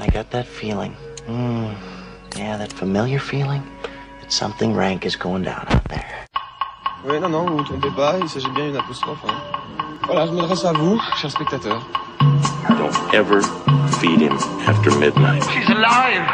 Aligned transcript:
I 0.00 0.06
got 0.06 0.30
that 0.30 0.46
feeling. 0.46 0.96
Mm, 1.26 1.76
yeah, 2.34 2.56
that 2.56 2.72
familiar 2.72 3.18
feeling 3.18 3.62
that 4.22 4.32
something 4.32 4.72
rank 4.72 5.04
is 5.04 5.14
going 5.14 5.42
down 5.42 5.66
out 5.68 5.84
there. 5.90 6.26
Oui, 7.04 7.20
non, 7.20 7.28
non, 7.28 7.44
vous 7.44 7.50
ne 7.50 7.58
vous 7.58 7.64
trompez 7.64 7.90
pas, 7.94 8.18
il 8.18 8.26
s'agit 8.26 8.48
bien 8.54 8.68
d'une 8.68 8.78
apostrophe. 8.78 9.18
Hein. 9.28 9.36
Voilà, 10.06 10.26
je 10.26 10.32
m'adresse 10.32 10.64
à 10.64 10.72
vous, 10.72 10.98
chers 11.20 11.30
spectateurs. 11.30 11.86
Don't 12.70 13.14
ever 13.14 13.42
feed 14.00 14.20
him 14.22 14.38
after 14.66 14.90
midnight. 14.98 15.42
She's 15.50 15.68
alive! 15.68 16.24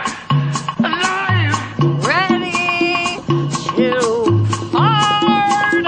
Alive! 0.79 1.59
Ready 2.07 3.19
to 3.75 4.46
party! 4.71 5.87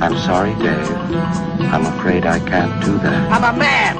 I'm 0.00 0.18
sorry, 0.18 0.54
Dave. 0.56 0.90
I'm 1.72 1.86
afraid 1.86 2.26
I 2.26 2.40
can't 2.40 2.84
do 2.84 2.98
that. 2.98 3.30
I'm 3.30 3.44
a 3.44 3.56
man. 3.56 3.99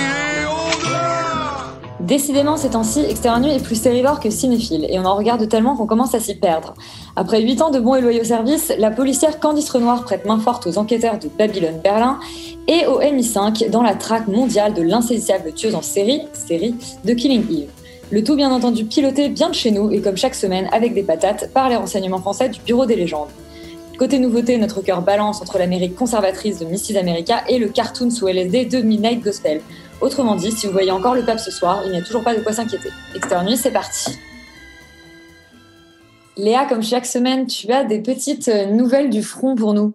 Décidément, 2.11 2.57
ces 2.57 2.71
temps-ci, 2.71 2.99
Extérieur 2.99 3.39
Nuit 3.39 3.53
est 3.53 3.63
plus 3.63 3.75
stérivore 3.75 4.19
que 4.19 4.29
cinéphile, 4.29 4.85
et 4.89 4.99
on 4.99 5.05
en 5.05 5.15
regarde 5.15 5.47
tellement 5.47 5.77
qu'on 5.77 5.85
commence 5.85 6.13
à 6.13 6.19
s'y 6.19 6.35
perdre. 6.35 6.73
Après 7.15 7.41
8 7.41 7.61
ans 7.61 7.69
de 7.71 7.79
bons 7.79 7.95
et 7.95 8.01
loyaux 8.01 8.25
services, 8.25 8.73
la 8.77 8.91
policière 8.91 9.39
Candice 9.39 9.69
Renoir 9.69 10.03
prête 10.03 10.25
main 10.25 10.37
forte 10.37 10.67
aux 10.67 10.77
enquêteurs 10.77 11.19
de 11.19 11.29
Babylone 11.29 11.79
Berlin 11.81 12.19
et 12.67 12.85
au 12.85 12.99
MI5 12.99 13.69
dans 13.69 13.81
la 13.81 13.95
traque 13.95 14.27
mondiale 14.27 14.73
de 14.73 14.81
l'insaisissable 14.81 15.53
tueuse 15.53 15.73
en 15.73 15.81
série, 15.81 16.23
série 16.33 16.75
de 17.05 17.13
Killing 17.13 17.45
Eve. 17.49 17.69
Le 18.11 18.21
tout 18.25 18.35
bien 18.35 18.51
entendu 18.51 18.83
piloté 18.83 19.29
bien 19.29 19.47
de 19.47 19.55
chez 19.55 19.71
nous 19.71 19.89
et 19.89 20.01
comme 20.01 20.17
chaque 20.17 20.35
semaine 20.35 20.67
avec 20.73 20.93
des 20.93 21.03
patates 21.03 21.49
par 21.53 21.69
les 21.69 21.77
renseignements 21.77 22.19
français 22.19 22.49
du 22.49 22.59
Bureau 22.59 22.85
des 22.85 22.97
légendes. 22.97 23.29
Côté 23.97 24.19
nouveauté, 24.19 24.57
notre 24.57 24.81
cœur 24.81 25.01
balance 25.01 25.41
entre 25.41 25.57
l'Amérique 25.59 25.95
conservatrice 25.95 26.59
de 26.59 26.65
Mrs. 26.65 26.99
America 26.99 27.43
et 27.47 27.57
le 27.57 27.69
cartoon 27.69 28.09
sous 28.09 28.27
LSD 28.27 28.65
de 28.65 28.81
Midnight 28.81 29.23
Gospel. 29.23 29.61
Autrement 30.01 30.35
dit, 30.35 30.51
si 30.51 30.65
vous 30.65 30.71
voyez 30.71 30.91
encore 30.91 31.13
le 31.13 31.23
pape 31.23 31.39
ce 31.39 31.51
soir, 31.51 31.83
il 31.85 31.91
n'y 31.91 31.97
a 31.97 32.01
toujours 32.01 32.23
pas 32.23 32.35
de 32.35 32.41
quoi 32.41 32.53
s'inquiéter. 32.53 32.89
Nuit, 33.45 33.55
c'est 33.55 33.71
parti 33.71 34.17
Léa, 36.37 36.65
comme 36.65 36.81
chaque 36.81 37.05
semaine, 37.05 37.45
tu 37.45 37.71
as 37.71 37.83
des 37.83 37.99
petites 37.99 38.47
euh, 38.47 38.65
nouvelles 38.65 39.09
du 39.09 39.21
front 39.21 39.55
pour 39.55 39.73
nous. 39.73 39.93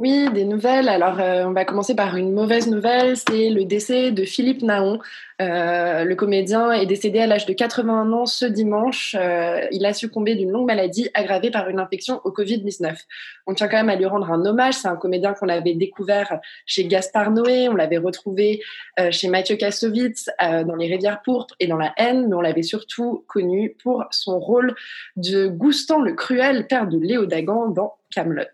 Oui, 0.00 0.30
des 0.32 0.44
nouvelles. 0.44 0.88
Alors, 0.88 1.18
euh, 1.18 1.42
on 1.44 1.52
va 1.52 1.64
commencer 1.64 1.96
par 1.96 2.16
une 2.16 2.32
mauvaise 2.32 2.68
nouvelle. 2.68 3.16
C'est 3.16 3.50
le 3.50 3.64
décès 3.64 4.12
de 4.12 4.24
Philippe 4.24 4.62
Naon. 4.62 5.00
Euh, 5.42 6.04
le 6.04 6.14
comédien 6.14 6.70
est 6.70 6.86
décédé 6.86 7.18
à 7.18 7.26
l'âge 7.26 7.46
de 7.46 7.52
81 7.52 8.12
ans 8.12 8.24
ce 8.24 8.44
dimanche. 8.44 9.16
Euh, 9.18 9.66
il 9.72 9.84
a 9.84 9.92
succombé 9.92 10.36
d'une 10.36 10.52
longue 10.52 10.68
maladie 10.68 11.08
aggravée 11.14 11.50
par 11.50 11.68
une 11.68 11.80
infection 11.80 12.20
au 12.22 12.30
Covid-19. 12.30 12.94
On 13.48 13.54
tient 13.54 13.66
quand 13.66 13.78
même 13.78 13.88
à 13.88 13.96
lui 13.96 14.06
rendre 14.06 14.30
un 14.30 14.44
hommage. 14.44 14.74
C'est 14.74 14.86
un 14.86 14.94
comédien 14.94 15.34
qu'on 15.34 15.48
avait 15.48 15.74
découvert 15.74 16.38
chez 16.64 16.84
Gaspard 16.84 17.32
Noé. 17.32 17.68
On 17.68 17.74
l'avait 17.74 17.98
retrouvé 17.98 18.62
chez 19.10 19.26
Mathieu 19.26 19.56
Kassovitz 19.56 20.30
dans 20.38 20.76
Les 20.76 20.86
Rivières 20.86 21.22
pourpres 21.22 21.56
et 21.58 21.66
dans 21.66 21.76
La 21.76 21.92
haine. 21.96 22.28
Mais 22.28 22.34
on 22.36 22.40
l'avait 22.40 22.62
surtout 22.62 23.24
connu 23.26 23.74
pour 23.82 24.04
son 24.12 24.38
rôle 24.38 24.76
de 25.16 25.48
Goustan 25.48 26.02
le 26.02 26.12
cruel, 26.12 26.68
père 26.68 26.86
de 26.86 26.98
Léo 26.98 27.26
Dagan 27.26 27.68
dans 27.68 27.94
Camelot. 28.14 28.44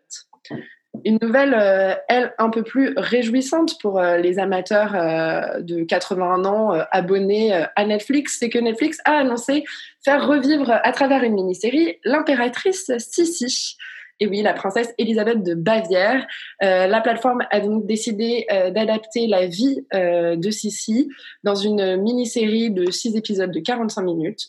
Une 1.05 1.19
nouvelle, 1.21 1.55
euh, 1.55 1.95
elle, 2.09 2.33
un 2.39 2.51
peu 2.51 2.63
plus 2.63 2.95
réjouissante 2.97 3.81
pour 3.81 3.99
euh, 3.99 4.17
les 4.19 4.39
amateurs 4.39 4.95
euh, 4.95 5.61
de 5.61 5.83
81 5.83 6.45
ans 6.45 6.73
abonnés 6.93 7.53
à 7.53 7.85
Netflix, 7.85 8.37
c'est 8.39 8.49
que 8.49 8.59
Netflix 8.59 8.99
a 9.05 9.19
annoncé 9.19 9.65
faire 10.05 10.27
revivre 10.27 10.71
à 10.71 10.93
travers 10.93 11.25
une 11.25 11.35
mini-série 11.35 11.99
l'impératrice 12.05 12.93
Sissi. 12.99 13.77
Et 14.21 14.29
oui, 14.29 14.43
la 14.43 14.55
princesse 14.55 14.95
Elisabeth 14.97 15.43
de 15.43 15.55
Bavière. 15.55 16.25
La 16.61 17.01
plateforme 17.01 17.43
a 17.51 17.59
donc 17.59 17.85
décidé 17.85 18.47
d'adapter 18.49 19.27
la 19.27 19.47
vie 19.47 19.85
de 19.93 20.51
Sissi 20.51 21.09
dans 21.43 21.57
une 21.57 21.97
mini-série 21.97 22.71
de 22.71 22.91
6 22.91 23.17
épisodes 23.17 23.51
de 23.51 23.61
45 23.61 24.03
minutes. 24.03 24.49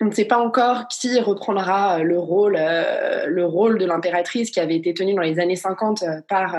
On 0.00 0.06
ne 0.06 0.10
sait 0.10 0.26
pas 0.26 0.38
encore 0.38 0.88
qui 0.88 1.18
reprendra 1.20 1.98
euh, 1.98 2.02
le 2.02 2.18
rôle, 2.18 2.56
euh, 2.58 3.26
le 3.26 3.46
rôle 3.46 3.78
de 3.78 3.86
l'impératrice 3.86 4.50
qui 4.50 4.60
avait 4.60 4.76
été 4.76 4.92
tenu 4.92 5.14
dans 5.14 5.22
les 5.22 5.38
années 5.38 5.56
50 5.56 6.02
euh, 6.02 6.20
par 6.28 6.56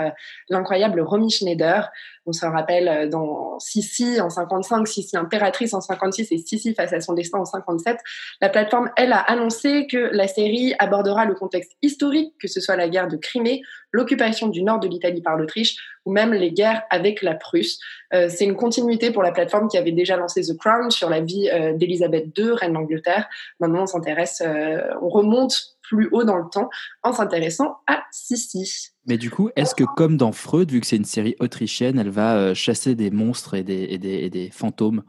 l'incroyable 0.48 1.00
Romy 1.00 1.30
Schneider. 1.30 1.88
On 2.28 2.32
se 2.32 2.44
rappelle 2.44 2.88
euh, 2.88 3.08
dans 3.08 3.58
Sissi 3.58 4.20
en 4.20 4.28
55, 4.28 4.86
Sissi 4.86 5.16
impératrice 5.16 5.72
en 5.72 5.80
56 5.80 6.30
et 6.30 6.36
Sissi 6.36 6.74
face 6.74 6.92
à 6.92 7.00
son 7.00 7.14
destin 7.14 7.38
en 7.38 7.46
57. 7.46 7.96
La 8.42 8.50
plateforme, 8.50 8.90
elle, 8.96 9.14
a 9.14 9.20
annoncé 9.20 9.86
que 9.86 10.10
la 10.12 10.28
série 10.28 10.74
abordera 10.78 11.24
le 11.24 11.34
contexte 11.34 11.72
historique, 11.80 12.34
que 12.38 12.46
ce 12.46 12.60
soit 12.60 12.76
la 12.76 12.90
guerre 12.90 13.08
de 13.08 13.16
Crimée, 13.16 13.62
l'occupation 13.92 14.48
du 14.48 14.62
nord 14.62 14.78
de 14.78 14.88
l'Italie 14.88 15.22
par 15.22 15.38
l'Autriche 15.38 15.76
ou 16.04 16.12
même 16.12 16.34
les 16.34 16.52
guerres 16.52 16.82
avec 16.90 17.22
la 17.22 17.34
Prusse. 17.34 17.78
Euh, 18.14 18.28
c'est 18.28 18.44
une 18.44 18.56
continuité 18.56 19.10
pour 19.10 19.22
la 19.22 19.32
plateforme 19.32 19.68
qui 19.68 19.78
avait 19.78 19.92
déjà 19.92 20.16
lancé 20.16 20.42
The 20.42 20.56
Crown 20.56 20.90
sur 20.90 21.08
la 21.08 21.20
vie 21.20 21.48
euh, 21.50 21.72
d'Elisabeth 21.74 22.26
II, 22.36 22.52
reine 22.52 22.74
d'Angleterre. 22.74 23.28
Maintenant, 23.60 23.82
on 23.82 23.86
s'intéresse, 23.86 24.42
euh, 24.44 24.80
on 25.00 25.08
remonte 25.08 25.77
plus 25.88 26.08
haut 26.12 26.24
dans 26.24 26.36
le 26.36 26.48
temps 26.50 26.68
en 27.02 27.12
s'intéressant 27.12 27.78
à 27.86 28.02
Sissi. 28.12 28.90
Mais 29.06 29.18
du 29.18 29.30
coup, 29.30 29.50
est-ce 29.56 29.74
que 29.74 29.84
comme 29.96 30.16
dans 30.16 30.32
Freud, 30.32 30.70
vu 30.70 30.80
que 30.80 30.86
c'est 30.86 30.96
une 30.96 31.04
série 31.04 31.36
autrichienne, 31.40 31.98
elle 31.98 32.10
va 32.10 32.36
euh, 32.36 32.54
chasser 32.54 32.94
des 32.94 33.10
monstres 33.10 33.54
et 33.54 33.62
des, 33.62 33.86
et 33.90 33.98
des, 33.98 34.14
et 34.14 34.30
des 34.30 34.50
fantômes? 34.50 35.02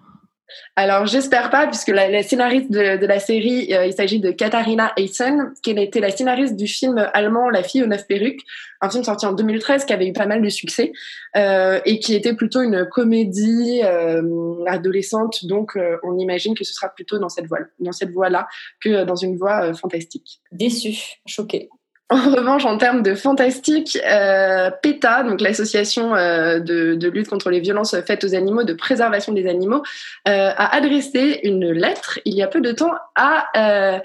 Alors, 0.75 1.05
j'espère 1.05 1.49
pas, 1.49 1.67
puisque 1.67 1.89
la, 1.89 2.23
scénariste 2.23 2.71
de, 2.71 3.05
la 3.05 3.19
série, 3.19 3.73
euh, 3.73 3.85
il 3.85 3.93
s'agit 3.93 4.19
de 4.19 4.31
Katharina 4.31 4.93
Eysen, 4.97 5.53
qui 5.63 5.71
était 5.71 5.99
la 5.99 6.11
scénariste 6.11 6.55
du 6.55 6.67
film 6.67 6.97
allemand 7.13 7.49
La 7.49 7.63
fille 7.63 7.83
aux 7.83 7.87
neuf 7.87 8.07
perruques, 8.07 8.41
un 8.81 8.89
film 8.89 9.03
sorti 9.03 9.25
en 9.25 9.33
2013 9.33 9.85
qui 9.85 9.93
avait 9.93 10.07
eu 10.07 10.13
pas 10.13 10.25
mal 10.25 10.41
de 10.41 10.49
succès 10.49 10.91
euh, 11.35 11.79
et 11.85 11.99
qui 11.99 12.15
était 12.15 12.33
plutôt 12.33 12.61
une 12.61 12.85
comédie 12.85 13.81
euh, 13.83 14.63
adolescente. 14.67 15.45
Donc, 15.45 15.75
euh, 15.75 15.97
on 16.03 16.17
imagine 16.17 16.55
que 16.55 16.63
ce 16.63 16.73
sera 16.73 16.89
plutôt 16.89 17.19
dans 17.19 17.29
cette 17.29 17.47
voie, 17.47 17.59
dans 17.79 17.91
cette 17.91 18.11
voie-là 18.11 18.47
que 18.81 19.03
dans 19.03 19.15
une 19.15 19.37
voie 19.37 19.65
euh, 19.65 19.73
fantastique. 19.73 20.39
Déçu, 20.51 21.19
choqué. 21.25 21.69
En 22.11 22.31
revanche, 22.31 22.65
en 22.65 22.77
termes 22.77 23.03
de 23.03 23.13
fantastique, 23.13 23.99
euh, 24.03 24.71
PETA, 24.81 25.21
donc 25.21 25.41
l'association 25.41 26.15
euh, 26.15 26.59
de, 26.59 26.95
de 26.95 27.07
lutte 27.07 27.29
contre 27.29 27.51
les 27.51 27.59
violences 27.59 27.95
faites 28.01 28.23
aux 28.23 28.33
animaux, 28.33 28.63
de 28.63 28.73
préservation 28.73 29.31
des 29.31 29.47
animaux, 29.47 29.83
euh, 30.27 30.49
a 30.57 30.75
adressé 30.75 31.39
une 31.43 31.71
lettre 31.71 32.17
il 32.25 32.33
y 32.33 32.41
a 32.41 32.47
peu 32.47 32.61
de 32.61 32.71
temps 32.71 32.93
à, 33.15 33.45
euh, 33.55 33.99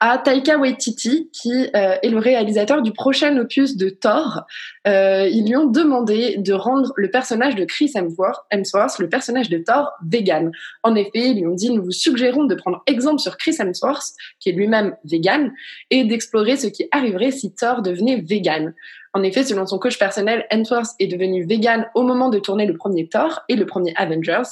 à 0.00 0.16
Taika 0.16 0.56
Waititi, 0.56 1.28
qui 1.30 1.68
euh, 1.76 1.96
est 2.02 2.08
le 2.08 2.18
réalisateur 2.18 2.80
du 2.80 2.92
prochain 2.92 3.36
opus 3.36 3.76
de 3.76 3.90
Thor. 3.90 4.44
Euh, 4.86 5.28
ils 5.30 5.46
lui 5.46 5.56
ont 5.56 5.66
demandé 5.66 6.36
de 6.38 6.54
rendre 6.54 6.94
le 6.96 7.10
personnage 7.10 7.54
de 7.54 7.66
Chris 7.66 7.92
Hemsworth, 7.94 8.98
le 8.98 9.08
personnage 9.10 9.50
de 9.50 9.58
Thor, 9.58 9.92
vegan. 10.06 10.52
En 10.82 10.94
effet, 10.94 11.10
ils 11.30 11.40
lui 11.40 11.46
ont 11.46 11.54
dit, 11.54 11.70
nous 11.70 11.84
vous 11.84 11.92
suggérons 11.92 12.44
de 12.44 12.54
prendre 12.54 12.82
exemple 12.86 13.18
sur 13.18 13.36
Chris 13.36 13.56
Hemsworth, 13.60 14.14
qui 14.40 14.48
est 14.48 14.52
lui-même 14.52 14.96
vegan, 15.04 15.52
et 15.90 16.04
d'explorer 16.04 16.56
ce 16.56 16.66
qui 16.68 16.88
arriverait 16.92 17.30
si 17.42 17.50
Thor 17.50 17.82
devenait 17.82 18.20
vegan. 18.20 18.72
En 19.14 19.22
effet, 19.22 19.44
selon 19.44 19.66
son 19.66 19.78
coach 19.78 19.98
personnel, 19.98 20.46
Hemsworth 20.50 20.92
est 20.98 21.06
devenu 21.06 21.44
vegan 21.44 21.86
au 21.94 22.02
moment 22.02 22.30
de 22.30 22.38
tourner 22.38 22.64
le 22.64 22.76
premier 22.76 23.08
Thor 23.08 23.42
et 23.48 23.56
le 23.56 23.66
premier 23.66 23.92
Avengers. 23.96 24.42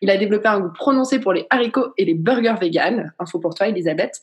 Il 0.00 0.08
a 0.08 0.16
développé 0.16 0.48
un 0.48 0.60
goût 0.60 0.72
prononcé 0.72 1.18
pour 1.18 1.34
les 1.34 1.46
haricots 1.50 1.92
et 1.98 2.06
les 2.06 2.14
burgers 2.14 2.56
vegan. 2.58 3.12
Info 3.18 3.38
pour 3.38 3.54
toi, 3.54 3.68
Elisabeth. 3.68 4.20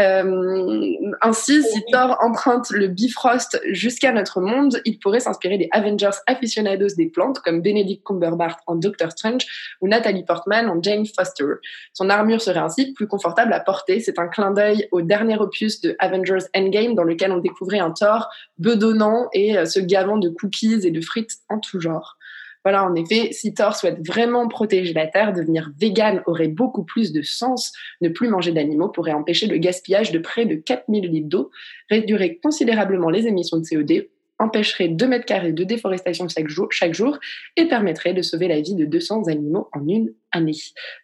Euh, 0.00 0.92
ainsi, 1.20 1.62
si 1.62 1.82
Thor 1.92 2.16
emprunte 2.20 2.70
le 2.70 2.88
Bifrost 2.88 3.60
jusqu'à 3.70 4.12
notre 4.12 4.40
monde, 4.40 4.80
il 4.86 4.98
pourrait 4.98 5.20
s'inspirer 5.20 5.58
des 5.58 5.68
Avengers 5.72 6.16
aficionados 6.26 6.94
des 6.96 7.06
plantes, 7.06 7.40
comme 7.40 7.60
Benedict 7.60 8.02
Cumberbatch 8.06 8.54
en 8.66 8.76
Doctor 8.76 9.12
Strange 9.12 9.44
ou 9.82 9.88
Natalie 9.88 10.24
Portman 10.24 10.70
en 10.70 10.82
Jane 10.82 11.04
Foster. 11.04 11.44
Son 11.92 12.08
armure 12.08 12.40
serait 12.40 12.60
ainsi 12.60 12.94
plus 12.94 13.06
confortable 13.06 13.52
à 13.52 13.60
porter. 13.60 14.00
C'est 14.00 14.18
un 14.18 14.28
clin 14.28 14.52
d'œil 14.52 14.88
au 14.90 15.02
dernier 15.02 15.36
opus 15.36 15.82
de 15.82 15.96
Avengers 15.98 16.46
Endgame, 16.56 16.94
dans 16.94 17.04
lequel 17.04 17.30
on 17.30 17.38
découvrait 17.38 17.80
un 17.80 17.90
Thor 17.90 18.30
bedonnant 18.58 19.28
et 19.34 19.56
euh, 19.56 19.66
se 19.66 19.80
gavant 19.80 20.16
de 20.16 20.28
cookies 20.28 20.86
et 20.86 20.90
de 20.90 21.00
frites 21.00 21.38
en 21.48 21.58
tout 21.58 21.80
genre. 21.80 22.16
Voilà, 22.64 22.82
en 22.82 22.94
effet, 22.94 23.28
si 23.32 23.52
Thor 23.52 23.76
souhaite 23.76 23.98
vraiment 24.06 24.48
protéger 24.48 24.94
la 24.94 25.06
Terre, 25.06 25.34
devenir 25.34 25.70
vegan 25.78 26.22
aurait 26.24 26.48
beaucoup 26.48 26.82
plus 26.82 27.12
de 27.12 27.20
sens. 27.20 27.72
Ne 28.00 28.08
plus 28.08 28.28
manger 28.28 28.52
d'animaux 28.52 28.88
pourrait 28.88 29.12
empêcher 29.12 29.46
le 29.46 29.58
gaspillage 29.58 30.12
de 30.12 30.18
près 30.18 30.46
de 30.46 30.54
4000 30.54 31.10
litres 31.10 31.28
d'eau, 31.28 31.50
réduirait 31.90 32.36
considérablement 32.36 33.10
les 33.10 33.26
émissions 33.26 33.58
de 33.58 33.64
CO2, 33.64 34.08
empêcherait 34.38 34.88
2 34.88 35.06
mètres 35.06 35.26
carrés 35.26 35.52
de 35.52 35.62
déforestation 35.62 36.26
chaque 36.28 36.48
jour, 36.48 36.68
chaque 36.70 36.94
jour 36.94 37.18
et 37.56 37.68
permettrait 37.68 38.14
de 38.14 38.22
sauver 38.22 38.48
la 38.48 38.62
vie 38.62 38.74
de 38.74 38.86
200 38.86 39.28
animaux 39.28 39.68
en 39.72 39.86
une 39.86 40.14
année. 40.32 40.56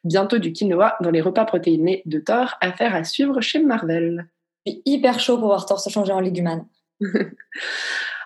Bientôt 0.02 0.38
du 0.38 0.52
quinoa 0.52 0.96
dans 1.02 1.10
les 1.10 1.20
repas 1.20 1.44
protéinés 1.44 2.02
de 2.06 2.18
Thor, 2.20 2.54
affaire 2.62 2.94
à 2.94 3.04
suivre 3.04 3.42
chez 3.42 3.58
Marvel. 3.58 4.28
Je 4.64 4.72
suis 4.72 4.82
hyper 4.86 5.20
chaud 5.20 5.36
pour 5.36 5.48
voir 5.48 5.66
Thor 5.66 5.78
se 5.78 5.90
changer 5.90 6.12
en 6.12 6.20
légumane. 6.20 6.66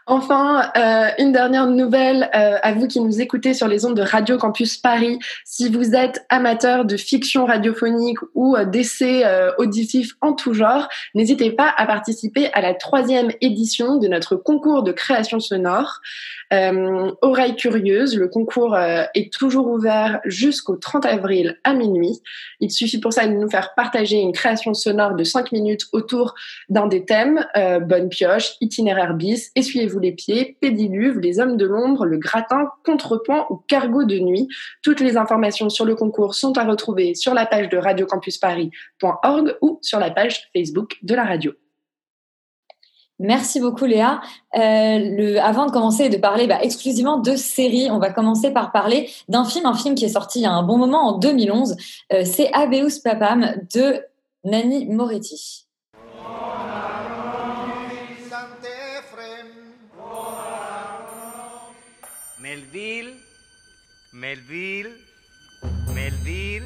Enfin, 0.06 0.70
euh, 0.76 1.08
une 1.18 1.32
dernière 1.32 1.66
nouvelle 1.66 2.28
euh, 2.34 2.58
à 2.62 2.74
vous 2.74 2.86
qui 2.86 3.00
nous 3.00 3.22
écoutez 3.22 3.54
sur 3.54 3.68
les 3.68 3.86
ondes 3.86 3.96
de 3.96 4.02
Radio 4.02 4.36
Campus 4.36 4.76
Paris. 4.76 5.18
Si 5.46 5.70
vous 5.70 5.94
êtes 5.94 6.26
amateur 6.28 6.84
de 6.84 6.98
fiction 6.98 7.46
radiophonique 7.46 8.18
ou 8.34 8.54
euh, 8.54 8.66
d'essais 8.66 9.24
euh, 9.24 9.50
auditifs 9.56 10.12
en 10.20 10.34
tout 10.34 10.52
genre, 10.52 10.88
n'hésitez 11.14 11.50
pas 11.52 11.72
à 11.74 11.86
participer 11.86 12.52
à 12.52 12.60
la 12.60 12.74
troisième 12.74 13.30
édition 13.40 13.96
de 13.96 14.06
notre 14.06 14.36
concours 14.36 14.82
de 14.82 14.92
création 14.92 15.40
sonore. 15.40 16.00
Oreille 16.52 17.56
curieuse, 17.56 18.16
le 18.16 18.28
concours 18.28 18.78
est 18.78 19.32
toujours 19.32 19.66
ouvert 19.66 20.20
jusqu'au 20.24 20.76
30 20.76 21.04
avril 21.04 21.58
à 21.64 21.74
minuit. 21.74 22.20
Il 22.60 22.70
suffit 22.70 23.00
pour 23.00 23.12
ça 23.12 23.26
de 23.26 23.32
nous 23.32 23.50
faire 23.50 23.74
partager 23.74 24.18
une 24.18 24.30
création 24.30 24.72
sonore 24.72 25.16
de 25.16 25.24
5 25.24 25.50
minutes 25.50 25.86
autour 25.90 26.36
d'un 26.68 26.86
des 26.86 27.04
thèmes, 27.04 27.44
bonne 27.82 28.08
pioche, 28.08 28.52
itinéraire 28.60 29.14
bis, 29.14 29.50
essuyez-vous 29.56 29.93
les 30.00 30.12
pieds, 30.12 30.56
pédiluve, 30.60 31.18
les 31.18 31.40
hommes 31.40 31.56
de 31.56 31.66
l'ombre, 31.66 32.04
le 32.04 32.18
gratin, 32.18 32.68
contrepoint 32.84 33.46
ou 33.50 33.56
cargo 33.56 34.04
de 34.04 34.18
nuit. 34.18 34.48
Toutes 34.82 35.00
les 35.00 35.16
informations 35.16 35.68
sur 35.68 35.84
le 35.84 35.94
concours 35.94 36.34
sont 36.34 36.56
à 36.58 36.64
retrouver 36.64 37.14
sur 37.14 37.34
la 37.34 37.46
page 37.46 37.68
de 37.68 37.76
radiocampusparis.org 37.76 39.56
ou 39.60 39.78
sur 39.82 39.98
la 39.98 40.10
page 40.10 40.50
Facebook 40.54 40.96
de 41.02 41.14
la 41.14 41.24
radio. 41.24 41.52
Merci 43.20 43.60
beaucoup 43.60 43.84
Léa. 43.84 44.20
Euh, 44.56 45.38
avant 45.40 45.66
de 45.66 45.70
commencer 45.70 46.04
et 46.04 46.08
de 46.08 46.16
parler 46.16 46.48
bah, 46.48 46.58
exclusivement 46.62 47.18
de 47.18 47.36
séries, 47.36 47.88
on 47.90 47.98
va 47.98 48.10
commencer 48.10 48.50
par 48.50 48.72
parler 48.72 49.08
d'un 49.28 49.44
film, 49.44 49.66
un 49.66 49.74
film 49.74 49.94
qui 49.94 50.04
est 50.04 50.08
sorti 50.08 50.40
il 50.40 50.42
y 50.42 50.46
a 50.46 50.52
un 50.52 50.64
bon 50.64 50.78
moment 50.78 51.08
en 51.08 51.18
2011. 51.18 51.76
Euh, 52.12 52.22
c'est 52.24 52.52
Abeus 52.52 53.00
Papam 53.02 53.54
de 53.72 54.00
Nanni 54.44 54.86
Moretti. 54.86 55.66
Melville, 62.74 63.12
Melville, 64.12 64.90
Melville. 65.94 66.64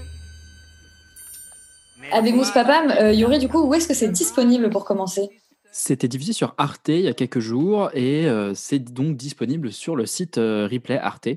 Abemus 2.12 2.50
Papam, 2.54 2.90
euh, 2.98 3.12
Yuri, 3.12 3.38
du 3.38 3.48
coup, 3.48 3.60
où 3.60 3.74
est-ce 3.74 3.86
que 3.86 3.92
c'est 3.92 4.08
disponible 4.08 4.70
pour 4.70 4.86
commencer 4.86 5.28
C'était 5.70 6.08
diffusé 6.08 6.32
sur 6.32 6.54
Arte 6.56 6.88
il 6.88 7.02
y 7.02 7.08
a 7.08 7.12
quelques 7.12 7.40
jours 7.40 7.90
et 7.92 8.26
euh, 8.26 8.54
c'est 8.54 8.78
donc 8.78 9.18
disponible 9.18 9.70
sur 9.70 9.96
le 9.96 10.06
site 10.06 10.38
euh, 10.38 10.66
Replay 10.72 10.96
Arte. 10.96 11.28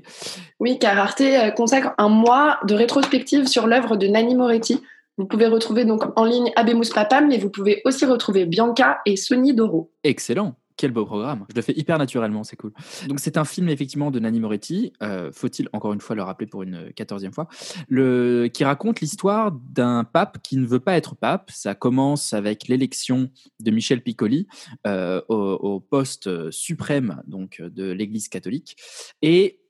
Oui, 0.58 0.78
car 0.78 0.98
Arte 0.98 1.20
euh, 1.20 1.50
consacre 1.50 1.92
un 1.98 2.08
mois 2.08 2.58
de 2.66 2.74
rétrospective 2.74 3.48
sur 3.48 3.66
l'œuvre 3.66 3.96
de 3.96 4.06
Nanni 4.06 4.34
Moretti. 4.34 4.80
Vous 5.18 5.26
pouvez 5.26 5.48
retrouver 5.48 5.84
donc 5.84 6.04
en 6.16 6.24
ligne 6.24 6.50
Abemus 6.56 6.88
Papam, 6.94 7.28
mais 7.28 7.36
vous 7.36 7.50
pouvez 7.50 7.82
aussi 7.84 8.06
retrouver 8.06 8.46
Bianca 8.46 9.00
et 9.04 9.16
Sony 9.16 9.52
Doro. 9.52 9.90
Excellent. 10.02 10.54
Quel 10.76 10.90
beau 10.90 11.04
programme. 11.04 11.46
Je 11.50 11.56
le 11.56 11.62
fais 11.62 11.72
hyper 11.76 11.98
naturellement, 11.98 12.44
c'est 12.44 12.56
cool. 12.56 12.72
Donc 13.08 13.20
c'est 13.20 13.36
un 13.36 13.44
film 13.44 13.68
effectivement 13.68 14.10
de 14.10 14.18
Nanni 14.18 14.40
Moretti, 14.40 14.92
euh, 15.02 15.30
faut-il 15.32 15.68
encore 15.72 15.92
une 15.92 16.00
fois 16.00 16.16
le 16.16 16.22
rappeler 16.22 16.46
pour 16.46 16.62
une 16.62 16.92
quatorzième 16.94 17.32
fois, 17.32 17.48
le, 17.88 18.48
qui 18.52 18.64
raconte 18.64 19.00
l'histoire 19.00 19.52
d'un 19.52 20.04
pape 20.04 20.38
qui 20.42 20.56
ne 20.56 20.66
veut 20.66 20.80
pas 20.80 20.96
être 20.96 21.14
pape. 21.14 21.50
Ça 21.50 21.74
commence 21.74 22.32
avec 22.32 22.68
l'élection 22.68 23.30
de 23.60 23.70
Michel 23.70 24.02
Piccoli 24.02 24.46
euh, 24.86 25.20
au, 25.28 25.36
au, 25.36 25.80
poste 25.80 26.50
suprême 26.50 27.22
donc 27.26 27.60
de 27.60 27.90
l'Église 27.90 28.28
catholique. 28.28 28.76
Et 29.20 29.61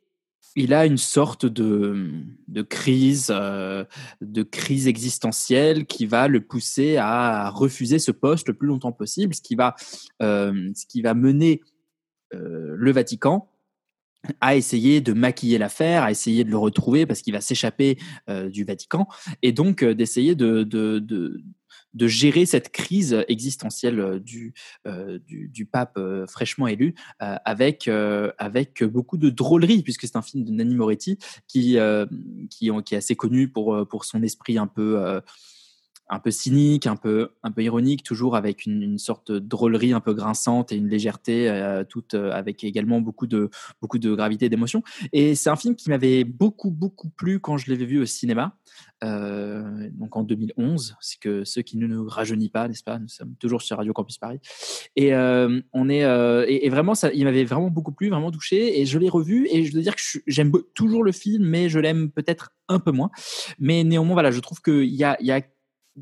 il 0.56 0.74
a 0.74 0.86
une 0.86 0.98
sorte 0.98 1.46
de, 1.46 2.10
de 2.48 2.62
crise, 2.62 3.28
euh, 3.30 3.84
de 4.20 4.42
crise 4.42 4.86
existentielle 4.86 5.86
qui 5.86 6.06
va 6.06 6.28
le 6.28 6.40
pousser 6.40 6.96
à 6.96 7.50
refuser 7.50 7.98
ce 7.98 8.12
poste 8.12 8.48
le 8.48 8.54
plus 8.54 8.68
longtemps 8.68 8.92
possible, 8.92 9.34
ce 9.34 9.40
qui 9.40 9.54
va, 9.54 9.74
euh, 10.20 10.70
ce 10.74 10.86
qui 10.86 11.02
va 11.02 11.14
mener 11.14 11.60
euh, 12.34 12.74
le 12.76 12.92
Vatican 12.92 13.48
à 14.40 14.54
essayer 14.54 15.00
de 15.00 15.12
maquiller 15.12 15.58
l'affaire, 15.58 16.04
à 16.04 16.12
essayer 16.12 16.44
de 16.44 16.50
le 16.50 16.56
retrouver 16.56 17.06
parce 17.06 17.22
qu'il 17.22 17.32
va 17.32 17.40
s'échapper 17.40 17.98
du 18.28 18.62
Vatican, 18.62 19.08
et 19.42 19.50
donc 19.50 19.82
d'essayer 19.82 20.36
de, 20.36 20.62
de 21.94 22.06
gérer 22.06 22.46
cette 22.46 22.70
crise 22.70 23.24
existentielle 23.28 24.20
du, 24.20 24.54
euh, 24.86 25.18
du, 25.26 25.48
du, 25.48 25.66
pape 25.66 25.96
euh, 25.96 26.26
fraîchement 26.26 26.66
élu 26.66 26.94
euh, 27.22 27.36
avec, 27.44 27.88
avec 28.38 28.82
beaucoup 28.84 29.16
de 29.16 29.30
drôlerie, 29.30 29.82
puisque 29.82 30.06
c'est 30.06 30.16
un 30.16 30.22
film 30.22 30.44
de 30.44 30.52
Nanni 30.52 30.74
Moretti 30.74 31.18
qui, 31.46 31.78
qui, 32.50 32.70
qui, 32.84 32.94
est 32.94 32.98
assez 32.98 33.16
connu 33.16 33.48
pour, 33.48 33.86
pour 33.88 34.04
son 34.04 34.22
esprit 34.22 34.58
un 34.58 34.66
peu 34.66 35.20
un 36.08 36.18
peu 36.18 36.30
cynique, 36.30 36.86
un 36.86 36.96
peu, 36.96 37.30
un 37.42 37.50
peu 37.50 37.62
ironique, 37.62 38.02
toujours 38.02 38.36
avec 38.36 38.66
une, 38.66 38.98
sorte 38.98 39.32
de 39.32 39.38
drôlerie 39.38 39.92
un 39.92 40.00
peu 40.00 40.12
grinçante 40.12 40.72
et 40.72 40.76
une 40.76 40.88
légèreté, 40.88 41.48
euh, 41.48 41.84
toute 41.84 42.14
euh, 42.14 42.30
avec 42.32 42.64
également 42.64 43.00
beaucoup 43.00 43.26
de, 43.26 43.48
beaucoup 43.80 43.98
de 43.98 44.14
gravité 44.14 44.46
et 44.46 44.48
d'émotion. 44.48 44.82
Et 45.12 45.34
c'est 45.34 45.48
un 45.48 45.56
film 45.56 45.74
qui 45.74 45.88
m'avait 45.88 46.24
beaucoup, 46.24 46.70
beaucoup 46.70 47.08
plu 47.08 47.40
quand 47.40 47.56
je 47.56 47.70
l'avais 47.70 47.86
vu 47.86 48.00
au 48.00 48.04
cinéma, 48.04 48.58
euh, 49.02 49.88
donc 49.92 50.16
en 50.16 50.22
2011. 50.22 50.96
C'est 51.00 51.18
que 51.18 51.44
ceux 51.44 51.62
qui 51.62 51.78
ne 51.78 51.86
nous 51.86 52.06
rajeunissent 52.06 52.50
pas, 52.50 52.68
n'est-ce 52.68 52.84
pas? 52.84 52.98
Nous 52.98 53.08
sommes 53.08 53.34
toujours 53.36 53.62
sur 53.62 53.78
Radio 53.78 53.92
Campus 53.92 54.18
Paris. 54.18 54.40
Et 54.96 55.14
euh, 55.14 55.60
on 55.72 55.88
est, 55.88 56.02
et, 56.48 56.68
vraiment, 56.68 56.94
ça, 56.94 57.10
il 57.12 57.24
m'avait 57.24 57.44
vraiment 57.44 57.70
beaucoup 57.70 57.92
plu, 57.92 58.10
vraiment 58.10 58.30
touché. 58.30 58.80
Et 58.80 58.86
je 58.86 58.98
l'ai 58.98 59.08
revu 59.08 59.48
et 59.50 59.64
je 59.64 59.72
dois 59.72 59.82
dire 59.82 59.96
que 59.96 60.02
j'aime 60.26 60.52
toujours 60.74 61.04
le 61.04 61.12
film, 61.12 61.44
mais 61.44 61.68
je 61.70 61.78
l'aime 61.78 62.10
peut-être 62.10 62.52
un 62.68 62.78
peu 62.78 62.92
moins. 62.92 63.10
Mais 63.58 63.82
néanmoins, 63.84 64.14
voilà, 64.14 64.30
je 64.30 64.40
trouve 64.40 64.60
qu'il 64.60 64.84
y 64.84 65.02
y 65.02 65.30
a 65.30 65.40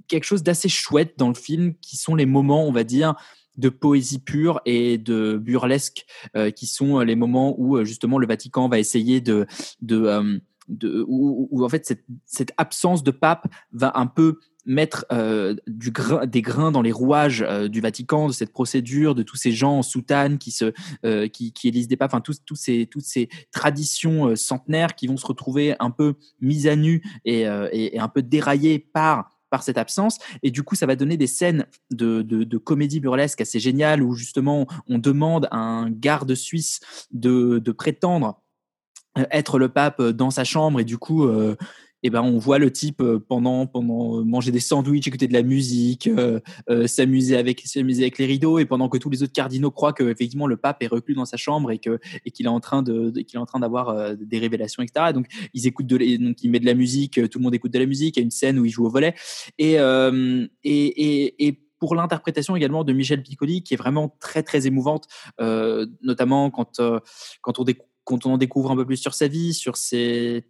quelque 0.08 0.24
chose 0.24 0.42
d'assez 0.42 0.68
chouette 0.68 1.14
dans 1.16 1.28
le 1.28 1.34
film, 1.34 1.74
qui 1.80 1.96
sont 1.96 2.14
les 2.14 2.26
moments, 2.26 2.66
on 2.66 2.72
va 2.72 2.84
dire, 2.84 3.14
de 3.56 3.68
poésie 3.68 4.20
pure 4.20 4.60
et 4.64 4.98
de 4.98 5.36
burlesque, 5.36 6.06
euh, 6.36 6.50
qui 6.50 6.66
sont 6.66 7.00
les 7.00 7.16
moments 7.16 7.54
où 7.58 7.76
euh, 7.76 7.84
justement 7.84 8.18
le 8.18 8.26
Vatican 8.26 8.68
va 8.68 8.78
essayer 8.78 9.20
de, 9.20 9.46
de, 9.82 10.02
euh, 10.02 10.38
de 10.68 11.04
où, 11.06 11.64
en 11.64 11.68
fait 11.68 11.84
cette, 11.84 12.04
cette, 12.26 12.52
absence 12.56 13.02
de 13.02 13.10
pape 13.10 13.46
va 13.72 13.92
un 13.96 14.06
peu 14.06 14.38
mettre 14.66 15.06
euh, 15.10 15.54
du 15.66 15.90
grain, 15.90 16.26
des 16.26 16.42
grains 16.42 16.70
dans 16.70 16.82
les 16.82 16.92
rouages 16.92 17.42
euh, 17.42 17.68
du 17.68 17.80
Vatican, 17.80 18.28
de 18.28 18.32
cette 18.32 18.52
procédure, 18.52 19.14
de 19.14 19.22
tous 19.22 19.36
ces 19.36 19.52
gens 19.52 19.78
en 19.78 19.82
soutane 19.82 20.38
qui 20.38 20.50
se, 20.50 20.72
euh, 21.04 21.28
qui, 21.28 21.52
qui 21.52 21.68
élisent 21.68 21.88
des 21.88 21.96
papes, 21.96 22.12
enfin 22.12 22.20
tous, 22.20 22.44
tous 22.44 22.56
ces, 22.56 22.86
toutes 22.86 23.04
ces 23.04 23.28
traditions 23.52 24.36
centenaires 24.36 24.94
qui 24.94 25.06
vont 25.06 25.16
se 25.16 25.26
retrouver 25.26 25.74
un 25.80 25.90
peu 25.90 26.14
mises 26.40 26.66
à 26.66 26.76
nu 26.76 27.02
et, 27.24 27.40
et, 27.42 27.96
et 27.96 27.98
un 27.98 28.08
peu 28.08 28.22
déraillées 28.22 28.78
par 28.78 29.39
par 29.50 29.62
cette 29.62 29.78
absence. 29.78 30.18
Et 30.42 30.50
du 30.50 30.62
coup, 30.62 30.76
ça 30.76 30.86
va 30.86 30.96
donner 30.96 31.16
des 31.16 31.26
scènes 31.26 31.66
de, 31.90 32.22
de, 32.22 32.58
comédie 32.58 33.00
burlesque 33.00 33.40
assez 33.40 33.58
géniales 33.58 34.02
où 34.02 34.14
justement 34.14 34.66
on 34.88 34.98
demande 34.98 35.48
à 35.50 35.58
un 35.58 35.90
garde 35.90 36.34
suisse 36.34 36.80
de, 37.10 37.58
de 37.58 37.72
prétendre 37.72 38.40
être 39.30 39.58
le 39.58 39.68
pape 39.68 40.00
dans 40.02 40.30
sa 40.30 40.44
chambre 40.44 40.78
et 40.80 40.84
du 40.84 40.96
coup 40.98 41.24
euh, 41.24 41.56
et 42.02 42.10
ben 42.10 42.22
on 42.22 42.38
voit 42.38 42.58
le 42.58 42.72
type 42.72 43.02
pendant 43.28 43.66
pendant 43.66 44.24
manger 44.24 44.50
des 44.52 44.60
sandwichs, 44.60 45.06
écouter 45.06 45.28
de 45.28 45.32
la 45.32 45.42
musique, 45.42 46.06
euh, 46.06 46.40
euh, 46.68 46.86
s'amuser 46.86 47.36
avec 47.36 47.60
s'amuser 47.66 48.02
avec 48.02 48.18
les 48.18 48.26
rideaux 48.26 48.58
et 48.58 48.64
pendant 48.64 48.88
que 48.88 48.98
tous 48.98 49.10
les 49.10 49.22
autres 49.22 49.32
cardinaux 49.32 49.70
croient 49.70 49.92
que 49.92 50.04
effectivement 50.04 50.46
le 50.46 50.56
pape 50.56 50.82
est 50.82 50.86
reclus 50.86 51.14
dans 51.14 51.24
sa 51.24 51.36
chambre 51.36 51.70
et 51.70 51.78
que 51.78 51.98
et 52.24 52.30
qu'il 52.30 52.46
est 52.46 52.50
en 52.50 52.60
train 52.60 52.82
de, 52.82 53.10
qu'il 53.22 53.36
est 53.36 53.42
en 53.42 53.46
train 53.46 53.60
d'avoir 53.60 53.90
euh, 53.90 54.14
des 54.18 54.38
révélations 54.38 54.82
etc. 54.82 55.12
Donc 55.12 55.26
ils 55.54 55.66
écoutent 55.66 55.86
de 55.86 55.98
donc 55.98 56.42
il 56.42 56.50
met 56.50 56.60
de 56.60 56.66
la 56.66 56.74
musique, 56.74 57.20
tout 57.30 57.38
le 57.38 57.42
monde 57.42 57.54
écoute 57.54 57.72
de 57.72 57.78
la 57.78 57.86
musique. 57.86 58.16
Il 58.16 58.20
y 58.20 58.22
a 58.22 58.24
une 58.24 58.30
scène 58.30 58.58
où 58.58 58.64
il 58.64 58.70
joue 58.70 58.86
au 58.86 58.90
volet 58.90 59.14
et 59.58 59.74
et, 59.74 60.50
et, 60.64 61.46
et 61.46 61.60
pour 61.80 61.94
l'interprétation 61.94 62.54
également 62.54 62.84
de 62.84 62.92
Michel 62.92 63.22
Piccoli 63.22 63.62
qui 63.62 63.74
est 63.74 63.76
vraiment 63.76 64.14
très 64.20 64.42
très 64.42 64.66
émouvante, 64.66 65.06
euh, 65.40 65.86
notamment 66.02 66.50
quand 66.50 66.80
quand 67.40 67.58
on 67.58 67.64
quand 68.04 68.26
on 68.26 68.32
en 68.32 68.38
découvre 68.38 68.70
un 68.70 68.76
peu 68.76 68.86
plus 68.86 68.96
sur 68.96 69.14
sa 69.14 69.28
vie, 69.28 69.54
sur 69.54 69.76
ses 69.76 70.44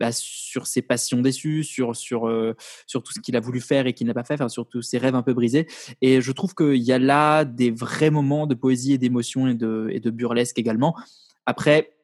bah, 0.00 0.10
sur 0.12 0.66
ses 0.66 0.82
passions 0.82 1.20
déçues, 1.20 1.64
sur 1.64 1.94
sur 1.96 2.28
euh, 2.28 2.54
sur 2.86 3.02
tout 3.02 3.12
ce 3.12 3.20
qu'il 3.20 3.36
a 3.36 3.40
voulu 3.40 3.60
faire 3.60 3.86
et 3.86 3.92
qu'il 3.92 4.06
n'a 4.06 4.14
pas 4.14 4.24
fait, 4.24 4.48
sur 4.48 4.68
tous 4.68 4.82
ses 4.82 4.98
rêves 4.98 5.14
un 5.14 5.22
peu 5.22 5.34
brisés. 5.34 5.66
Et 6.00 6.20
je 6.20 6.32
trouve 6.32 6.54
qu'il 6.54 6.82
y 6.82 6.92
a 6.92 6.98
là 6.98 7.44
des 7.44 7.70
vrais 7.70 8.10
moments 8.10 8.46
de 8.46 8.54
poésie 8.54 8.94
et 8.94 8.98
d'émotion 8.98 9.48
et 9.48 9.54
de 9.54 9.88
et 9.90 10.00
de 10.00 10.10
burlesque 10.10 10.58
également. 10.58 10.96
Après, 11.46 11.96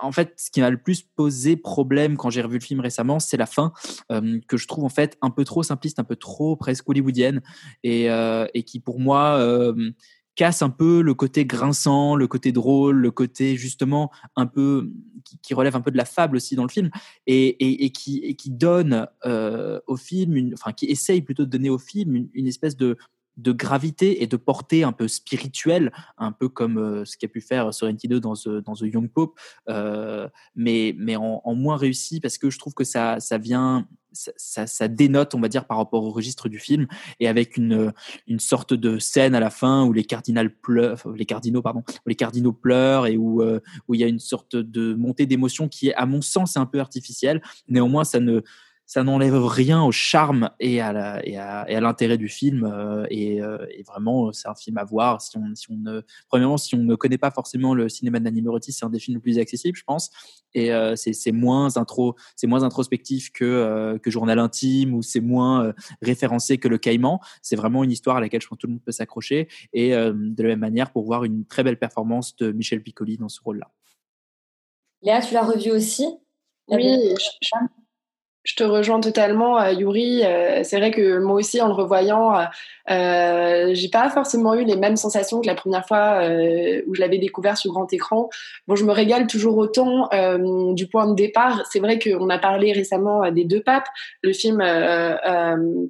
en 0.00 0.12
fait, 0.12 0.32
ce 0.36 0.50
qui 0.50 0.60
m'a 0.60 0.70
le 0.70 0.78
plus 0.78 1.02
posé 1.02 1.56
problème 1.56 2.16
quand 2.16 2.30
j'ai 2.30 2.40
revu 2.40 2.58
le 2.58 2.64
film 2.64 2.80
récemment, 2.80 3.18
c'est 3.18 3.36
la 3.36 3.46
fin 3.46 3.72
que 4.10 4.56
je 4.56 4.66
trouve 4.66 4.84
en 4.84 4.88
fait 4.88 5.18
un 5.20 5.30
peu 5.30 5.44
trop 5.44 5.62
simpliste, 5.62 5.98
un 5.98 6.04
peu 6.04 6.16
trop 6.16 6.56
presque 6.56 6.88
hollywoodienne 6.88 7.42
et, 7.82 8.10
euh, 8.10 8.46
et 8.54 8.62
qui 8.62 8.80
pour 8.80 8.98
moi 9.00 9.38
casse 10.34 10.62
un 10.62 10.70
peu 10.70 11.00
le 11.00 11.14
côté 11.14 11.46
grinçant, 11.46 12.16
le 12.16 12.26
côté 12.26 12.52
drôle, 12.52 12.96
le 12.96 13.10
côté 13.10 13.56
justement 13.56 14.10
un 14.36 14.46
peu 14.46 14.90
qui, 15.42 15.54
relève 15.54 15.76
un 15.76 15.80
peu 15.80 15.90
de 15.90 15.96
la 15.96 16.04
fable 16.04 16.36
aussi 16.36 16.56
dans 16.56 16.64
le 16.64 16.68
film 16.68 16.90
et, 17.26 17.84
et, 17.84 17.90
qui, 17.90 18.18
et 18.18 18.34
qui 18.34 18.50
donne 18.50 19.06
euh, 19.24 19.80
au 19.86 19.96
film, 19.96 20.36
une, 20.36 20.54
enfin 20.54 20.72
qui 20.72 20.86
essaye 20.86 21.22
plutôt 21.22 21.44
de 21.44 21.50
donner 21.50 21.70
au 21.70 21.78
film 21.78 22.28
une 22.34 22.46
espèce 22.46 22.76
de 22.76 22.96
de 23.36 23.52
gravité 23.52 24.22
et 24.22 24.26
de 24.26 24.36
portée 24.36 24.84
un 24.84 24.92
peu 24.92 25.08
spirituelle, 25.08 25.92
un 26.18 26.32
peu 26.32 26.48
comme 26.48 26.78
euh, 26.78 27.04
ce 27.04 27.16
qu'a 27.16 27.28
pu 27.28 27.40
faire 27.40 27.72
Sorrentino 27.74 28.20
dans 28.20 28.34
The, 28.34 28.48
dans 28.64 28.74
The 28.74 28.82
Young 28.82 29.10
Pope, 29.10 29.38
euh, 29.68 30.28
mais, 30.54 30.94
mais 30.98 31.16
en, 31.16 31.42
moins 31.54 31.76
réussi 31.76 32.20
parce 32.20 32.38
que 32.38 32.50
je 32.50 32.58
trouve 32.58 32.74
que 32.74 32.84
ça, 32.84 33.20
ça 33.20 33.38
vient, 33.38 33.86
ça, 34.12 34.66
ça, 34.66 34.88
dénote, 34.88 35.34
on 35.34 35.40
va 35.40 35.48
dire, 35.48 35.66
par 35.66 35.78
rapport 35.78 36.04
au 36.04 36.10
registre 36.10 36.48
du 36.48 36.58
film 36.58 36.86
et 37.20 37.28
avec 37.28 37.56
une, 37.56 37.92
une 38.26 38.40
sorte 38.40 38.74
de 38.74 38.98
scène 38.98 39.34
à 39.34 39.40
la 39.40 39.50
fin 39.50 39.84
où 39.84 39.92
les 39.92 40.04
pleurent, 40.62 41.02
les 41.14 41.26
cardinaux, 41.26 41.62
pardon, 41.62 41.82
les 42.06 42.14
cardinaux 42.14 42.52
pleurent 42.52 43.06
et 43.06 43.16
où, 43.16 43.42
euh, 43.42 43.60
où 43.88 43.94
il 43.94 44.00
y 44.00 44.04
a 44.04 44.08
une 44.08 44.20
sorte 44.20 44.56
de 44.56 44.94
montée 44.94 45.26
d'émotion 45.26 45.68
qui 45.68 45.88
est, 45.88 45.94
à 45.94 46.06
mon 46.06 46.22
sens, 46.22 46.56
un 46.56 46.66
peu 46.66 46.80
artificielle. 46.80 47.42
Néanmoins, 47.68 48.04
ça 48.04 48.20
ne, 48.20 48.42
ça 48.86 49.02
n'enlève 49.02 49.34
rien 49.44 49.82
au 49.82 49.92
charme 49.92 50.50
et 50.60 50.80
à, 50.80 50.92
la, 50.92 51.26
et 51.26 51.38
à, 51.38 51.64
et 51.70 51.74
à 51.74 51.80
l'intérêt 51.80 52.18
du 52.18 52.28
film. 52.28 52.64
Euh, 52.64 53.06
et, 53.10 53.40
euh, 53.40 53.64
et, 53.70 53.82
vraiment, 53.82 54.32
c'est 54.32 54.48
un 54.48 54.54
film 54.54 54.76
à 54.78 54.84
voir. 54.84 55.22
Si 55.22 55.36
on, 55.38 55.54
si 55.54 55.70
on 55.70 55.76
ne, 55.76 56.02
premièrement, 56.28 56.58
si 56.58 56.74
on 56.74 56.78
ne 56.78 56.94
connaît 56.94 57.18
pas 57.18 57.30
forcément 57.30 57.74
le 57.74 57.88
cinéma 57.88 58.20
de 58.20 58.30
c'est 58.60 58.84
un 58.84 58.90
des 58.90 58.98
films 58.98 59.16
les 59.16 59.22
plus 59.22 59.38
accessibles, 59.38 59.76
je 59.76 59.84
pense. 59.84 60.10
Et 60.52 60.72
euh, 60.72 60.96
c'est, 60.96 61.12
c'est 61.12 61.32
moins 61.32 61.76
intro, 61.76 62.14
c'est 62.36 62.46
moins 62.46 62.62
introspectif 62.62 63.32
que 63.32 63.44
euh, 63.44 63.98
que 63.98 64.10
Journal 64.10 64.38
intime 64.38 64.94
ou 64.94 65.02
c'est 65.02 65.20
moins 65.20 65.64
euh, 65.64 65.72
référencé 66.02 66.58
que 66.58 66.68
Le 66.68 66.78
Caïman. 66.78 67.20
C'est 67.42 67.56
vraiment 67.56 67.84
une 67.84 67.90
histoire 67.90 68.16
à 68.16 68.20
laquelle 68.20 68.42
je 68.42 68.48
pense 68.48 68.58
que 68.58 68.60
tout 68.60 68.66
le 68.66 68.74
monde 68.74 68.82
peut 68.84 68.92
s'accrocher. 68.92 69.48
Et 69.72 69.94
euh, 69.94 70.12
de 70.14 70.42
la 70.42 70.50
même 70.50 70.60
manière, 70.60 70.92
pour 70.92 71.04
voir 71.04 71.24
une 71.24 71.44
très 71.46 71.62
belle 71.62 71.78
performance 71.78 72.36
de 72.36 72.52
Michel 72.52 72.82
Piccoli 72.82 73.16
dans 73.16 73.28
ce 73.28 73.40
rôle-là. 73.40 73.70
Léa, 75.02 75.20
tu 75.20 75.34
l'as 75.34 75.44
revu 75.44 75.70
aussi? 75.70 76.06
Oui. 76.68 76.82
Je 76.82 77.28
je 77.42 77.83
te 78.54 78.62
rejoins 78.62 79.00
totalement, 79.00 79.58
euh, 79.58 79.72
Yuri. 79.72 80.22
Euh, 80.22 80.60
c'est 80.64 80.76
vrai 80.76 80.90
que 80.90 81.18
moi 81.18 81.36
aussi, 81.36 81.62
en 81.62 81.68
le 81.68 81.72
revoyant, 81.72 82.46
euh, 82.90 83.70
j'ai 83.72 83.88
pas 83.88 84.10
forcément 84.10 84.54
eu 84.54 84.64
les 84.64 84.76
mêmes 84.76 84.96
sensations 84.96 85.40
que 85.40 85.46
la 85.46 85.54
première 85.54 85.86
fois 85.86 86.20
euh, 86.22 86.82
où 86.86 86.94
je 86.94 87.00
l'avais 87.00 87.16
découvert 87.16 87.56
sur 87.56 87.72
grand 87.72 87.90
écran. 87.92 88.28
Bon, 88.68 88.76
je 88.76 88.84
me 88.84 88.92
régale 88.92 89.26
toujours 89.26 89.56
autant 89.56 90.10
euh, 90.12 90.74
du 90.74 90.86
point 90.86 91.08
de 91.08 91.14
départ. 91.14 91.62
C'est 91.70 91.78
vrai 91.78 91.98
qu'on 91.98 92.28
a 92.28 92.38
parlé 92.38 92.72
récemment 92.72 93.30
des 93.30 93.44
deux 93.44 93.62
papes, 93.62 93.88
le 94.22 94.32
film 94.34 94.62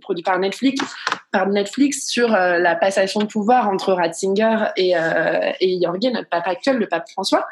produit 0.00 0.23
par 0.23 0.38
Netflix, 0.38 0.80
par 1.32 1.49
Netflix 1.49 2.06
sur 2.06 2.28
la 2.28 2.76
passation 2.76 3.20
de 3.20 3.26
pouvoir 3.26 3.68
entre 3.68 3.92
Ratzinger 3.92 4.66
et, 4.76 4.92
et 5.61 5.80
Jorge, 5.82 5.99
notre 6.12 6.28
pape 6.28 6.46
actuel, 6.46 6.76
le 6.76 6.87
pape 6.87 7.08
François. 7.11 7.46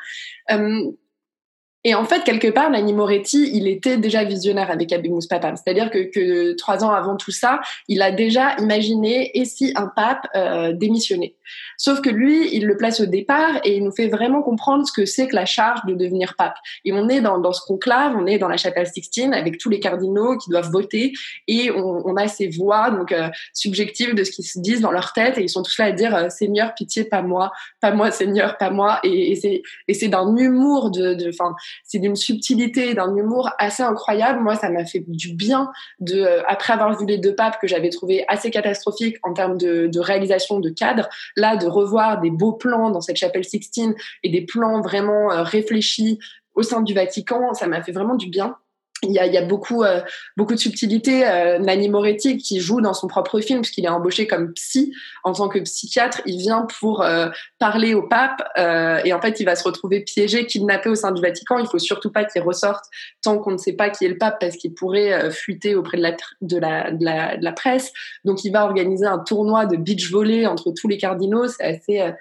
Et 1.84 1.94
en 1.94 2.04
fait, 2.04 2.22
quelque 2.22 2.48
part, 2.48 2.70
Nanni 2.70 2.92
Moretti, 2.92 3.50
il 3.52 3.66
était 3.66 3.96
déjà 3.96 4.22
visionnaire 4.22 4.70
avec 4.70 4.92
Abimus 4.92 5.26
Papam. 5.28 5.56
C'est-à-dire 5.56 5.90
que, 5.90 5.98
que, 5.98 6.52
trois 6.52 6.84
ans 6.84 6.92
avant 6.92 7.16
tout 7.16 7.32
ça, 7.32 7.60
il 7.88 8.02
a 8.02 8.12
déjà 8.12 8.54
imaginé 8.58 9.36
et 9.36 9.44
si 9.44 9.72
un 9.74 9.88
pape 9.88 10.28
euh, 10.36 10.72
démissionnait. 10.72 11.34
Sauf 11.76 12.00
que 12.00 12.10
lui, 12.10 12.54
il 12.54 12.66
le 12.66 12.76
place 12.76 13.00
au 13.00 13.06
départ 13.06 13.60
et 13.64 13.76
il 13.76 13.84
nous 13.84 13.90
fait 13.90 14.06
vraiment 14.06 14.42
comprendre 14.42 14.86
ce 14.86 14.92
que 14.92 15.04
c'est 15.04 15.26
que 15.26 15.34
la 15.34 15.44
charge 15.44 15.84
de 15.86 15.94
devenir 15.94 16.34
pape. 16.36 16.54
Et 16.84 16.92
on 16.92 17.08
est 17.08 17.20
dans, 17.20 17.38
dans 17.38 17.52
ce 17.52 17.60
conclave, 17.66 18.14
on 18.16 18.26
est 18.26 18.38
dans 18.38 18.48
la 18.48 18.56
chapelle 18.56 18.86
Sixtine 18.86 19.34
avec 19.34 19.58
tous 19.58 19.68
les 19.68 19.80
cardinaux 19.80 20.38
qui 20.38 20.50
doivent 20.50 20.70
voter 20.70 21.12
et 21.48 21.70
on, 21.72 22.06
on 22.06 22.16
a 22.16 22.28
ces 22.28 22.48
voix 22.48 22.90
donc 22.90 23.10
euh, 23.10 23.28
subjectives 23.52 24.14
de 24.14 24.22
ce 24.22 24.30
qu'ils 24.30 24.44
se 24.44 24.60
disent 24.60 24.80
dans 24.80 24.92
leur 24.92 25.12
tête 25.12 25.38
et 25.38 25.42
ils 25.42 25.48
sont 25.48 25.62
tous 25.62 25.76
là 25.78 25.86
à 25.86 25.92
dire 25.92 26.14
euh, 26.14 26.28
Seigneur, 26.28 26.74
pitié, 26.74 27.04
pas 27.04 27.22
moi, 27.22 27.52
pas 27.80 27.92
moi, 27.92 28.10
Seigneur, 28.12 28.56
pas 28.58 28.70
moi. 28.70 29.00
Et, 29.02 29.62
et 29.88 29.94
c'est 29.94 30.08
d'un 30.08 30.36
humour 30.36 30.90
de, 30.90 31.14
de, 31.14 31.28
enfin 31.28 31.54
c'est 31.84 31.98
d'une 31.98 32.16
subtilité, 32.16 32.94
d'un 32.94 33.14
humour 33.16 33.50
assez 33.58 33.82
incroyable. 33.82 34.40
Moi, 34.40 34.56
ça 34.56 34.70
m'a 34.70 34.84
fait 34.84 35.04
du 35.06 35.34
bien 35.34 35.70
de, 36.00 36.20
euh, 36.20 36.42
après 36.48 36.72
avoir 36.72 36.98
vu 36.98 37.06
les 37.06 37.18
deux 37.18 37.34
papes 37.34 37.58
que 37.60 37.66
j'avais 37.66 37.90
trouvé 37.90 38.24
assez 38.28 38.50
catastrophiques 38.50 39.16
en 39.22 39.32
termes 39.32 39.58
de, 39.58 39.86
de, 39.86 40.00
réalisation 40.00 40.60
de 40.60 40.70
cadre, 40.70 41.08
là, 41.36 41.56
de 41.56 41.66
revoir 41.66 42.20
des 42.20 42.30
beaux 42.30 42.52
plans 42.52 42.90
dans 42.90 43.00
cette 43.00 43.16
chapelle 43.16 43.44
Sixtine 43.44 43.94
et 44.22 44.30
des 44.30 44.42
plans 44.42 44.80
vraiment 44.80 45.32
euh, 45.32 45.42
réfléchis 45.42 46.18
au 46.54 46.62
sein 46.62 46.82
du 46.82 46.94
Vatican, 46.94 47.54
ça 47.54 47.66
m'a 47.66 47.82
fait 47.82 47.92
vraiment 47.92 48.14
du 48.14 48.28
bien 48.28 48.56
il 49.02 49.12
y 49.12 49.18
a, 49.18 49.26
il 49.26 49.32
y 49.32 49.37
a 49.37 49.42
beaucoup, 49.42 49.82
euh, 49.82 50.00
beaucoup 50.37 50.54
de 50.54 50.61
subtilité. 50.61 51.26
Euh, 51.26 51.59
Nanni 51.59 51.88
Moretti, 51.88 52.37
qui 52.37 52.61
joue 52.61 52.80
dans 52.80 52.94
son 52.94 53.09
propre 53.09 53.40
film, 53.40 53.61
puisqu'il 53.62 53.85
est 53.85 53.88
embauché 53.88 54.26
comme 54.26 54.52
psy, 54.52 54.92
en 55.25 55.32
tant 55.32 55.49
que 55.49 55.59
psychiatre, 55.59 56.21
il 56.25 56.38
vient 56.38 56.66
pour 56.78 57.02
euh, 57.02 57.28
parler 57.59 57.94
au 57.94 58.02
pape, 58.02 58.42
euh, 58.59 59.00
et 59.04 59.12
en 59.12 59.21
fait, 59.21 59.40
il 59.40 59.44
va 59.44 59.56
se 59.56 59.64
retrouver 59.64 60.00
piégé, 60.00 60.47
kidnappé 60.47 60.88
au 60.88 60.94
sein 60.94 61.11
du 61.11 61.21
Vatican. 61.21 61.59
Il 61.59 61.66
faut 61.66 61.80
surtout 61.80 62.12
pas 62.12 62.25
qu'il 62.25 62.42
ressorte 62.42 62.85
tant 63.23 63.38
qu'on 63.38 63.52
ne 63.52 63.59
sait 63.59 63.73
pas 63.73 63.90
qui 63.90 64.04
est 64.04 64.09
le 64.09 64.18
pape, 64.18 64.38
parce 64.38 64.56
qu'il 64.56 64.73
pourrait 64.73 65.12
euh, 65.12 65.30
fuiter 65.30 65.75
auprès 65.75 65.97
de 65.97 66.02
la, 66.02 66.12
de, 66.40 66.59
la, 66.59 66.90
de, 66.92 67.04
la, 67.04 67.37
de 67.37 67.44
la 67.44 67.52
presse. 67.52 67.92
Donc, 68.25 68.44
il 68.44 68.52
va 68.52 68.64
organiser 68.64 69.06
un 69.06 69.18
tournoi 69.18 69.66
de 69.66 69.76
beach 69.76 70.11
volley 70.11 70.47
entre 70.47 70.73
tous 70.73 70.87
les 70.87 70.99
cardinaux. 70.99 71.49
C'est 71.49 71.64
assez 71.64 72.00
euh, 72.00 72.12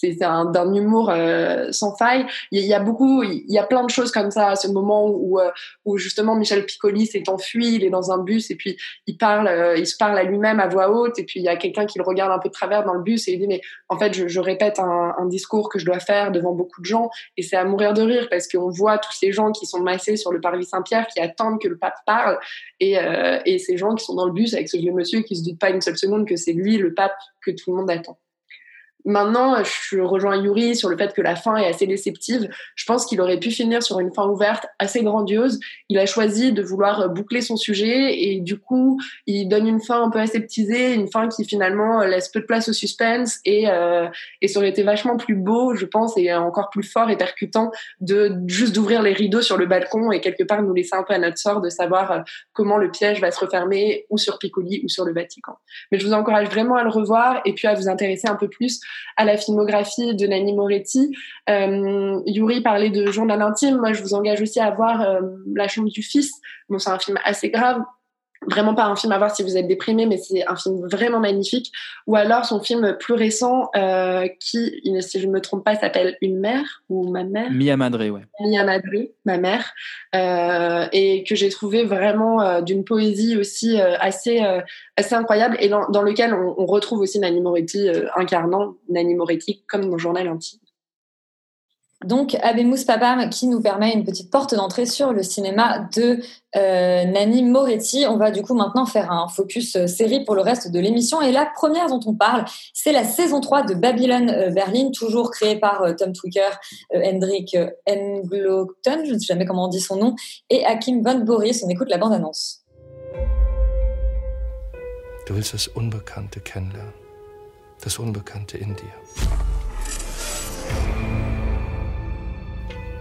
c'est 0.00 0.14
d'un 0.14 0.74
humour 0.74 1.10
euh, 1.10 1.70
sans 1.72 1.94
faille. 1.96 2.26
Il 2.50 2.64
y 2.64 2.74
a 2.74 2.80
beaucoup, 2.80 3.22
il 3.22 3.44
y 3.48 3.58
a 3.58 3.64
plein 3.64 3.84
de 3.84 3.90
choses 3.90 4.10
comme 4.10 4.30
ça 4.30 4.48
à 4.48 4.56
ce 4.56 4.68
moment 4.68 5.08
où, 5.08 5.38
euh, 5.38 5.50
où 5.84 5.98
justement 5.98 6.34
Michel 6.34 6.64
Piccoli 6.64 7.06
s'est 7.06 7.28
enfui, 7.28 7.74
il 7.74 7.84
est 7.84 7.90
dans 7.90 8.10
un 8.10 8.18
bus 8.18 8.50
et 8.50 8.56
puis 8.56 8.76
il 9.06 9.16
parle, 9.16 9.46
euh, 9.48 9.76
il 9.76 9.86
se 9.86 9.96
parle 9.96 10.18
à 10.18 10.24
lui-même 10.24 10.60
à 10.60 10.68
voix 10.68 10.90
haute 10.90 11.18
et 11.18 11.24
puis 11.24 11.40
il 11.40 11.44
y 11.44 11.48
a 11.48 11.56
quelqu'un 11.56 11.86
qui 11.86 11.98
le 11.98 12.04
regarde 12.04 12.32
un 12.32 12.38
peu 12.38 12.48
de 12.48 12.54
travers 12.54 12.84
dans 12.84 12.94
le 12.94 13.02
bus 13.02 13.28
et 13.28 13.32
il 13.32 13.38
dit 13.38 13.46
mais 13.46 13.60
en 13.88 13.98
fait 13.98 14.14
je, 14.14 14.28
je 14.28 14.40
répète 14.40 14.78
un, 14.78 15.14
un, 15.18 15.26
discours 15.26 15.68
que 15.68 15.78
je 15.78 15.84
dois 15.84 16.00
faire 16.00 16.32
devant 16.32 16.52
beaucoup 16.52 16.80
de 16.80 16.86
gens 16.86 17.10
et 17.36 17.42
c'est 17.42 17.56
à 17.56 17.64
mourir 17.64 17.92
de 17.92 18.02
rire 18.02 18.26
parce 18.30 18.48
qu'on 18.48 18.70
voit 18.70 18.98
tous 18.98 19.12
ces 19.12 19.32
gens 19.32 19.52
qui 19.52 19.66
sont 19.66 19.80
massés 19.80 20.16
sur 20.16 20.32
le 20.32 20.40
parvis 20.40 20.64
Saint-Pierre 20.64 21.06
qui 21.06 21.20
attendent 21.20 21.60
que 21.60 21.68
le 21.68 21.76
pape 21.76 21.98
parle 22.06 22.38
et, 22.80 22.98
euh, 22.98 23.38
et 23.44 23.58
ces 23.58 23.76
gens 23.76 23.94
qui 23.94 24.04
sont 24.04 24.14
dans 24.14 24.26
le 24.26 24.32
bus 24.32 24.54
avec 24.54 24.68
ce 24.68 24.76
vieux 24.76 24.92
monsieur 24.92 25.20
qui 25.20 25.36
se 25.36 25.44
doute 25.44 25.58
pas 25.58 25.70
une 25.70 25.80
seule 25.80 25.98
seconde 25.98 26.26
que 26.26 26.36
c'est 26.36 26.52
lui 26.52 26.78
le 26.78 26.94
pape 26.94 27.16
que 27.44 27.50
tout 27.50 27.70
le 27.70 27.76
monde 27.76 27.90
attend. 27.90 28.18
Maintenant, 29.04 29.62
je 29.64 30.00
rejoins 30.00 30.36
Yuri 30.42 30.76
sur 30.76 30.88
le 30.88 30.96
fait 30.96 31.12
que 31.12 31.22
la 31.22 31.36
fin 31.36 31.56
est 31.56 31.66
assez 31.66 31.86
déceptive. 31.86 32.48
Je 32.74 32.84
pense 32.84 33.06
qu'il 33.06 33.20
aurait 33.20 33.38
pu 33.38 33.50
finir 33.50 33.82
sur 33.82 34.00
une 34.00 34.12
fin 34.12 34.26
ouverte 34.26 34.66
assez 34.78 35.02
grandiose. 35.02 35.58
Il 35.88 35.98
a 35.98 36.06
choisi 36.06 36.52
de 36.52 36.62
vouloir 36.62 37.08
boucler 37.08 37.40
son 37.40 37.56
sujet 37.56 38.20
et 38.20 38.40
du 38.40 38.58
coup, 38.58 39.00
il 39.26 39.48
donne 39.48 39.66
une 39.66 39.80
fin 39.80 40.02
un 40.02 40.10
peu 40.10 40.18
aseptisée, 40.18 40.94
une 40.94 41.10
fin 41.10 41.28
qui 41.28 41.44
finalement 41.44 42.00
laisse 42.00 42.28
peu 42.28 42.40
de 42.40 42.46
place 42.46 42.68
au 42.68 42.72
suspense 42.72 43.38
et, 43.44 43.68
euh, 43.68 44.08
et 44.42 44.48
ça 44.48 44.58
aurait 44.58 44.68
été 44.68 44.82
vachement 44.82 45.16
plus 45.16 45.36
beau, 45.36 45.74
je 45.74 45.86
pense, 45.86 46.16
et 46.16 46.32
encore 46.34 46.70
plus 46.70 46.82
fort 46.82 47.10
et 47.10 47.16
percutant 47.16 47.70
de 48.00 48.32
juste 48.46 48.74
d'ouvrir 48.74 49.02
les 49.02 49.12
rideaux 49.12 49.42
sur 49.42 49.56
le 49.56 49.66
balcon 49.66 50.12
et 50.12 50.20
quelque 50.20 50.44
part 50.44 50.62
nous 50.62 50.74
laisser 50.74 50.94
un 50.94 51.02
peu 51.02 51.14
à 51.14 51.18
notre 51.18 51.38
sort 51.38 51.60
de 51.60 51.68
savoir 51.68 52.12
euh, 52.12 52.20
comment 52.52 52.76
le 52.76 52.90
piège 52.90 53.20
va 53.20 53.30
se 53.30 53.40
refermer 53.40 54.06
ou 54.10 54.18
sur 54.18 54.38
Piccoli 54.38 54.82
ou 54.84 54.88
sur 54.88 55.04
le 55.04 55.12
Vatican. 55.12 55.54
Mais 55.90 55.98
je 55.98 56.06
vous 56.06 56.12
encourage 56.12 56.48
vraiment 56.48 56.76
à 56.76 56.82
le 56.82 56.90
revoir 56.90 57.40
et 57.44 57.54
puis 57.54 57.66
à 57.66 57.74
vous 57.74 57.88
intéresser 57.88 58.28
un 58.28 58.36
peu 58.36 58.48
plus 58.48 58.80
à 59.16 59.24
la 59.24 59.36
filmographie 59.36 60.14
de 60.14 60.26
Nanni 60.26 60.54
Moretti. 60.54 61.14
Euh, 61.48 62.20
Yuri 62.26 62.60
parlait 62.62 62.90
de 62.90 63.10
Journal 63.10 63.40
intime. 63.42 63.78
Moi, 63.78 63.92
je 63.92 64.02
vous 64.02 64.14
engage 64.14 64.40
aussi 64.40 64.60
à 64.60 64.70
voir 64.70 65.02
euh, 65.02 65.20
La 65.54 65.68
chambre 65.68 65.88
du 65.88 66.02
fils. 66.02 66.32
Bon, 66.68 66.78
c'est 66.78 66.90
un 66.90 66.98
film 66.98 67.18
assez 67.24 67.50
grave, 67.50 67.80
vraiment 68.46 68.74
pas 68.74 68.84
un 68.84 68.96
film 68.96 69.12
à 69.12 69.18
voir 69.18 69.34
si 69.34 69.42
vous 69.42 69.56
êtes 69.56 69.68
déprimé, 69.68 70.06
mais 70.06 70.16
c'est 70.16 70.46
un 70.46 70.56
film 70.56 70.86
vraiment 70.88 71.20
magnifique. 71.20 71.72
Ou 72.06 72.16
alors 72.16 72.44
son 72.44 72.60
film 72.60 72.96
plus 72.98 73.14
récent, 73.14 73.70
euh, 73.76 74.26
qui, 74.40 74.82
si 75.00 75.20
je 75.20 75.26
ne 75.26 75.32
me 75.32 75.40
trompe 75.40 75.64
pas, 75.64 75.76
s'appelle 75.76 76.16
Une 76.20 76.38
mère 76.38 76.82
ou 76.88 77.10
Ma 77.10 77.24
mère. 77.24 77.50
Mia 77.50 77.76
Madre, 77.76 78.08
ouais. 78.08 78.22
Mia 78.40 78.64
Madre, 78.64 79.08
ma 79.24 79.36
mère, 79.36 79.72
euh, 80.14 80.86
et 80.92 81.24
que 81.24 81.34
j'ai 81.34 81.48
trouvé 81.48 81.84
vraiment 81.84 82.40
euh, 82.40 82.60
d'une 82.62 82.84
poésie 82.84 83.36
aussi 83.36 83.80
euh, 83.80 83.96
assez 83.98 84.40
assez 84.96 85.14
incroyable, 85.14 85.56
et 85.60 85.68
dans, 85.68 85.88
dans 85.88 86.02
lequel 86.02 86.34
on, 86.34 86.54
on, 86.56 86.66
retrouve 86.66 87.00
aussi 87.00 87.18
Nanni 87.18 87.40
Moretti 87.40 87.88
incarnant 88.16 88.76
Nanni 88.88 89.14
Moretti 89.14 89.62
comme 89.68 89.90
dans 89.90 89.98
Journal 89.98 90.28
intime. 90.28 90.60
Donc, 92.06 92.34
Abemus 92.42 92.84
Papam 92.86 93.28
qui 93.28 93.46
nous 93.46 93.60
permet 93.60 93.92
une 93.92 94.04
petite 94.04 94.30
porte 94.30 94.54
d'entrée 94.54 94.86
sur 94.86 95.12
le 95.12 95.22
cinéma 95.22 95.86
de 95.94 96.20
euh, 96.56 97.04
Nanni 97.04 97.42
Moretti. 97.42 98.06
On 98.08 98.16
va 98.16 98.30
du 98.30 98.42
coup 98.42 98.54
maintenant 98.54 98.86
faire 98.86 99.12
un 99.12 99.28
focus 99.28 99.76
euh, 99.76 99.86
série 99.86 100.24
pour 100.24 100.34
le 100.34 100.40
reste 100.40 100.72
de 100.72 100.80
l'émission. 100.80 101.20
Et 101.20 101.30
la 101.30 101.44
première 101.44 101.88
dont 101.88 102.00
on 102.06 102.14
parle, 102.14 102.46
c'est 102.72 102.92
la 102.92 103.04
saison 103.04 103.40
3 103.40 103.64
de 103.64 103.74
Babylon 103.74 104.30
euh, 104.30 104.50
Berlin, 104.50 104.90
toujours 104.92 105.30
créée 105.30 105.56
par 105.56 105.94
Tom 105.98 106.14
Twicker, 106.14 106.58
Hendrik 106.94 107.54
Englokton, 107.86 109.04
je 109.04 109.12
ne 109.12 109.18
sais 109.18 109.26
jamais 109.26 109.44
comment 109.44 109.66
on 109.66 109.68
dit 109.68 109.80
son 109.80 109.96
nom, 109.96 110.14
et 110.48 110.64
Hakim 110.64 111.02
Von 111.02 111.18
Boris. 111.18 111.62
On 111.64 111.68
écoute 111.68 111.90
la 111.90 111.98
bande-annonce. 111.98 112.64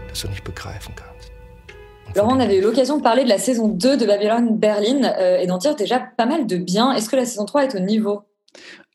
Das 0.09 0.21
du 0.21 0.27
nicht 0.29 0.43
begreifen 0.43 0.93
kannst. 0.95 1.31
Laurent, 2.15 2.35
on 2.35 2.39
avait 2.39 2.57
eu 2.57 2.61
l'occasion 2.61 2.97
de 2.97 3.03
parler 3.03 3.23
de 3.23 3.29
la 3.29 3.37
saison 3.37 3.67
2 3.67 3.97
de 3.97 4.05
Babylon 4.05 4.47
Berlin 4.51 5.13
euh, 5.19 5.37
et 5.37 5.45
d'en 5.45 5.57
dire 5.57 5.75
déjà 5.75 5.99
pas 5.99 6.25
mal 6.25 6.47
de 6.47 6.57
bien. 6.57 6.91
Est-ce 6.93 7.09
que 7.09 7.15
la 7.15 7.25
saison 7.25 7.45
3 7.45 7.65
est 7.65 7.75
au 7.75 7.79
niveau? 7.79 8.21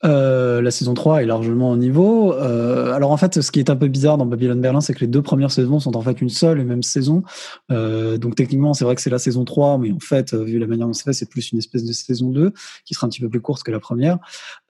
Euh, 0.04 0.60
la 0.60 0.70
saison 0.70 0.92
3 0.92 1.22
est 1.22 1.26
largement 1.26 1.70
au 1.70 1.76
niveau. 1.76 2.34
Euh, 2.34 2.92
alors 2.92 3.10
en 3.10 3.16
fait, 3.16 3.40
ce 3.40 3.50
qui 3.50 3.58
est 3.58 3.70
un 3.70 3.76
peu 3.76 3.88
bizarre 3.88 4.18
dans 4.18 4.26
Babylon 4.26 4.56
Berlin, 4.56 4.80
c'est 4.80 4.92
que 4.92 5.00
les 5.00 5.06
deux 5.06 5.22
premières 5.22 5.50
saisons 5.50 5.80
sont 5.80 5.96
en 5.96 6.02
fait 6.02 6.20
une 6.20 6.28
seule 6.28 6.60
et 6.60 6.64
même 6.64 6.82
saison. 6.82 7.22
Euh, 7.70 8.18
donc 8.18 8.34
techniquement, 8.34 8.74
c'est 8.74 8.84
vrai 8.84 8.94
que 8.94 9.00
c'est 9.00 9.10
la 9.10 9.18
saison 9.18 9.44
3, 9.44 9.78
mais 9.78 9.92
en 9.92 10.00
fait, 10.00 10.34
vu 10.34 10.58
la 10.58 10.66
manière 10.66 10.86
dont 10.86 10.92
c'est 10.92 11.04
fait, 11.04 11.14
c'est 11.14 11.28
plus 11.28 11.52
une 11.52 11.58
espèce 11.58 11.84
de 11.84 11.92
saison 11.92 12.30
2 12.30 12.52
qui 12.84 12.94
sera 12.94 13.06
un 13.06 13.10
petit 13.10 13.20
peu 13.20 13.30
plus 13.30 13.40
courte 13.40 13.62
que 13.62 13.70
la 13.70 13.80
première. 13.80 14.18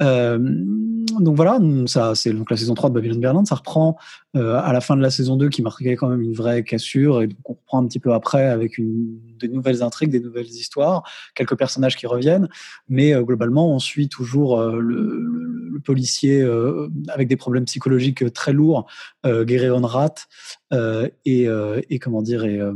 Donc 0.01 1.37
voilà, 1.37 1.59
ça 1.87 2.15
c'est 2.15 2.33
donc 2.33 2.51
la 2.51 2.57
saison 2.57 2.75
3 2.75 2.91
de 2.91 2.95
Babylon 2.95 3.19
Berlin. 3.19 3.45
Ça 3.45 3.57
reprend 3.57 3.97
à 4.35 4.73
la 4.73 4.81
fin 4.81 4.97
de 4.97 5.03
la 5.03 5.11
saison 5.11 5.37
2 5.37 5.49
qui 5.49 5.63
marquait 5.63 5.97
quand 5.97 6.09
même 6.09 6.23
une 6.23 6.33
vraie 6.33 6.63
cassure 6.63 7.23
et 7.23 7.29
donc 7.29 7.39
on 7.45 7.53
reprend 7.55 7.83
un 7.83 7.87
petit 7.87 8.01
peu 8.01 8.13
après 8.13 8.47
avec 8.47 8.79
une, 8.79 9.19
de 9.41 9.47
nouvelles 9.47 9.83
intrigues, 9.83 10.11
des 10.11 10.21
nouvelles 10.21 10.47
histoires, 10.47 11.03
quelques 11.35 11.57
personnages 11.57 11.97
qui 11.97 12.07
reviennent, 12.07 12.49
mais 12.89 13.15
globalement 13.23 13.73
on 13.73 13.79
suit 13.79 14.09
toujours 14.09 14.61
le, 14.61 15.14
le, 15.15 15.81
policier 15.85 16.41
euh, 16.41 16.89
avec 17.09 17.29
des 17.29 17.37
problèmes 17.37 17.65
psychologiques 17.67 18.33
très 18.33 18.53
lourds, 18.53 18.87
euh, 19.27 19.45
Gary 19.45 19.71
Onrat, 19.71 20.15
euh, 20.73 21.09
et, 21.25 21.49
euh, 21.49 21.81
comment 22.01 22.23
dire 22.23 22.45
euh, 22.45 22.73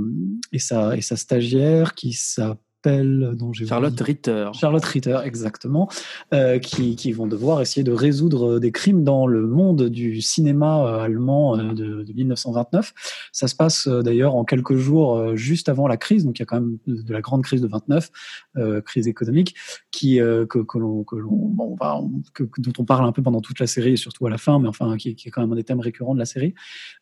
et 0.53 0.59
sa 0.59 0.97
et 0.97 1.01
sa 1.01 1.17
stagiaire 1.17 1.95
qui 1.95 2.13
s'appelle 2.13 2.68
dont 2.85 3.53
j'ai 3.53 3.67
Charlotte 3.67 4.01
Ritter. 4.01 4.51
Charlotte 4.53 4.85
Ritter, 4.85 5.19
exactement, 5.25 5.89
euh, 6.33 6.59
qui, 6.59 6.97
qui 6.97 7.13
vont 7.13 7.27
devoir 7.27 7.61
essayer 7.61 7.83
de 7.83 7.93
résoudre 7.93 8.61
des 8.61 8.73
crimes 8.73 9.05
dans 9.05 9.27
le 9.27 9.47
monde 9.47 9.89
du 9.89 10.21
cinéma 10.21 10.87
euh, 10.87 11.01
allemand 11.01 11.59
euh, 11.59 11.73
de, 11.73 12.05
de 12.05 12.13
1929. 12.13 12.93
Ça 13.33 13.49
se 13.49 13.57
passe 13.57 13.89
euh, 13.89 14.03
d'ailleurs 14.03 14.37
en 14.37 14.45
quelques 14.45 14.77
jours 14.77 15.17
euh, 15.17 15.35
juste 15.37 15.69
avant 15.69 15.89
la 15.89 15.97
crise, 15.97 16.25
donc 16.25 16.39
il 16.39 16.43
y 16.43 16.45
a 16.45 16.47
quand 16.47 16.61
même 16.61 16.79
de, 16.87 17.13
la 17.13 17.21
grande 17.21 17.43
crise 17.43 17.61
de 17.61 17.69
29, 17.69 18.11
euh, 18.57 18.81
crise 18.81 19.09
économique, 19.09 19.55
qui 19.91 20.21
euh, 20.21 20.47
que, 20.47 20.61
que 20.61 20.79
l'on 20.79 21.03
que 21.05 21.17
l'on 21.17 21.31
bon, 21.37 21.77
que- 22.35 22.45
dont 22.59 22.73
on 22.79 22.85
parle 22.85 23.07
un 23.07 23.13
peu 23.13 23.23
pendant 23.23 23.41
toute 23.41 23.59
la 23.59 23.67
série 23.67 23.93
et 23.93 23.97
surtout 23.97 24.27
à 24.27 24.31
la 24.31 24.39
fin, 24.39 24.59
mais 24.59 24.69
enfin 24.69 24.97
qui, 24.97 25.15
qui 25.17 25.29
est 25.29 25.31
quand 25.31 25.41
même 25.41 25.53
un 25.53 25.57
des 25.57 25.65
thèmes 25.65 25.81
récurrents 25.81 26.15
de 26.15 26.19
la 26.19 26.25
série. 26.27 26.55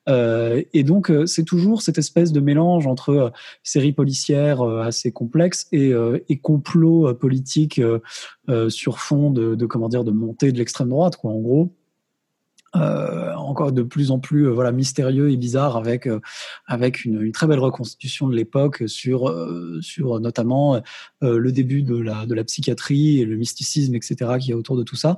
Euh, 0.09 0.62
et 0.73 0.85
donc 0.85 1.11
euh, 1.11 1.26
c'est 1.26 1.45
toujours 1.45 1.83
cette 1.83 1.99
espèce 1.99 2.33
de 2.33 2.40
mélange 2.40 2.87
entre 2.87 3.11
euh, 3.11 3.30
série 3.62 3.92
policière 3.92 4.62
euh, 4.62 4.80
assez 4.83 5.12
complexe 5.12 5.65
et, 5.73 5.92
euh, 5.92 6.18
et 6.28 6.38
complot 6.38 7.08
euh, 7.08 7.14
politique 7.14 7.80
euh, 8.49 8.70
sur 8.70 8.99
fond 8.99 9.30
de, 9.30 9.54
de 9.54 9.66
comment 9.66 9.88
dire 9.88 10.04
de 10.04 10.11
montée 10.11 10.52
de 10.52 10.58
l'extrême 10.58 10.88
droite 10.88 11.16
quoi 11.16 11.30
en 11.30 11.40
gros. 11.40 11.73
Encore 12.75 13.73
de 13.73 13.82
plus 13.82 14.11
en 14.11 14.18
plus 14.18 14.50
voilà 14.50 14.70
mystérieux 14.70 15.30
et 15.30 15.38
bizarre 15.38 15.78
avec 15.78 16.06
avec 16.66 17.06
une, 17.06 17.32
très 17.32 17.46
belle 17.46 17.58
reconstitution 17.58 18.28
de 18.28 18.37
l'époque 18.37 18.82
sur 18.87 19.35
sur 19.80 20.20
notamment 20.20 20.82
le 21.23 21.52
début 21.52 21.82
de 21.82 21.96
la 21.96 22.26
de 22.26 22.35
la 22.35 22.44
psychiatrie 22.44 23.20
et 23.20 23.25
le 23.25 23.37
mysticisme 23.37 23.94
etc 23.94 24.32
qui 24.38 24.50
est 24.50 24.54
autour 24.54 24.76
de 24.76 24.82
tout 24.82 24.96
ça. 24.96 25.16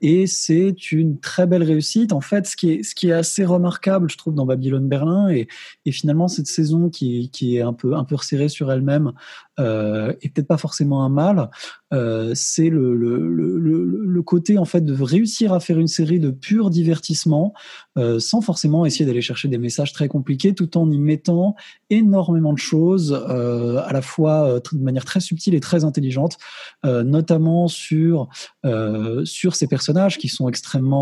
Et 0.00 0.26
c'est 0.26 0.90
une 0.90 1.20
très 1.20 1.46
belle 1.46 1.62
réussite. 1.62 2.12
En 2.12 2.20
fait 2.20 2.48
ce 2.48 2.56
qui 2.56 2.72
est 2.72 2.82
ce 2.82 2.96
qui 2.96 3.10
est 3.10 3.12
assez 3.12 3.44
remarquable 3.44 4.10
je 4.10 4.18
trouve 4.18 4.34
dans 4.34 4.46
Babylone 4.46 4.88
Berlin 4.88 5.28
et 5.28 5.46
et 5.84 5.92
finalement 5.92 6.26
cette 6.26 6.48
saison 6.48 6.90
qui 6.90 7.30
qui 7.30 7.58
est 7.58 7.62
un 7.62 7.74
peu 7.74 7.94
un 7.94 8.02
peu 8.02 8.16
resserrée 8.16 8.48
sur 8.48 8.72
elle-même 8.72 9.12
euh, 9.58 10.12
et 10.22 10.28
peut-être 10.28 10.46
pas 10.46 10.58
forcément 10.58 11.04
un 11.04 11.08
mal. 11.08 11.50
Euh, 11.92 12.32
c'est 12.34 12.68
le, 12.68 12.94
le, 12.94 13.28
le, 13.28 13.58
le, 13.58 14.22
côté 14.22 14.58
en 14.58 14.64
fait 14.64 14.84
de 14.84 15.02
réussir 15.02 15.52
à 15.52 15.60
faire 15.60 15.78
une 15.78 15.86
série 15.86 16.18
de 16.18 16.30
pur 16.30 16.68
divertissement 16.68 17.54
euh, 17.96 18.18
sans 18.18 18.40
forcément 18.40 18.84
essayer 18.84 19.06
d'aller 19.06 19.22
chercher 19.22 19.48
des 19.48 19.58
messages 19.58 19.92
très 19.92 20.08
compliqués 20.08 20.54
tout 20.54 20.76
en 20.76 20.90
y 20.90 20.98
mettant 20.98 21.56
énormément 21.90 22.52
de 22.52 22.58
choses 22.58 23.12
euh, 23.28 23.80
à 23.84 23.92
la 23.92 24.02
fois 24.02 24.48
euh, 24.48 24.60
de 24.72 24.82
manière 24.82 25.04
très 25.04 25.20
subtile 25.20 25.54
et 25.54 25.60
très 25.60 25.84
intelligente 25.84 26.36
euh, 26.84 27.02
notamment 27.02 27.68
sur 27.68 28.28
euh, 28.64 29.24
sur 29.24 29.54
ces 29.54 29.66
personnages 29.66 30.18
qui 30.18 30.28
sont 30.28 30.48
extrêmement 30.48 30.96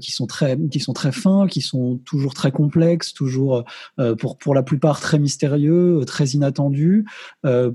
qui 0.00 0.12
sont 0.12 0.26
très 0.26 0.58
qui 0.70 0.80
sont 0.80 0.92
très 0.92 1.12
fins 1.12 1.46
qui 1.46 1.60
sont 1.60 1.98
toujours 2.04 2.34
très 2.34 2.50
complexes 2.50 3.12
toujours 3.12 3.64
pour 4.18 4.38
pour 4.38 4.54
la 4.54 4.62
plupart 4.62 5.00
très 5.00 5.18
mystérieux 5.18 6.00
très 6.06 6.26
inattendus 6.28 7.04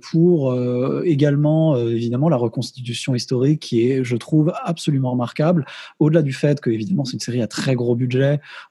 pour 0.01 0.55
également 1.03 1.77
évidemment 1.77 2.29
la 2.29 2.37
reconstitution 2.37 3.15
historique 3.15 3.61
qui 3.61 3.89
est 3.89 4.03
je 4.03 4.15
trouve 4.15 4.53
absolument 4.63 5.11
remarquable 5.11 5.65
au-delà 5.99 6.21
du 6.21 6.33
fait 6.33 6.61
que 6.61 6.69
évidemment 6.69 7.05
c'est 7.05 7.13
une 7.13 7.19
série 7.19 7.41
à 7.41 7.47
très 7.47 7.75
gros 7.75 7.95
budget 7.95 8.22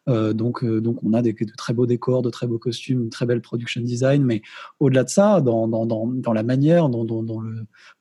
euh, 0.09 0.33
donc 0.33 0.65
euh, 0.65 0.81
donc 0.81 1.03
on 1.03 1.13
a 1.13 1.23
des, 1.23 1.33
de 1.33 1.53
très 1.57 1.73
beaux 1.73 1.87
décors 1.87 2.23
de 2.23 2.31
très 2.31 2.47
beaux 2.47 2.59
costumes 2.59 3.03
une 3.03 3.11
très 3.11 3.27
belle 3.27 3.41
production 3.41 3.81
design. 3.81 4.25
Mais 4.25 4.43
au-delà 4.81 5.05
de 5.05 5.09
ça 5.09 5.41
dans 5.41 5.69
dans 5.69 5.87
dans, 5.87 6.33
la 6.33 6.43
manière 6.43 6.89
dont 6.89 7.05
dont, 7.05 7.23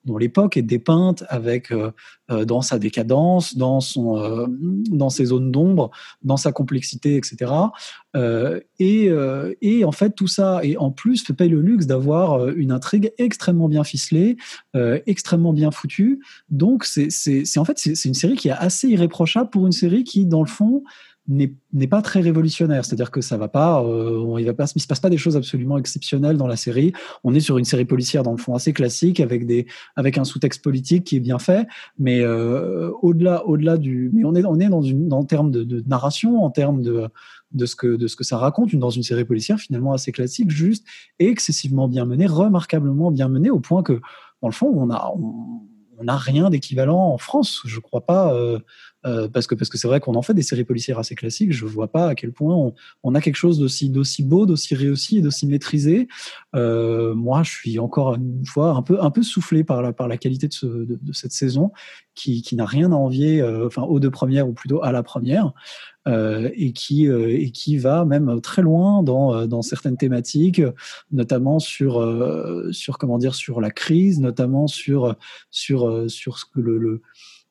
dont 0.05 0.17
l'époque 0.17 0.57
est 0.57 0.61
dépeinte 0.61 1.23
avec 1.29 1.71
euh, 1.71 1.91
dans 2.45 2.61
sa 2.61 2.79
décadence 2.79 3.57
dans 3.57 3.81
son 3.81 4.47
dans 4.89 5.09
ses 5.09 5.25
zones 5.25 5.51
d'ombre 5.51 5.91
dans 6.23 6.37
sa 6.37 6.51
complexité 6.51 7.17
etc 7.17 7.51
et, 8.79 9.09
et 9.61 9.85
en 9.85 9.91
fait 9.91 10.11
tout 10.11 10.27
ça 10.27 10.61
et 10.63 10.77
en 10.77 10.91
plus 10.91 11.23
paye 11.31 11.49
le 11.49 11.61
luxe 11.61 11.87
d'avoir 11.87 12.49
une 12.49 12.71
intrigue 12.71 13.11
extrêmement 13.17 13.67
bien 13.67 13.83
ficelée 13.83 14.37
extrêmement 15.05 15.53
bien 15.53 15.71
foutue. 15.71 16.21
Donc 16.49 16.85
c'est 16.85 17.09
en 17.57 17.65
fait 17.65 17.77
c'est 17.77 18.05
une 18.05 18.13
série 18.13 18.35
qui 18.35 18.47
est 18.47 18.51
assez 18.51 18.87
irréprochable 18.87 19.49
pour 19.49 19.65
une 19.65 19.71
série 19.71 20.03
qui 20.03 20.25
dans 20.25 20.41
le 20.41 20.47
fond 20.47 20.83
n'est 21.27 21.87
pas 21.87 22.01
très 22.01 22.19
révolutionnaire. 22.19 22.83
C'est-à-dire 22.83 23.11
que 23.11 23.21
ça 23.21 23.37
va 23.37 23.47
pas 23.47 23.83
euh, 23.83 24.35
il 24.39 24.45
va 24.45 24.53
pas 24.53 24.65
il 24.75 24.81
se 24.81 24.87
passe 24.87 24.99
pas 24.99 25.09
des 25.09 25.17
choses 25.17 25.37
absolument 25.37 25.77
exceptionnelles 25.77 26.37
dans 26.37 26.47
la 26.47 26.55
série. 26.55 26.93
On 27.23 27.33
est 27.33 27.39
sur 27.39 27.57
une 27.57 27.65
série 27.65 27.85
policière 27.85 28.23
dans 28.23 28.31
le 28.31 28.37
fond 28.37 28.55
assez 28.55 28.73
classique 28.73 29.19
avec 29.19 29.45
des 29.45 29.67
avec 29.95 30.17
un 30.17 30.23
sous-texte 30.23 30.63
politique 30.63 31.03
qui 31.05 31.17
est 31.17 31.21
bien 31.21 31.39
fait. 31.39 31.67
Mais 31.99 32.21
euh, 32.21 32.91
au-delà 33.01 33.45
au-delà 33.45 33.77
du 33.77 34.09
mais 34.13 34.23
on 34.25 34.35
est 34.35 34.43
on 34.45 34.59
est 34.59 34.69
dans 34.69 34.81
une 34.81 35.13
en 35.13 35.23
termes 35.23 35.51
de, 35.51 35.63
de 35.63 35.83
narration 35.87 36.43
en 36.43 36.49
termes 36.49 36.81
de 36.81 37.07
de 37.53 37.65
ce 37.65 37.75
que 37.75 37.95
de 37.95 38.07
ce 38.07 38.15
que 38.15 38.23
ça 38.23 38.37
raconte 38.37 38.75
dans 38.75 38.89
une 38.89 39.03
série 39.03 39.25
policière 39.25 39.59
finalement 39.59 39.93
assez 39.93 40.11
classique 40.11 40.49
juste 40.49 40.85
et 41.19 41.27
excessivement 41.27 41.87
bien 41.87 42.05
menée 42.05 42.27
remarquablement 42.27 43.11
bien 43.11 43.27
menée 43.27 43.49
au 43.49 43.59
point 43.59 43.83
que 43.83 43.99
dans 44.41 44.47
le 44.47 44.53
fond 44.53 44.71
on 44.73 44.89
a 44.89 45.11
on, 45.15 46.03
n'a 46.03 46.17
rien 46.17 46.49
d'équivalent 46.49 47.13
en 47.13 47.19
France, 47.19 47.61
je 47.65 47.79
crois 47.79 48.01
pas, 48.01 48.33
euh, 48.33 48.57
euh, 49.05 49.27
parce 49.27 49.47
que 49.47 49.55
parce 49.55 49.69
que 49.69 49.77
c'est 49.77 49.87
vrai 49.87 49.99
qu'on 49.99 50.15
en 50.15 50.21
fait 50.21 50.33
des 50.33 50.43
séries 50.43 50.63
policières 50.63 50.99
assez 50.99 51.15
classiques. 51.15 51.51
Je 51.53 51.65
vois 51.65 51.87
pas 51.87 52.07
à 52.09 52.15
quel 52.15 52.31
point 52.31 52.55
on, 52.55 52.73
on 53.03 53.15
a 53.15 53.21
quelque 53.21 53.35
chose 53.35 53.59
d'aussi 53.59 53.89
d'aussi 53.89 54.23
beau, 54.23 54.45
d'aussi 54.45 54.75
réussi 54.75 55.17
et 55.17 55.21
d'aussi 55.21 55.47
maîtrisé. 55.47 56.07
Euh, 56.55 57.15
moi, 57.15 57.43
je 57.43 57.51
suis 57.51 57.79
encore 57.79 58.15
une 58.15 58.45
fois 58.45 58.71
un 58.71 58.81
peu 58.81 59.01
un 59.01 59.09
peu 59.09 59.23
soufflé 59.23 59.63
par 59.63 59.81
la 59.81 59.93
par 59.93 60.07
la 60.07 60.17
qualité 60.17 60.47
de, 60.47 60.53
ce, 60.53 60.65
de, 60.65 61.13
cette 61.13 61.31
saison, 61.31 61.71
qui, 62.15 62.41
qui 62.41 62.55
n'a 62.55 62.65
rien 62.65 62.91
à 62.91 62.95
envier, 62.95 63.41
euh, 63.41 63.67
enfin 63.67 63.83
aux 63.83 63.99
deux 63.99 64.11
premières 64.11 64.47
ou 64.47 64.53
plutôt 64.53 64.83
à 64.83 64.91
la 64.91 65.03
première. 65.03 65.53
Euh, 66.07 66.49
et 66.55 66.73
qui 66.73 67.07
euh, 67.07 67.29
et 67.29 67.51
qui 67.51 67.77
va 67.77 68.05
même 68.05 68.41
très 68.41 68.63
loin 68.63 69.03
dans 69.03 69.35
euh, 69.35 69.45
dans 69.45 69.61
certaines 69.61 69.97
thématiques, 69.97 70.59
notamment 71.11 71.59
sur 71.59 72.01
euh, 72.01 72.71
sur 72.71 72.97
comment 72.97 73.19
dire 73.19 73.35
sur 73.35 73.61
la 73.61 73.69
crise, 73.69 74.19
notamment 74.19 74.65
sur 74.65 75.15
sur 75.51 75.87
euh, 75.87 76.07
sur 76.07 76.39
ce 76.39 76.45
que 76.45 76.59
le, 76.59 76.79
le 76.79 77.03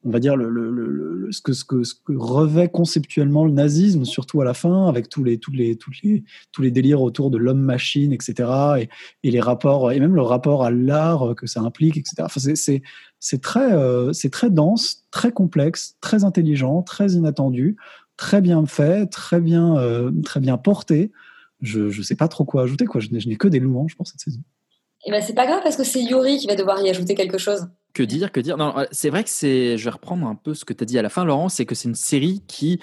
on 0.05 0.11
va 0.11 0.19
dire 0.19 0.35
le, 0.37 0.49
le, 0.49 0.71
le, 0.71 1.33
ce 1.33 1.43
que 1.43 1.53
ce 1.53 1.65
que 1.65 1.85
ce 1.85 1.95
que 1.95 2.13
revêt 2.17 2.69
conceptuellement 2.69 3.45
le 3.45 3.53
nazisme, 3.53 4.05
surtout 4.05 4.41
à 4.41 4.45
la 4.45 4.55
fin, 4.55 4.87
avec 4.89 5.09
tous 5.09 5.23
les 5.23 5.39
tous 5.39 5.53
les 5.53 5.77
tous 5.77 5.93
les 6.03 6.25
tous 6.53 6.63
les 6.63 6.71
délires 6.71 7.03
autour 7.03 7.31
de 7.31 7.37
l'homme-machine, 7.37 8.13
etc. 8.13 8.49
Et, 8.79 8.89
et 9.23 9.31
les 9.31 9.41
rapports 9.41 9.93
et 9.93 10.01
même 10.01 10.15
le 10.15 10.23
rapport 10.23 10.65
à 10.65 10.71
l'art 10.71 11.35
que 11.37 11.47
ça 11.47 11.61
implique, 11.61 11.97
etc. 11.99 12.15
Enfin, 12.21 12.41
c'est 12.41 12.83
c'est 13.19 13.43
très 13.43 13.73
euh, 13.73 14.13
c'est 14.13 14.31
très 14.31 14.51
dense, 14.51 15.05
très 15.11 15.33
complexe, 15.33 15.97
très 16.01 16.25
intelligent, 16.25 16.83
très 16.83 17.13
inattendu, 17.13 17.77
très 18.17 18.41
bien 18.41 18.65
fait, 18.65 19.07
très 19.07 19.41
bien 19.41 19.77
euh, 19.77 20.11
très 20.25 20.41
bien 20.41 20.57
porté. 20.57 21.13
Je 21.61 21.91
je 21.91 22.01
sais 22.01 22.17
pas 22.17 22.29
trop 22.29 22.47
quoi 22.47 22.63
ajouter 22.63 22.87
quoi. 22.87 23.03
Je 23.03 23.11
n'ai 23.11 23.21
je 23.21 23.29
n'ai 23.29 23.37
que 23.37 23.49
des 23.49 23.61
louanges 23.61 23.97
pour 23.97 24.07
cette 24.07 24.21
saison. 24.21 24.41
Et 25.05 25.11
ben 25.11 25.23
c'est 25.23 25.35
pas 25.35 25.47
grave 25.47 25.61
parce 25.63 25.77
que 25.77 25.85
c'est 25.85 26.03
Yuri 26.03 26.39
qui 26.39 26.47
va 26.47 26.57
devoir 26.57 26.81
y 26.81 26.89
ajouter 26.89 27.15
quelque 27.15 27.39
chose. 27.39 27.69
Que 27.93 28.03
dire, 28.05 28.31
que 28.31 28.41
dire? 28.41 28.57
Non, 28.57 28.75
c'est 28.93 29.11
vrai 29.11 29.25
que 29.25 29.31
c'est. 29.31 29.77
Je 29.77 29.85
vais 29.85 29.91
reprendre 29.91 30.27
un 30.27 30.37
peu 30.37 30.55
ce 30.55 30.65
que 30.65 30.73
tu 30.73 30.83
as 30.83 30.87
dit 30.87 30.99
à 30.99 31.03
la 31.03 31.09
fin, 31.09 31.25
Laurent. 31.25 31.49
C'est 31.49 31.67
que 31.67 31.75
c'est 31.75 31.89
une 31.89 31.95
série 31.95 32.43
qui, 32.47 32.81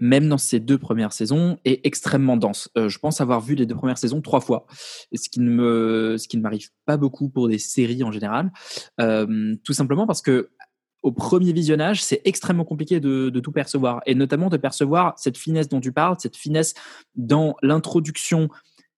même 0.00 0.28
dans 0.28 0.38
ses 0.38 0.58
deux 0.58 0.78
premières 0.78 1.12
saisons, 1.12 1.58
est 1.64 1.80
extrêmement 1.86 2.36
dense. 2.36 2.68
Euh, 2.76 2.88
je 2.88 2.98
pense 2.98 3.20
avoir 3.20 3.40
vu 3.40 3.54
les 3.54 3.66
deux 3.66 3.76
premières 3.76 3.98
saisons 3.98 4.20
trois 4.20 4.40
fois, 4.40 4.66
ce 5.14 5.28
qui 5.28 5.40
ne 5.40 5.50
me, 5.50 6.16
ce 6.18 6.26
qui 6.26 6.36
ne 6.36 6.42
m'arrive 6.42 6.68
pas 6.86 6.96
beaucoup 6.96 7.28
pour 7.28 7.48
des 7.48 7.58
séries 7.58 8.02
en 8.02 8.10
général. 8.10 8.50
Euh, 9.00 9.54
tout 9.64 9.72
simplement 9.72 10.06
parce 10.06 10.22
que 10.22 10.50
au 11.02 11.12
premier 11.12 11.52
visionnage, 11.52 12.02
c'est 12.02 12.20
extrêmement 12.24 12.64
compliqué 12.64 13.00
de, 13.00 13.30
tout 13.40 13.52
percevoir, 13.52 14.00
et 14.06 14.14
notamment 14.14 14.48
de 14.48 14.56
percevoir 14.56 15.14
cette 15.16 15.38
finesse 15.38 15.68
dont 15.68 15.80
tu 15.80 15.92
parles, 15.92 16.16
cette 16.18 16.36
finesse 16.36 16.74
dans 17.14 17.56
l'introduction 17.62 18.48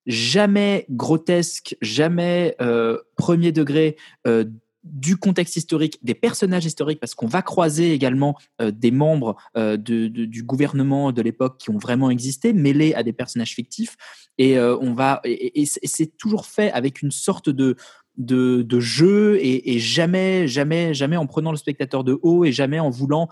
jamais 0.06 0.86
grotesque, 0.90 1.76
jamais 1.82 2.56
euh, 2.60 2.98
premier 3.16 3.52
degré 3.52 3.96
euh, 4.26 4.44
du 4.82 5.16
contexte 5.16 5.56
historique, 5.56 5.98
des 6.02 6.14
personnages 6.14 6.64
historiques, 6.64 7.00
parce 7.00 7.14
qu'on 7.14 7.26
va 7.26 7.42
croiser 7.42 7.92
également 7.92 8.36
euh, 8.60 8.70
des 8.70 8.90
membres 8.90 9.36
euh, 9.56 9.76
du 9.76 10.42
gouvernement 10.42 11.12
de 11.12 11.22
l'époque 11.22 11.58
qui 11.58 11.70
ont 11.70 11.78
vraiment 11.78 12.10
existé, 12.10 12.52
mêlés 12.52 12.94
à 12.94 13.02
des 13.02 13.12
personnages 13.12 13.54
fictifs, 13.54 13.96
et 14.38 14.58
euh, 14.58 14.76
on 14.80 14.94
va 14.94 15.20
et, 15.24 15.66
c'est 15.66 16.16
toujours 16.16 16.46
fait 16.46 16.72
avec 16.72 17.02
une 17.02 17.10
sorte 17.10 17.50
de 17.50 17.76
de, 18.16 18.80
jeu 18.80 19.38
et, 19.40 19.74
et 19.74 19.78
jamais, 19.78 20.46
jamais, 20.46 20.92
jamais 20.92 21.16
en 21.16 21.26
prenant 21.26 21.52
le 21.52 21.56
spectateur 21.56 22.04
de 22.04 22.18
haut 22.20 22.44
et 22.44 22.52
jamais 22.52 22.78
en 22.78 22.90
voulant 22.90 23.28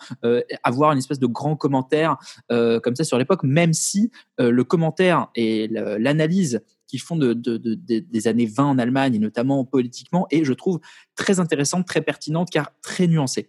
avoir 0.63 0.93
une 0.93 0.99
espèce 0.99 1.19
de 1.19 1.27
grand 1.27 1.57
commentaire 1.57 2.17
comme 2.49 2.95
ça 2.95 3.05
sur 3.05 3.19
l'époque, 3.19 3.43
même 3.43 3.75
si 3.75 4.11
le 4.39 4.63
commentaire 4.63 5.29
et 5.35 5.69
l'analyse 5.69 6.63
qu'ils 6.89 7.01
font 7.01 7.15
de, 7.17 7.35
de- 7.35 7.59
de- 7.59 7.75
de- 7.77 8.01
des 8.01 8.27
années 8.27 8.47
20 8.47 8.65
en 8.65 8.79
Allemagne, 8.79 9.15
et 9.15 9.19
notamment 9.21 9.65
politiquement, 9.65 10.27
est, 10.31 10.45
je 10.45 10.53
trouve, 10.55 10.81
très 11.15 11.39
intéressante, 11.39 11.87
très 11.87 12.01
pertinente, 12.01 12.51
car 12.51 12.73
très 12.81 13.07
nuancée. 13.07 13.49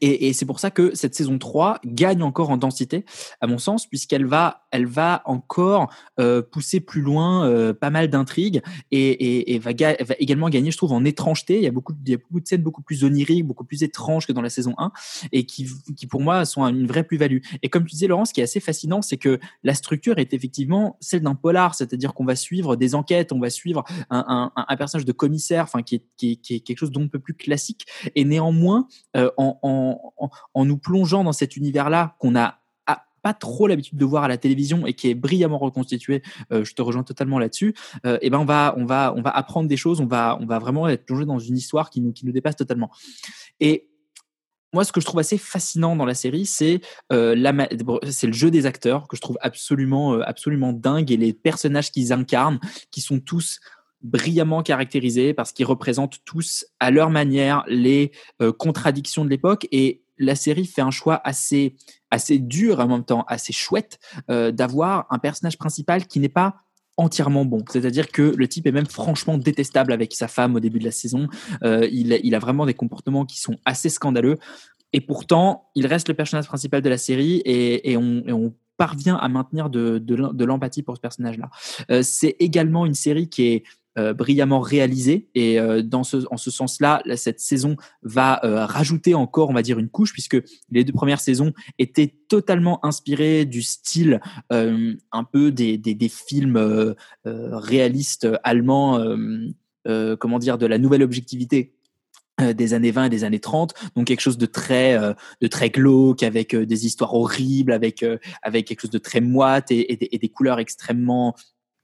Et, 0.00 0.32
c'est 0.32 0.44
pour 0.46 0.60
ça 0.60 0.70
que 0.70 0.94
cette 0.94 1.14
saison 1.14 1.38
3 1.38 1.80
gagne 1.84 2.22
encore 2.22 2.50
en 2.50 2.56
densité, 2.56 3.04
à 3.40 3.46
mon 3.46 3.58
sens, 3.58 3.86
puisqu'elle 3.86 4.26
va, 4.26 4.66
elle 4.70 4.86
va 4.86 5.22
encore 5.24 5.90
euh, 6.20 6.42
pousser 6.42 6.80
plus 6.80 7.00
loin 7.00 7.46
euh, 7.46 7.72
pas 7.72 7.90
mal 7.90 8.08
d'intrigues 8.08 8.60
et, 8.90 9.00
et- 9.10 9.54
et 9.54 9.58
va, 9.58 9.70
va 9.72 10.14
également 10.18 10.48
gagner, 10.50 10.70
je 10.70 10.76
trouve, 10.76 10.92
en 10.92 11.04
étrangeté. 11.04 11.56
Il 11.56 11.62
y, 11.62 11.66
a 11.66 11.70
beaucoup, 11.70 11.94
il 12.04 12.10
y 12.10 12.14
a 12.14 12.18
beaucoup 12.18 12.40
de 12.40 12.46
scènes 12.46 12.62
beaucoup 12.62 12.82
plus 12.82 13.04
oniriques, 13.04 13.46
beaucoup 13.46 13.64
plus 13.64 13.82
étranges 13.82 14.26
que 14.26 14.32
dans 14.32 14.42
la 14.42 14.50
saison 14.50 14.74
1 14.78 14.92
et 15.32 15.46
qui, 15.46 15.66
qui 15.96 16.06
pour 16.06 16.20
moi, 16.20 16.44
sont 16.44 16.66
une 16.66 16.86
vraie 16.86 17.04
plus-value. 17.04 17.38
Et 17.62 17.68
comme 17.68 17.84
tu 17.84 17.92
disais, 17.92 18.06
Laurent, 18.06 18.24
ce 18.24 18.32
qui 18.32 18.40
est 18.40 18.44
assez 18.44 18.60
fascinant, 18.60 19.02
c'est 19.02 19.16
que 19.16 19.38
la 19.62 19.74
structure 19.74 20.18
est 20.18 20.34
effectivement 20.34 20.96
celle 21.00 21.22
d'un 21.22 21.34
polar, 21.34 21.74
c'est-à-dire 21.74 22.12
qu'on 22.14 22.24
va 22.24 22.36
suivre 22.36 22.76
des 22.76 22.94
enquêtes, 22.94 23.32
on 23.32 23.40
va 23.40 23.50
suivre 23.50 23.84
un, 24.10 24.50
un- 24.56 24.64
un 24.68 24.76
personnage 24.76 25.04
de 25.06 25.12
commissaire, 25.12 25.64
enfin, 25.64 25.82
qui 25.82 25.96
est, 25.96 26.04
qui, 26.16 26.32
est, 26.32 26.36
qui 26.36 26.54
est 26.56 26.60
quelque 26.60 26.78
chose 26.78 26.90
d'on 26.90 27.00
ne 27.00 27.06
peut 27.08 27.18
plus 27.18 27.34
classique. 27.34 27.86
Et 28.14 28.24
néanmoins, 28.24 28.86
euh, 29.16 29.30
en, 29.36 29.58
en, 29.62 30.12
nous 30.56 30.78
plongeant 30.78 31.24
dans 31.24 31.32
cet 31.32 31.56
univers-là 31.56 32.16
qu'on 32.18 32.36
a 32.36 32.58
pas 33.22 33.34
trop 33.34 33.68
l'habitude 33.68 33.98
de 33.98 34.04
voir 34.04 34.24
à 34.24 34.28
la 34.28 34.36
télévision 34.36 34.86
et 34.86 34.94
qui 34.94 35.08
est 35.08 35.14
brillamment 35.14 35.58
reconstitué, 35.58 36.22
euh, 36.52 36.64
je 36.64 36.74
te 36.74 36.82
rejoins 36.82 37.04
totalement 37.04 37.38
là-dessus. 37.38 37.74
Euh, 38.04 38.18
et 38.20 38.30
ben 38.30 38.38
on 38.38 38.44
va 38.44 38.74
on 38.76 38.84
va 38.84 39.14
on 39.16 39.22
va 39.22 39.30
apprendre 39.30 39.68
des 39.68 39.76
choses, 39.76 40.00
on 40.00 40.06
va 40.06 40.36
on 40.40 40.46
va 40.46 40.58
vraiment 40.58 40.88
être 40.88 41.06
plongé 41.06 41.24
dans 41.24 41.38
une 41.38 41.56
histoire 41.56 41.88
qui 41.88 42.00
nous 42.00 42.12
qui 42.12 42.26
nous 42.26 42.32
dépasse 42.32 42.56
totalement. 42.56 42.90
Et 43.60 43.88
moi, 44.74 44.84
ce 44.84 44.92
que 44.92 45.02
je 45.02 45.06
trouve 45.06 45.20
assez 45.20 45.36
fascinant 45.36 45.96
dans 45.96 46.06
la 46.06 46.14
série, 46.14 46.46
c'est 46.46 46.80
euh, 47.12 47.36
c'est 48.10 48.26
le 48.26 48.32
jeu 48.32 48.50
des 48.50 48.66
acteurs 48.66 49.06
que 49.06 49.16
je 49.16 49.20
trouve 49.20 49.38
absolument 49.40 50.20
absolument 50.22 50.72
dingue 50.72 51.12
et 51.12 51.16
les 51.16 51.32
personnages 51.32 51.92
qu'ils 51.92 52.12
incarnent, 52.12 52.58
qui 52.90 53.00
sont 53.00 53.20
tous 53.20 53.60
brillamment 54.02 54.62
caractérisés 54.62 55.34
parce 55.34 55.52
qu'ils 55.52 55.66
représentent 55.66 56.18
tous 56.24 56.66
à 56.80 56.90
leur 56.90 57.10
manière 57.10 57.64
les 57.68 58.12
euh, 58.40 58.52
contradictions 58.52 59.24
de 59.24 59.30
l'époque 59.30 59.66
et 59.72 60.02
la 60.18 60.34
série 60.34 60.66
fait 60.66 60.82
un 60.82 60.90
choix 60.90 61.20
assez 61.24 61.76
assez 62.10 62.38
dur 62.38 62.80
en 62.80 62.88
même 62.88 63.04
temps 63.04 63.24
assez 63.28 63.52
chouette 63.52 63.98
euh, 64.30 64.52
d'avoir 64.52 65.06
un 65.10 65.18
personnage 65.18 65.56
principal 65.56 66.06
qui 66.06 66.20
n'est 66.20 66.28
pas 66.28 66.56
entièrement 66.98 67.46
bon. 67.46 67.64
C'est-à-dire 67.70 68.08
que 68.08 68.34
le 68.36 68.48
type 68.48 68.66
est 68.66 68.72
même 68.72 68.86
franchement 68.86 69.38
détestable 69.38 69.92
avec 69.92 70.12
sa 70.12 70.28
femme 70.28 70.54
au 70.56 70.60
début 70.60 70.78
de 70.78 70.84
la 70.84 70.90
saison. 70.90 71.26
Euh, 71.62 71.88
il, 71.90 72.34
a 72.34 72.38
vraiment 72.38 72.66
des 72.66 72.74
comportements 72.74 73.24
qui 73.24 73.40
sont 73.40 73.56
assez 73.64 73.88
scandaleux. 73.88 74.38
Et 74.92 75.00
pourtant, 75.00 75.70
il 75.74 75.86
reste 75.86 76.08
le 76.08 76.14
personnage 76.14 76.46
principal 76.46 76.82
de 76.82 76.90
la 76.90 76.98
série 76.98 77.40
et, 77.46 77.96
on, 77.96 78.54
parvient 78.78 79.16
à 79.16 79.28
maintenir 79.28 79.70
de, 79.70 79.98
de 79.98 80.14
l'em- 80.14 80.32
de 80.34 80.44
l'empathie 80.44 80.82
pour 80.82 80.96
ce 80.96 81.00
personnage-là. 81.00 81.50
C'est 82.02 82.34
également 82.40 82.84
une 82.84 82.94
série 82.94 83.28
qui 83.28 83.44
est 83.44 83.64
euh, 83.98 84.14
brillamment 84.14 84.60
réalisée 84.60 85.28
et 85.34 85.60
euh, 85.60 85.82
dans 85.82 86.02
ce, 86.02 86.16
en 86.30 86.38
ce 86.38 86.50
sens-là, 86.50 87.02
là, 87.04 87.18
cette 87.18 87.40
saison 87.40 87.76
va 88.02 88.42
euh, 88.42 88.64
rajouter 88.64 89.14
encore, 89.14 89.50
on 89.50 89.52
va 89.52 89.60
dire, 89.60 89.78
une 89.78 89.90
couche 89.90 90.14
puisque 90.14 90.38
les 90.70 90.82
deux 90.82 90.94
premières 90.94 91.20
saisons 91.20 91.52
étaient 91.78 92.14
totalement 92.26 92.82
inspirées 92.86 93.44
du 93.44 93.60
style 93.60 94.22
un 94.48 95.24
peu 95.30 95.52
des, 95.52 95.76
des, 95.76 96.08
films 96.08 96.94
réalistes 97.26 98.26
allemands, 98.44 98.98
comment 100.18 100.38
dire, 100.38 100.56
de 100.56 100.64
la 100.64 100.78
nouvelle 100.78 101.02
objectivité 101.02 101.74
des 102.40 102.74
années 102.74 102.90
20 102.90 103.04
et 103.04 103.10
des 103.10 103.24
années 103.24 103.40
30 103.40 103.74
donc 103.94 104.06
quelque 104.06 104.20
chose 104.20 104.38
de 104.38 104.46
très 104.46 104.98
euh, 104.98 105.12
de 105.42 105.46
très 105.48 105.68
glauque 105.68 106.22
avec 106.22 106.56
des 106.56 106.86
histoires 106.86 107.14
horribles 107.14 107.72
avec 107.72 108.04
avec 108.40 108.66
quelque 108.66 108.80
chose 108.80 108.90
de 108.90 108.98
très 108.98 109.20
moite 109.20 109.70
et 109.70 110.18
des 110.20 110.28
couleurs 110.30 110.58
extrêmement 110.58 111.36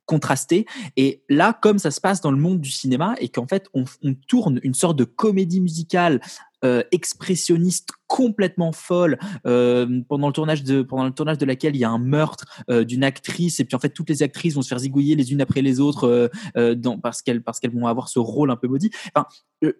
contrastées. 0.08 0.66
Et 0.96 1.22
là 1.28 1.56
comme 1.62 1.78
ça 1.78 1.92
se 1.92 2.00
passe 2.00 2.20
dans 2.20 2.32
le 2.32 2.38
monde 2.38 2.60
du 2.60 2.70
cinéma 2.70 3.14
et 3.20 3.28
qu'en 3.28 3.46
fait 3.46 3.68
on, 3.74 3.84
on 4.02 4.14
tourne 4.26 4.58
une 4.64 4.74
sorte 4.74 4.98
de 4.98 5.04
comédie 5.04 5.60
musicale 5.60 6.20
euh, 6.64 6.82
expressionniste 6.90 7.90
complètement 8.08 8.72
folle 8.72 9.18
euh, 9.46 10.00
pendant 10.08 10.26
le 10.26 10.32
tournage 10.32 10.64
de 10.64 10.82
pendant 10.82 11.04
le 11.04 11.12
tournage 11.12 11.38
de 11.38 11.46
laquelle 11.46 11.76
il 11.76 11.78
y 11.78 11.84
a 11.84 11.90
un 11.90 11.98
meurtre 11.98 12.44
euh, 12.70 12.82
d'une 12.82 13.04
actrice 13.04 13.60
et 13.60 13.64
puis 13.64 13.76
en 13.76 13.78
fait 13.78 13.90
toutes 13.90 14.08
les 14.10 14.24
actrices 14.24 14.54
vont 14.54 14.62
se 14.62 14.68
faire 14.68 14.78
zigouiller 14.80 15.14
les 15.14 15.30
unes 15.32 15.40
après 15.40 15.62
les 15.62 15.78
autres 15.78 16.30
euh, 16.56 16.74
dans, 16.74 16.98
parce 16.98 17.22
qu'elles 17.22 17.42
parce 17.42 17.60
qu'elles 17.60 17.70
vont 17.74 17.86
avoir 17.86 18.08
ce 18.08 18.18
rôle 18.18 18.50
un 18.50 18.56
peu 18.56 18.66
body 18.66 18.90
enfin 19.14 19.26
elle 19.60 19.74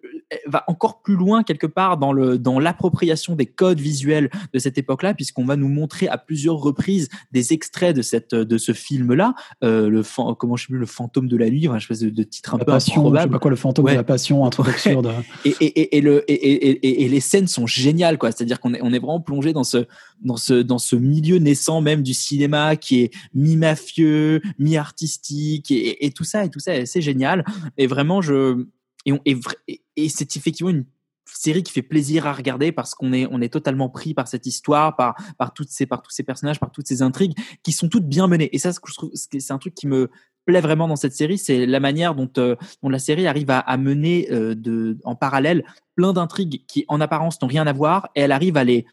va 0.47 0.63
encore 0.67 1.01
plus 1.01 1.15
loin 1.15 1.43
quelque 1.43 1.67
part 1.67 1.97
dans 1.97 2.13
le 2.13 2.37
dans 2.37 2.59
l'appropriation 2.59 3.35
des 3.35 3.45
codes 3.47 3.79
visuels 3.79 4.29
de 4.53 4.59
cette 4.59 4.77
époque-là 4.77 5.13
puisqu'on 5.13 5.45
va 5.45 5.55
nous 5.57 5.69
montrer 5.69 6.07
à 6.07 6.17
plusieurs 6.17 6.57
reprises 6.57 7.09
des 7.31 7.51
extraits 7.53 7.95
de 7.95 8.01
cette 8.01 8.35
de 8.35 8.57
ce 8.57 8.73
film-là 8.73 9.33
le 9.61 10.01
comment 10.35 10.55
je 10.55 10.63
sais 10.63 10.67
plus 10.67 10.77
le 10.79 10.85
fantôme 10.85 11.27
de 11.27 11.35
la 11.37 11.49
nuit 11.49 11.67
enfin, 11.67 11.75
une 11.75 11.81
espèce 11.81 12.01
de, 12.01 12.09
de 12.09 12.23
titre 12.23 12.53
un 12.53 12.57
La 12.59 12.65
peu 12.65 12.71
passion, 12.73 12.93
je 12.93 12.95
sais 12.95 12.99
improbable 12.99 13.31
pas 13.31 13.39
quoi, 13.39 13.49
le 13.49 13.57
fantôme 13.57 13.85
Ouais. 13.85 13.93
de 13.93 13.97
la 13.97 14.03
passion, 14.03 14.45
un 14.45 14.49
truc 14.49 14.67
absurde. 14.67 15.11
et, 15.45 15.55
et, 15.61 15.65
et, 15.79 15.97
et 15.97 16.01
le, 16.01 16.29
et, 16.29 16.33
et, 16.33 16.69
et, 16.85 17.05
et 17.05 17.07
les 17.09 17.19
scènes 17.21 17.47
sont 17.47 17.65
géniales, 17.65 18.17
C'est-à-dire 18.27 18.59
qu'on 18.59 18.73
est, 18.73 18.99
vraiment 18.99 19.21
plongé 19.21 19.53
dans 19.53 19.63
ce, 19.63 20.95
milieu 20.95 21.37
naissant 21.37 21.81
même 21.81 22.03
du 22.03 22.13
cinéma 22.13 22.75
qui 22.75 23.01
est 23.01 23.13
mi-mafieux, 23.33 24.41
mi-artistique 24.57 25.71
et, 25.71 26.11
tout 26.15 26.23
ça, 26.23 26.45
et 26.45 26.49
tout 26.49 26.59
ça, 26.59 26.85
c'est 26.85 27.01
génial. 27.01 27.45
Et 27.77 27.87
vraiment, 27.87 28.21
je, 28.21 28.65
et, 29.05 30.09
c'est 30.09 30.35
effectivement 30.37 30.69
une 30.69 30.85
série 31.25 31.63
qui 31.63 31.71
fait 31.71 31.83
plaisir 31.83 32.25
à 32.25 32.33
regarder 32.33 32.71
parce 32.71 32.95
qu'on 32.95 33.13
est, 33.13 33.49
totalement 33.49 33.89
pris 33.89 34.13
par 34.13 34.27
cette 34.27 34.45
histoire, 34.45 34.95
par, 34.95 35.15
toutes 35.53 35.69
ces, 35.69 35.85
tous 35.85 36.09
ces 36.09 36.23
personnages, 36.23 36.59
par 36.59 36.71
toutes 36.71 36.87
ces 36.87 37.01
intrigues 37.01 37.37
qui 37.63 37.71
sont 37.71 37.87
toutes 37.87 38.07
bien 38.07 38.27
menées. 38.27 38.49
Et 38.53 38.59
ça, 38.59 38.71
c'est 39.13 39.51
un 39.51 39.57
truc 39.57 39.75
qui 39.75 39.87
me 39.87 40.09
plaît 40.45 40.61
vraiment 40.61 40.87
dans 40.87 40.95
cette 40.95 41.13
série, 41.13 41.37
c'est 41.37 41.65
la 41.65 41.79
manière 41.79 42.15
dont, 42.15 42.29
euh, 42.37 42.55
la 42.83 42.99
série 42.99 43.27
arrive 43.27 43.49
à, 43.49 43.77
mener 43.77 44.27
euh, 44.31 44.95
en 45.03 45.15
parallèle 45.15 45.63
plein 45.95 46.13
d'intrigues 46.13 46.65
qui, 46.67 46.85
en 46.87 47.01
apparence, 47.01 47.41
n'ont 47.41 47.47
rien 47.47 47.67
à 47.67 47.73
voir, 47.73 48.09
et 48.15 48.21
elle 48.21 48.31
arrive 48.31 48.57
à 48.57 48.63
les 48.63 48.85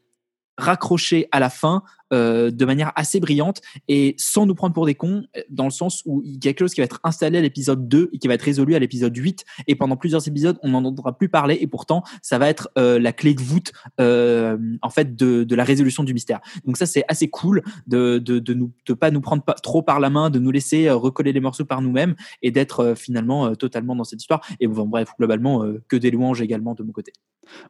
raccrocher 0.58 1.28
à 1.32 1.40
la 1.40 1.50
fin 1.50 1.82
euh, 2.12 2.50
de 2.50 2.64
manière 2.64 2.92
assez 2.94 3.18
brillante 3.18 3.60
et 3.88 4.14
sans 4.16 4.46
nous 4.46 4.54
prendre 4.54 4.74
pour 4.74 4.86
des 4.86 4.94
cons, 4.94 5.24
euh, 5.36 5.40
dans 5.50 5.64
le 5.64 5.70
sens 5.70 6.02
où 6.06 6.22
il 6.24 6.34
y 6.34 6.36
a 6.36 6.40
quelque 6.40 6.60
chose 6.60 6.72
qui 6.72 6.80
va 6.80 6.84
être 6.84 7.00
installé 7.02 7.38
à 7.38 7.40
l'épisode 7.40 7.88
2 7.88 8.10
et 8.12 8.18
qui 8.18 8.28
va 8.28 8.34
être 8.34 8.42
résolu 8.42 8.74
à 8.74 8.78
l'épisode 8.78 9.16
8, 9.16 9.44
et 9.66 9.74
pendant 9.74 9.96
plusieurs 9.96 10.26
épisodes, 10.28 10.56
on 10.62 10.70
n'en 10.70 10.84
entendra 10.84 11.18
plus 11.18 11.28
parler, 11.28 11.58
et 11.60 11.66
pourtant, 11.66 12.04
ça 12.22 12.38
va 12.38 12.48
être 12.48 12.70
euh, 12.78 12.98
la 12.98 13.12
clé 13.12 13.34
de 13.34 13.40
voûte 13.40 13.72
en 13.98 14.90
fait 14.90 15.16
de, 15.16 15.44
de 15.44 15.54
la 15.56 15.64
résolution 15.64 16.04
du 16.04 16.14
mystère. 16.14 16.40
Donc 16.64 16.76
ça, 16.76 16.86
c'est 16.86 17.04
assez 17.08 17.28
cool 17.28 17.62
de 17.86 18.18
de 18.18 18.38
de 18.38 18.54
nous 18.54 18.72
de 18.86 18.94
pas 18.94 19.10
nous 19.10 19.20
prendre 19.20 19.42
trop 19.62 19.82
par 19.82 20.00
la 20.00 20.10
main, 20.10 20.30
de 20.30 20.38
nous 20.38 20.50
laisser 20.50 20.90
recoller 20.90 21.32
les 21.32 21.40
morceaux 21.40 21.64
par 21.64 21.82
nous-mêmes 21.82 22.14
et 22.42 22.50
d'être 22.50 22.94
finalement 22.96 23.54
totalement 23.56 23.96
dans 23.96 24.04
cette 24.04 24.20
histoire. 24.20 24.46
Et 24.60 24.66
bon, 24.66 24.86
bref, 24.86 25.08
globalement, 25.18 25.64
que 25.88 25.96
des 25.96 26.10
louanges 26.10 26.40
également 26.40 26.74
de 26.74 26.82
mon 26.82 26.92
côté. 26.92 27.12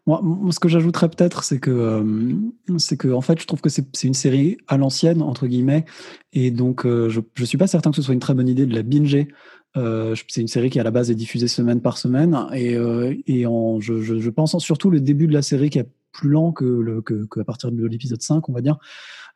Moi, 0.06 0.20
ce 0.50 0.60
que 0.60 0.68
j'ajouterais 0.68 1.08
peut-être, 1.08 1.44
c'est 1.44 1.58
que, 1.58 2.04
c'est 2.78 2.96
que, 2.96 3.08
en 3.08 3.20
fait, 3.20 3.40
je 3.40 3.46
trouve 3.46 3.60
que 3.60 3.68
c'est 3.68 3.86
une 4.04 4.14
série 4.14 4.25
à 4.68 4.76
l'ancienne 4.76 5.22
entre 5.22 5.46
guillemets, 5.46 5.84
et 6.32 6.50
donc 6.50 6.86
euh, 6.86 7.08
je, 7.08 7.44
suis 7.44 7.58
pas 7.58 7.66
certain 7.66 7.90
que 7.90 7.96
ce 7.96 8.02
soit 8.02 8.14
une 8.14 8.20
très 8.20 8.34
bonne 8.34 8.48
idée 8.48 8.66
de 8.66 8.74
la 8.74 8.82
binger. 8.82 9.28
Euh, 9.76 10.14
c'est 10.28 10.40
une 10.40 10.48
série 10.48 10.70
qui 10.70 10.80
à 10.80 10.82
la 10.82 10.90
base 10.90 11.10
est 11.10 11.14
diffusée 11.14 11.48
semaine 11.48 11.80
par 11.80 11.98
semaine, 11.98 12.46
et, 12.54 12.76
euh, 12.76 13.14
en, 13.46 13.80
je, 13.80 14.30
pense 14.30 14.54
en 14.54 14.58
surtout 14.58 14.90
le 14.90 15.00
début 15.00 15.26
de 15.26 15.32
la 15.32 15.42
série 15.42 15.70
qui 15.70 15.78
est 15.78 15.88
plus 16.12 16.30
lent 16.30 16.52
que, 16.52 16.64
le, 16.64 17.02
que, 17.02 17.26
à 17.38 17.44
partir 17.44 17.70
de 17.70 17.86
l'épisode 17.86 18.22
5, 18.22 18.48
on 18.48 18.52
va 18.52 18.62
dire. 18.62 18.78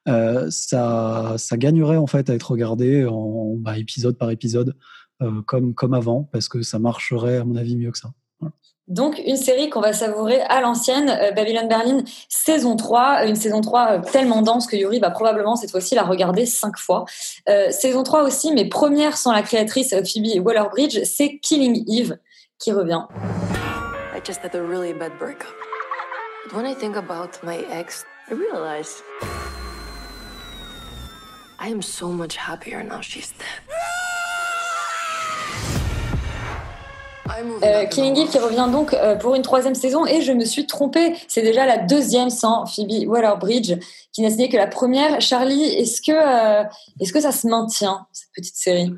Euh, 0.08 0.46
ça, 0.50 1.34
ça 1.36 1.58
gagnerait 1.58 1.98
en 1.98 2.06
fait 2.06 2.30
à 2.30 2.34
être 2.34 2.50
regardé 2.50 3.04
en 3.04 3.54
bah, 3.56 3.76
épisode 3.76 4.16
par 4.16 4.30
épisode, 4.30 4.74
comme, 5.44 5.74
comme 5.74 5.92
avant, 5.92 6.24
parce 6.32 6.48
que 6.48 6.62
ça 6.62 6.78
marcherait 6.78 7.36
à 7.36 7.44
mon 7.44 7.56
avis 7.56 7.76
mieux 7.76 7.90
que 7.90 7.98
ça. 7.98 8.10
Donc, 8.90 9.22
une 9.24 9.36
série 9.36 9.70
qu'on 9.70 9.80
va 9.80 9.92
savourer 9.92 10.40
à 10.40 10.60
l'ancienne, 10.60 11.08
euh, 11.08 11.30
Babylon 11.30 11.68
Berlin, 11.68 12.02
saison 12.28 12.74
3. 12.74 13.24
Une 13.26 13.36
saison 13.36 13.60
3 13.60 13.88
euh, 13.92 13.98
tellement 14.00 14.42
dense 14.42 14.66
que 14.66 14.74
Yuri 14.74 14.98
va 14.98 15.10
probablement 15.10 15.54
cette 15.54 15.70
fois-ci 15.70 15.94
la 15.94 16.02
regarder 16.02 16.44
cinq 16.44 16.76
fois. 16.76 17.04
Euh, 17.48 17.70
saison 17.70 18.02
3 18.02 18.24
aussi, 18.24 18.52
mais 18.52 18.64
première 18.64 19.16
sans 19.16 19.30
la 19.30 19.42
créatrice 19.42 19.92
euh, 19.92 20.02
Phoebe 20.02 20.44
Waller-Bridge, 20.44 21.04
c'est 21.04 21.38
Killing 21.38 21.84
Eve 21.88 22.18
qui 22.58 22.72
revient. 22.72 23.04
I 24.12 24.20
just 24.26 24.40
had 24.42 24.56
a 24.56 24.60
really 24.60 24.92
bad 24.92 25.12
breakup. 25.20 25.54
But 26.44 26.56
when 26.56 26.66
I 26.66 26.74
think 26.74 26.96
about 26.96 27.38
my 27.44 27.64
ex, 27.70 28.04
I 28.28 28.34
realize 28.34 29.04
I 31.60 31.70
am 31.70 31.80
so 31.80 32.08
much 32.08 32.36
happier 32.36 32.82
now 32.82 33.00
she's 33.00 33.32
dead. 33.38 33.89
Euh, 37.62 37.86
Killing 37.86 38.16
Eve 38.16 38.30
qui 38.30 38.38
revient 38.38 38.68
donc 38.70 38.94
euh, 38.94 39.16
pour 39.16 39.34
une 39.34 39.42
troisième 39.42 39.74
saison 39.74 40.06
et 40.06 40.22
je 40.22 40.32
me 40.32 40.44
suis 40.44 40.66
trompée. 40.66 41.14
C'est 41.28 41.42
déjà 41.42 41.66
la 41.66 41.78
deuxième 41.78 42.30
sans 42.30 42.66
Phoebe 42.66 43.06
Waller-Bridge 43.06 43.74
qui 44.12 44.22
n'a 44.22 44.30
signé 44.30 44.48
que 44.48 44.56
la 44.56 44.66
première. 44.66 45.20
Charlie, 45.20 45.62
est-ce 45.62 46.00
que, 46.00 46.12
euh, 46.12 46.64
est-ce 47.00 47.12
que 47.12 47.20
ça 47.20 47.32
se 47.32 47.46
maintient, 47.46 48.06
cette 48.12 48.30
petite 48.34 48.56
série? 48.56 48.90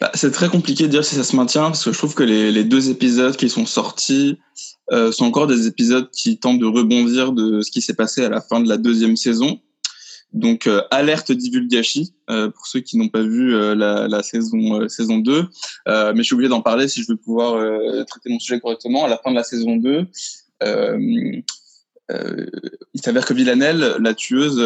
Bah, 0.00 0.10
c'est 0.14 0.32
très 0.32 0.48
compliqué 0.48 0.84
de 0.84 0.88
dire 0.88 1.04
si 1.04 1.14
ça 1.14 1.24
se 1.24 1.34
maintient 1.34 1.64
parce 1.64 1.84
que 1.84 1.92
je 1.92 1.98
trouve 1.98 2.14
que 2.14 2.22
les, 2.22 2.52
les 2.52 2.64
deux 2.64 2.90
épisodes 2.90 3.36
qui 3.36 3.48
sont 3.48 3.66
sortis 3.66 4.38
euh, 4.92 5.12
sont 5.12 5.24
encore 5.24 5.46
des 5.46 5.66
épisodes 5.66 6.10
qui 6.10 6.38
tentent 6.38 6.58
de 6.58 6.66
rebondir 6.66 7.32
de 7.32 7.62
ce 7.62 7.70
qui 7.70 7.80
s'est 7.80 7.94
passé 7.94 8.24
à 8.24 8.28
la 8.28 8.40
fin 8.40 8.60
de 8.60 8.68
la 8.68 8.76
deuxième 8.76 9.16
saison. 9.16 9.58
Donc 10.32 10.66
euh, 10.66 10.82
alerte 10.90 11.30
divulgachi 11.30 12.14
euh, 12.30 12.48
pour 12.48 12.66
ceux 12.66 12.80
qui 12.80 12.96
n'ont 12.96 13.08
pas 13.08 13.22
vu 13.22 13.54
euh, 13.54 13.74
la, 13.74 14.08
la, 14.08 14.22
saison 14.22 14.80
euh, 14.80 14.88
saison 14.88 15.18
2 15.18 15.46
mais 15.86 16.16
je 16.16 16.22
suis 16.22 16.34
obligé 16.34 16.48
d'en 16.48 16.62
parler 16.62 16.88
si 16.88 17.02
je 17.02 17.08
veux 17.08 17.16
pouvoir 17.18 17.54
traiter 18.06 18.30
mon 18.30 18.38
sujet 18.38 18.58
correctement. 18.60 19.04
À 19.04 19.08
la 19.08 19.18
fin 19.18 19.30
de 19.30 19.36
la 19.36 19.44
saison 19.44 19.76
2 19.76 20.06
il 22.94 23.00
s'avère 23.02 23.24
que 23.26 23.34
Villanelle 23.34 23.96
la 24.00 24.14
tueuse 24.14 24.62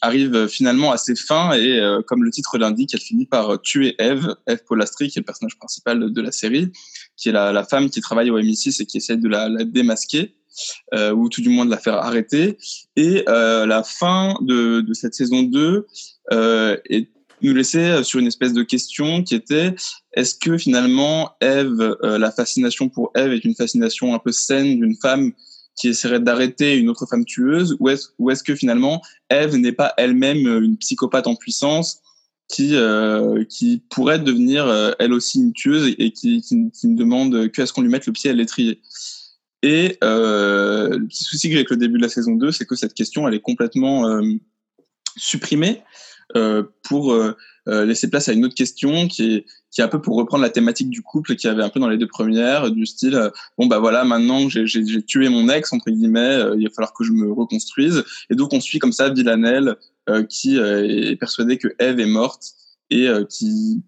arrive 0.00 0.48
finalement 0.48 0.90
à 0.92 0.96
ses 0.96 1.16
fins 1.16 1.52
et 1.52 1.80
comme 2.06 2.24
le 2.24 2.30
titre 2.30 2.56
l'indique 2.56 2.90
elle 2.94 3.00
finit 3.00 3.26
par 3.26 3.60
tuer 3.60 3.94
Eve 3.98 4.36
Eve 4.46 4.64
Polastri 4.66 5.08
qui 5.08 5.18
est 5.18 5.20
le 5.22 5.26
personnage 5.26 5.58
principal 5.58 6.12
de 6.12 6.20
la 6.22 6.32
série 6.32 6.72
qui 7.16 7.28
est 7.28 7.32
la, 7.32 7.52
la 7.52 7.64
femme 7.64 7.90
qui 7.90 8.00
travaille 8.00 8.30
au 8.30 8.40
MI6 8.40 8.82
et 8.82 8.86
qui 8.86 8.96
essaie 8.98 9.16
de 9.16 9.28
la, 9.28 9.48
la 9.48 9.64
démasquer. 9.64 10.22
euh, 10.22 10.43
ou 10.92 11.28
tout 11.28 11.40
du 11.40 11.48
moins 11.48 11.64
de 11.64 11.70
la 11.70 11.78
faire 11.78 11.94
arrêter. 11.94 12.58
Et 12.96 13.24
euh, 13.28 13.66
la 13.66 13.82
fin 13.82 14.36
de, 14.40 14.84
cette 14.92 15.14
saison 15.14 15.42
2 15.42 15.86
euh, 16.32 16.76
nous 17.42 17.54
laissait 17.54 18.02
sur 18.04 18.20
une 18.20 18.26
espèce 18.26 18.52
de 18.52 18.62
question 18.62 19.22
qui 19.22 19.34
était 19.34 19.74
est-ce 20.14 20.34
que 20.34 20.56
finalement 20.56 21.32
Eve, 21.40 21.96
euh, 22.02 22.18
la 22.18 22.30
fascination 22.30 22.88
pour 22.88 23.12
Eve 23.14 23.32
est 23.32 23.44
une 23.44 23.54
fascination 23.54 24.14
un 24.14 24.18
peu 24.18 24.32
saine 24.32 24.78
d'une 24.78 24.96
femme 24.96 25.32
qui 25.76 25.88
essaierait 25.88 26.20
d'arrêter 26.20 26.76
une 26.76 26.88
autre 26.88 27.06
femme 27.06 27.24
tueuse 27.24 27.76
ou 27.80 27.90
est-ce 28.30 28.42
que 28.42 28.54
finalement 28.54 29.02
Eve 29.28 29.56
n'est 29.56 29.72
pas 29.72 29.92
elle-même 29.96 30.46
une 30.62 30.78
psychopathe 30.78 31.26
en 31.26 31.34
puissance 31.34 32.00
qui 32.48 32.76
euh, 32.76 33.42
pourrait 33.90 34.18
devenir 34.18 34.66
euh, 34.66 34.92
elle 34.98 35.12
aussi 35.12 35.38
une 35.38 35.52
tueuse 35.52 35.94
et 35.98 36.12
qui, 36.12 36.40
qui, 36.42 36.70
qui 36.70 36.88
ne 36.88 36.96
demande 36.96 37.50
qu'à 37.50 37.66
ce 37.66 37.72
qu'on 37.72 37.82
lui 37.82 37.88
mette 37.88 38.06
le 38.06 38.12
pied 38.12 38.30
à 38.30 38.32
l'étrier? 38.32 38.80
Et 39.64 39.96
euh, 40.04 40.90
le 40.90 41.06
petit 41.06 41.24
souci 41.24 41.48
j'ai 41.48 41.56
avec 41.56 41.70
le 41.70 41.78
début 41.78 41.96
de 41.96 42.02
la 42.02 42.10
saison 42.10 42.34
2, 42.34 42.52
c'est 42.52 42.66
que 42.66 42.76
cette 42.76 42.92
question, 42.92 43.26
elle 43.26 43.32
est 43.32 43.40
complètement 43.40 44.06
euh, 44.06 44.20
supprimée 45.16 45.82
euh, 46.36 46.64
pour 46.82 47.16
laisser 47.66 48.10
place 48.10 48.28
à 48.28 48.34
une 48.34 48.44
autre 48.44 48.54
question 48.54 49.08
qui 49.08 49.36
est, 49.36 49.46
un 49.82 49.88
peu 49.88 50.02
pour 50.02 50.16
reprendre 50.16 50.42
la 50.42 50.50
thématique 50.50 50.90
du 50.90 51.00
couple 51.00 51.34
qui 51.34 51.48
avait 51.48 51.62
un 51.62 51.70
peu 51.70 51.80
dans 51.80 51.88
les 51.88 51.96
deux 51.96 52.06
premières, 52.06 52.70
du 52.70 52.84
style 52.84 53.30
bon 53.56 53.64
bah 53.66 53.78
voilà 53.78 54.04
maintenant 54.04 54.50
j'ai 54.50 55.02
tué 55.02 55.30
mon 55.30 55.48
ex 55.48 55.72
entre 55.72 55.90
guillemets, 55.90 56.40
il 56.58 56.68
va 56.68 56.74
falloir 56.74 56.92
que 56.92 57.04
je 57.04 57.12
me 57.12 57.32
reconstruise. 57.32 58.04
Et 58.28 58.34
donc 58.34 58.52
on 58.52 58.60
suit 58.60 58.78
comme 58.78 58.92
ça 58.92 59.08
Villanelle 59.08 59.76
qui 60.28 60.58
est 60.58 61.16
persuadé 61.18 61.56
que 61.56 61.68
Eve 61.78 62.00
est 62.00 62.06
morte 62.06 62.52
et 62.90 63.08
qui 63.30 63.82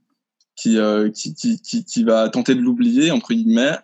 va 2.02 2.28
tenter 2.30 2.54
de 2.54 2.62
l'oublier 2.62 3.10
entre 3.10 3.34
guillemets 3.34 3.76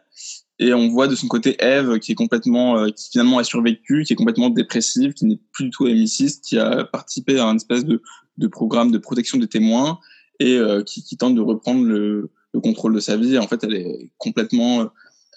et 0.63 0.73
on 0.75 0.89
voit 0.89 1.09
de 1.09 1.17
son 1.17 1.27
côté 1.27 1.57
Eve 1.59 1.99
qui 1.99 2.13
est 2.13 2.15
complètement 2.15 2.79
euh, 2.79 2.89
qui 2.91 3.11
finalement 3.11 3.39
a 3.39 3.45
survécu 3.45 4.05
qui 4.05 4.13
est 4.13 4.17
complètement 4.17 4.49
dépressive 4.49 5.13
qui 5.13 5.25
n'est 5.25 5.41
plus 5.53 5.65
du 5.65 5.71
tout 5.71 5.89
hémiciste 5.89 6.45
qui 6.45 6.57
a 6.57 6.85
participé 6.85 7.41
à 7.41 7.47
un 7.47 7.57
espèce 7.57 7.85
de, 7.85 8.01
de 8.39 8.47
programme 8.47 8.93
de 8.93 8.99
protection 8.99 9.39
des 9.39 9.49
témoins 9.49 9.99
et 10.39 10.57
euh, 10.57 10.85
qui, 10.85 11.17
tente 11.17 11.35
de 11.35 11.41
reprendre 11.41 11.85
le, 11.85 12.31
le, 12.53 12.61
contrôle 12.61 12.95
de 12.95 13.01
sa 13.01 13.17
vie. 13.17 13.39
En 13.39 13.49
fait 13.49 13.65
elle 13.65 13.75
est 13.75 14.13
complètement 14.19 14.83
euh, 14.83 14.87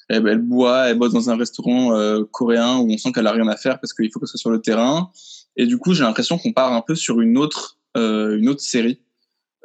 elle, 0.10 0.38
boit 0.38 0.90
elle 0.90 1.00
bosse 1.00 1.14
dans 1.14 1.32
un 1.32 1.38
restaurant 1.38 1.92
coréen 2.26 2.78
où 2.78 2.92
on 2.92 2.98
sent 2.98 3.12
qu'elle 3.12 3.26
a 3.26 3.32
rien 3.32 3.48
à 3.48 3.58
faire 3.58 3.80
parce 3.80 3.94
qu'il 3.94 4.12
faut 4.12 4.20
que 4.20 4.28
ce 4.28 4.34
soit 4.34 4.40
sur 4.40 4.52
le 4.52 4.62
terrain. 4.62 5.10
Et 5.58 5.66
du 5.66 5.80
coup 5.80 5.96
j'ai 5.96 6.04
l'impression 6.04 6.38
qu'on 6.38 6.54
part 6.54 6.72
un 6.72 6.82
peu 6.82 6.94
sur 6.94 7.20
une 7.22 7.40
autre 7.40 7.80
une 7.96 8.48
autre 8.48 8.62
série. 8.62 9.00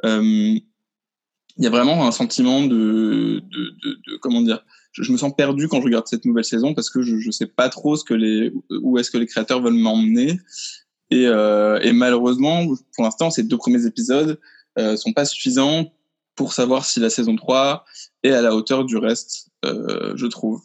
Il 0.03 0.63
y 1.57 1.67
a 1.67 1.69
vraiment 1.69 2.07
un 2.07 2.11
sentiment 2.11 2.65
de, 2.65 3.43
de 3.51 4.17
comment 4.17 4.41
dire 4.41 4.63
je, 4.91 5.11
me 5.11 5.17
sens 5.17 5.33
perdu 5.35 5.67
quand 5.67 5.79
je 5.79 5.85
regarde 5.85 6.07
cette 6.07 6.25
nouvelle 6.25 6.45
saison 6.45 6.73
parce 6.73 6.89
que 6.89 7.01
je 7.01 7.15
ne 7.15 7.31
sais 7.31 7.47
pas 7.47 7.69
trop 7.69 7.95
ce 7.95 8.03
que 8.03 8.13
les, 8.13 8.53
où 8.81 8.97
est-ce 8.97 9.11
que 9.11 9.17
les 9.17 9.27
créateurs 9.27 9.61
veulent 9.61 9.73
m'emmener. 9.73 10.39
Et, 11.09 11.27
euh, 11.27 11.79
et, 11.81 11.91
malheureusement, 11.91 12.65
pour 12.95 13.03
l'instant, 13.03 13.29
ces 13.29 13.43
deux 13.43 13.57
premiers 13.57 13.85
épisodes 13.85 14.39
euh, 14.79 14.95
sont 14.95 15.11
pas 15.11 15.25
suffisants 15.25 15.91
pour 16.35 16.53
savoir 16.53 16.85
si 16.85 16.99
la 16.99 17.09
saison 17.09 17.35
3 17.35 17.83
est 18.23 18.31
à 18.31 18.41
la 18.41 18.55
hauteur 18.55 18.85
du 18.85 18.97
reste, 18.97 19.49
euh, 19.65 20.13
je 20.15 20.25
trouve. 20.27 20.61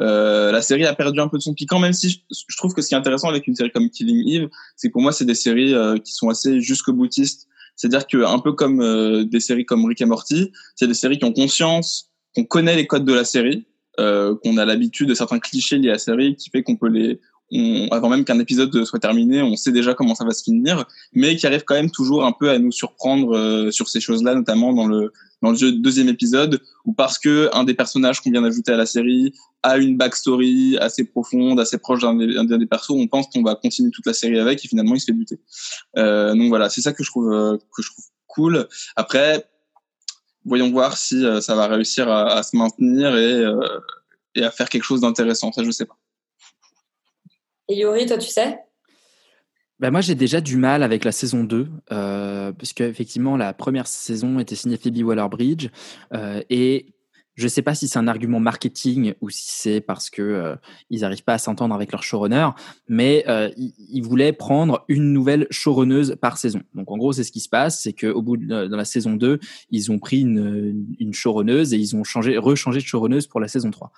Euh, 0.00 0.52
la 0.52 0.62
série 0.62 0.84
a 0.84 0.94
perdu 0.94 1.20
un 1.20 1.28
peu 1.28 1.38
de 1.38 1.42
son 1.42 1.54
piquant, 1.54 1.78
même 1.78 1.92
si 1.92 2.10
je, 2.10 2.18
je, 2.30 2.56
trouve 2.56 2.74
que 2.74 2.82
ce 2.82 2.88
qui 2.88 2.94
est 2.94 2.98
intéressant 2.98 3.28
avec 3.28 3.46
une 3.46 3.54
série 3.54 3.70
comme 3.70 3.88
Killing 3.88 4.28
Eve, 4.28 4.48
c'est 4.76 4.88
que 4.88 4.92
pour 4.92 5.02
moi, 5.02 5.12
c'est 5.12 5.24
des 5.24 5.34
séries 5.34 5.74
euh, 5.74 5.98
qui 5.98 6.12
sont 6.12 6.28
assez 6.28 6.60
jusqu'au 6.60 6.92
boutistes. 6.92 7.48
C'est-à-dire 7.76 8.06
que 8.06 8.24
un 8.24 8.38
peu 8.38 8.52
comme 8.52 8.80
euh, 8.80 9.24
des 9.24 9.40
séries 9.40 9.64
comme 9.64 9.84
Rick 9.86 10.00
et 10.00 10.06
Morty, 10.06 10.52
c'est 10.74 10.86
des 10.86 10.94
séries 10.94 11.18
qui 11.18 11.24
ont 11.24 11.32
conscience 11.32 12.10
qu'on 12.36 12.44
connaît 12.44 12.76
les 12.76 12.86
codes 12.86 13.04
de 13.04 13.14
la 13.14 13.24
série, 13.24 13.66
euh, 13.98 14.34
qu'on 14.44 14.58
a 14.58 14.64
l'habitude 14.64 15.08
de 15.08 15.14
certains 15.14 15.38
clichés 15.38 15.78
liés 15.78 15.88
à 15.88 15.92
la 15.92 15.98
série, 15.98 16.36
qui 16.36 16.50
fait 16.50 16.62
qu'on 16.62 16.76
peut 16.76 16.88
les, 16.88 17.18
on, 17.52 17.88
avant 17.90 18.08
même 18.08 18.24
qu'un 18.24 18.38
épisode 18.38 18.84
soit 18.84 18.98
terminé, 18.98 19.42
on 19.42 19.56
sait 19.56 19.72
déjà 19.72 19.94
comment 19.94 20.14
ça 20.14 20.24
va 20.24 20.32
se 20.32 20.42
finir, 20.42 20.84
mais 21.12 21.36
qui 21.36 21.46
arrive 21.46 21.64
quand 21.64 21.74
même 21.74 21.90
toujours 21.90 22.24
un 22.24 22.32
peu 22.32 22.50
à 22.50 22.58
nous 22.58 22.72
surprendre 22.72 23.36
euh, 23.36 23.70
sur 23.70 23.88
ces 23.88 24.00
choses-là, 24.00 24.34
notamment 24.34 24.72
dans 24.72 24.86
le 24.86 25.12
dans 25.42 25.50
le 25.52 25.72
deuxième 25.72 26.08
épisode, 26.08 26.60
ou 26.86 26.94
parce 26.94 27.18
que 27.18 27.50
un 27.52 27.64
des 27.64 27.74
personnages 27.74 28.20
qu'on 28.20 28.30
vient 28.30 28.40
d'ajouter 28.42 28.72
à 28.72 28.76
la 28.76 28.86
série 28.86 29.34
a 29.62 29.76
une 29.76 29.96
backstory 29.96 30.78
assez 30.78 31.04
profonde, 31.04 31.60
assez 31.60 31.76
proche 31.76 32.00
d'un 32.00 32.14
des, 32.14 32.58
des, 32.58 32.66
persos, 32.66 32.90
on 32.90 33.06
pense 33.06 33.26
qu'on 33.28 33.42
va 33.42 33.54
continuer 33.54 33.90
toute 33.90 34.06
la 34.06 34.14
série 34.14 34.38
avec, 34.38 34.64
et 34.64 34.68
finalement 34.68 34.94
il 34.94 35.00
se 35.00 35.04
fait 35.06 35.12
buter. 35.12 35.38
Euh, 35.98 36.34
donc 36.34 36.48
voilà, 36.48 36.70
c'est 36.70 36.80
ça 36.80 36.92
que 36.92 37.04
je 37.04 37.10
trouve 37.10 37.32
euh, 37.32 37.56
que 37.76 37.82
je 37.82 37.90
trouve 37.90 38.04
cool. 38.26 38.66
Après, 38.96 39.46
voyons 40.46 40.70
voir 40.70 40.96
si 40.96 41.24
euh, 41.24 41.40
ça 41.40 41.54
va 41.54 41.66
réussir 41.66 42.08
à, 42.08 42.38
à 42.38 42.42
se 42.42 42.56
maintenir 42.56 43.14
et, 43.16 43.44
euh, 43.44 43.80
et, 44.34 44.44
à 44.44 44.50
faire 44.50 44.68
quelque 44.68 44.84
chose 44.84 45.02
d'intéressant. 45.02 45.52
Ça, 45.52 45.62
je 45.62 45.70
sais 45.70 45.84
pas. 45.84 45.98
Et 47.68 47.76
Yori, 47.76 48.06
toi, 48.06 48.16
tu 48.16 48.28
sais? 48.28 48.58
Ben 49.78 49.90
moi, 49.90 50.00
j'ai 50.00 50.14
déjà 50.14 50.40
du 50.40 50.56
mal 50.56 50.82
avec 50.82 51.04
la 51.04 51.12
saison 51.12 51.44
2, 51.44 51.68
euh, 51.92 52.52
parce 52.52 52.72
qu'effectivement, 52.72 53.36
la 53.36 53.52
première 53.52 53.86
saison 53.86 54.38
était 54.38 54.54
signée 54.54 54.78
Phoebe 54.78 55.02
Waller-Bridge, 55.04 55.68
euh, 56.14 56.42
et 56.48 56.94
je 57.36 57.44
ne 57.44 57.48
sais 57.48 57.62
pas 57.62 57.74
si 57.74 57.86
c'est 57.86 57.98
un 57.98 58.08
argument 58.08 58.40
marketing 58.40 59.14
ou 59.20 59.30
si 59.30 59.44
c'est 59.48 59.80
parce 59.80 60.10
que 60.10 60.22
euh, 60.22 60.56
ils 60.90 61.00
n'arrivent 61.00 61.22
pas 61.22 61.34
à 61.34 61.38
s'entendre 61.38 61.74
avec 61.74 61.92
leur 61.92 62.02
showrunner, 62.02 62.48
mais 62.88 63.24
euh, 63.28 63.50
ils, 63.56 64.02
voulaient 64.02 64.32
prendre 64.32 64.84
une 64.88 65.12
nouvelle 65.12 65.46
showrunneuse 65.50 66.16
par 66.20 66.38
saison. 66.38 66.62
Donc 66.74 66.90
en 66.90 66.96
gros, 66.96 67.12
c'est 67.12 67.24
ce 67.24 67.32
qui 67.32 67.40
se 67.40 67.48
passe, 67.48 67.82
c'est 67.82 67.92
qu'au 67.92 68.22
bout 68.22 68.36
de 68.38 68.66
dans 68.66 68.76
la 68.76 68.84
saison 68.84 69.14
2, 69.14 69.38
ils 69.70 69.92
ont 69.92 69.98
pris 69.98 70.20
une, 70.20 70.86
une 70.98 71.12
et 71.12 71.76
ils 71.76 71.96
ont 71.96 72.04
changé, 72.04 72.38
rechangé 72.38 72.80
de 72.80 72.86
showrunneuse 72.86 73.26
pour 73.26 73.40
la 73.40 73.48
saison 73.48 73.70
3. 73.70 73.92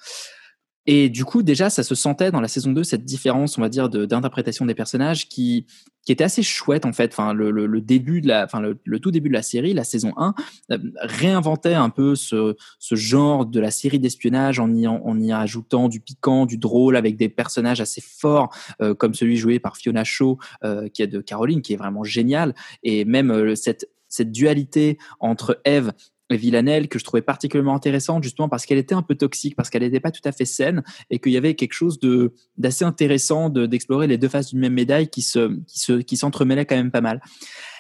Et 0.90 1.10
du 1.10 1.26
coup, 1.26 1.42
déjà, 1.42 1.68
ça 1.68 1.82
se 1.82 1.94
sentait 1.94 2.30
dans 2.30 2.40
la 2.40 2.48
saison 2.48 2.72
2, 2.72 2.82
cette 2.82 3.04
différence, 3.04 3.58
on 3.58 3.60
va 3.60 3.68
dire, 3.68 3.90
d'interprétation 3.90 4.64
de, 4.64 4.70
des 4.70 4.74
personnages 4.74 5.28
qui, 5.28 5.66
qui 6.02 6.12
était 6.12 6.24
assez 6.24 6.42
chouette, 6.42 6.86
en 6.86 6.94
fait. 6.94 7.12
Enfin, 7.12 7.34
le, 7.34 7.50
le, 7.50 7.66
le 7.66 7.80
début 7.82 8.22
de 8.22 8.28
la, 8.28 8.46
enfin, 8.46 8.60
le, 8.60 8.78
le, 8.82 8.98
tout 8.98 9.10
début 9.10 9.28
de 9.28 9.34
la 9.34 9.42
série, 9.42 9.74
la 9.74 9.84
saison 9.84 10.14
1, 10.16 10.34
euh, 10.72 10.78
réinventait 11.02 11.74
un 11.74 11.90
peu 11.90 12.14
ce, 12.14 12.56
ce 12.78 12.94
genre 12.94 13.44
de 13.44 13.60
la 13.60 13.70
série 13.70 13.98
d'espionnage 13.98 14.60
en 14.60 14.74
y, 14.74 14.86
en 14.86 15.20
y 15.20 15.30
ajoutant 15.30 15.90
du 15.90 16.00
piquant, 16.00 16.46
du 16.46 16.56
drôle, 16.56 16.96
avec 16.96 17.18
des 17.18 17.28
personnages 17.28 17.82
assez 17.82 18.00
forts, 18.00 18.48
euh, 18.80 18.94
comme 18.94 19.12
celui 19.12 19.36
joué 19.36 19.58
par 19.58 19.76
Fiona 19.76 20.04
Shaw, 20.04 20.38
euh, 20.64 20.88
qui 20.88 21.02
est 21.02 21.06
de 21.06 21.20
Caroline, 21.20 21.60
qui 21.60 21.74
est 21.74 21.76
vraiment 21.76 22.02
génial. 22.02 22.54
Et 22.82 23.04
même 23.04 23.56
cette, 23.56 23.90
cette 24.08 24.32
dualité 24.32 24.96
entre 25.20 25.60
Eve 25.66 25.92
Villanelle 26.36 26.88
que 26.88 26.98
je 26.98 27.04
trouvais 27.04 27.22
particulièrement 27.22 27.74
intéressante 27.74 28.22
justement 28.22 28.48
parce 28.48 28.66
qu'elle 28.66 28.78
était 28.78 28.94
un 28.94 29.02
peu 29.02 29.14
toxique, 29.14 29.56
parce 29.56 29.70
qu'elle 29.70 29.82
n'était 29.82 30.00
pas 30.00 30.10
tout 30.10 30.20
à 30.24 30.32
fait 30.32 30.44
saine 30.44 30.82
et 31.10 31.18
qu'il 31.18 31.32
y 31.32 31.36
avait 31.36 31.54
quelque 31.54 31.72
chose 31.72 31.98
de 32.00 32.32
d'assez 32.56 32.84
intéressant 32.84 33.48
d'explorer 33.48 34.06
les 34.06 34.18
deux 34.18 34.28
faces 34.28 34.50
d'une 34.50 34.60
même 34.60 34.74
médaille 34.74 35.08
qui 35.08 35.22
se 35.22 35.56
qui 35.64 35.78
se 35.78 35.92
qui 35.94 36.16
s'entremêlaient 36.16 36.66
quand 36.66 36.76
même 36.76 36.90
pas 36.90 37.00
mal. 37.00 37.22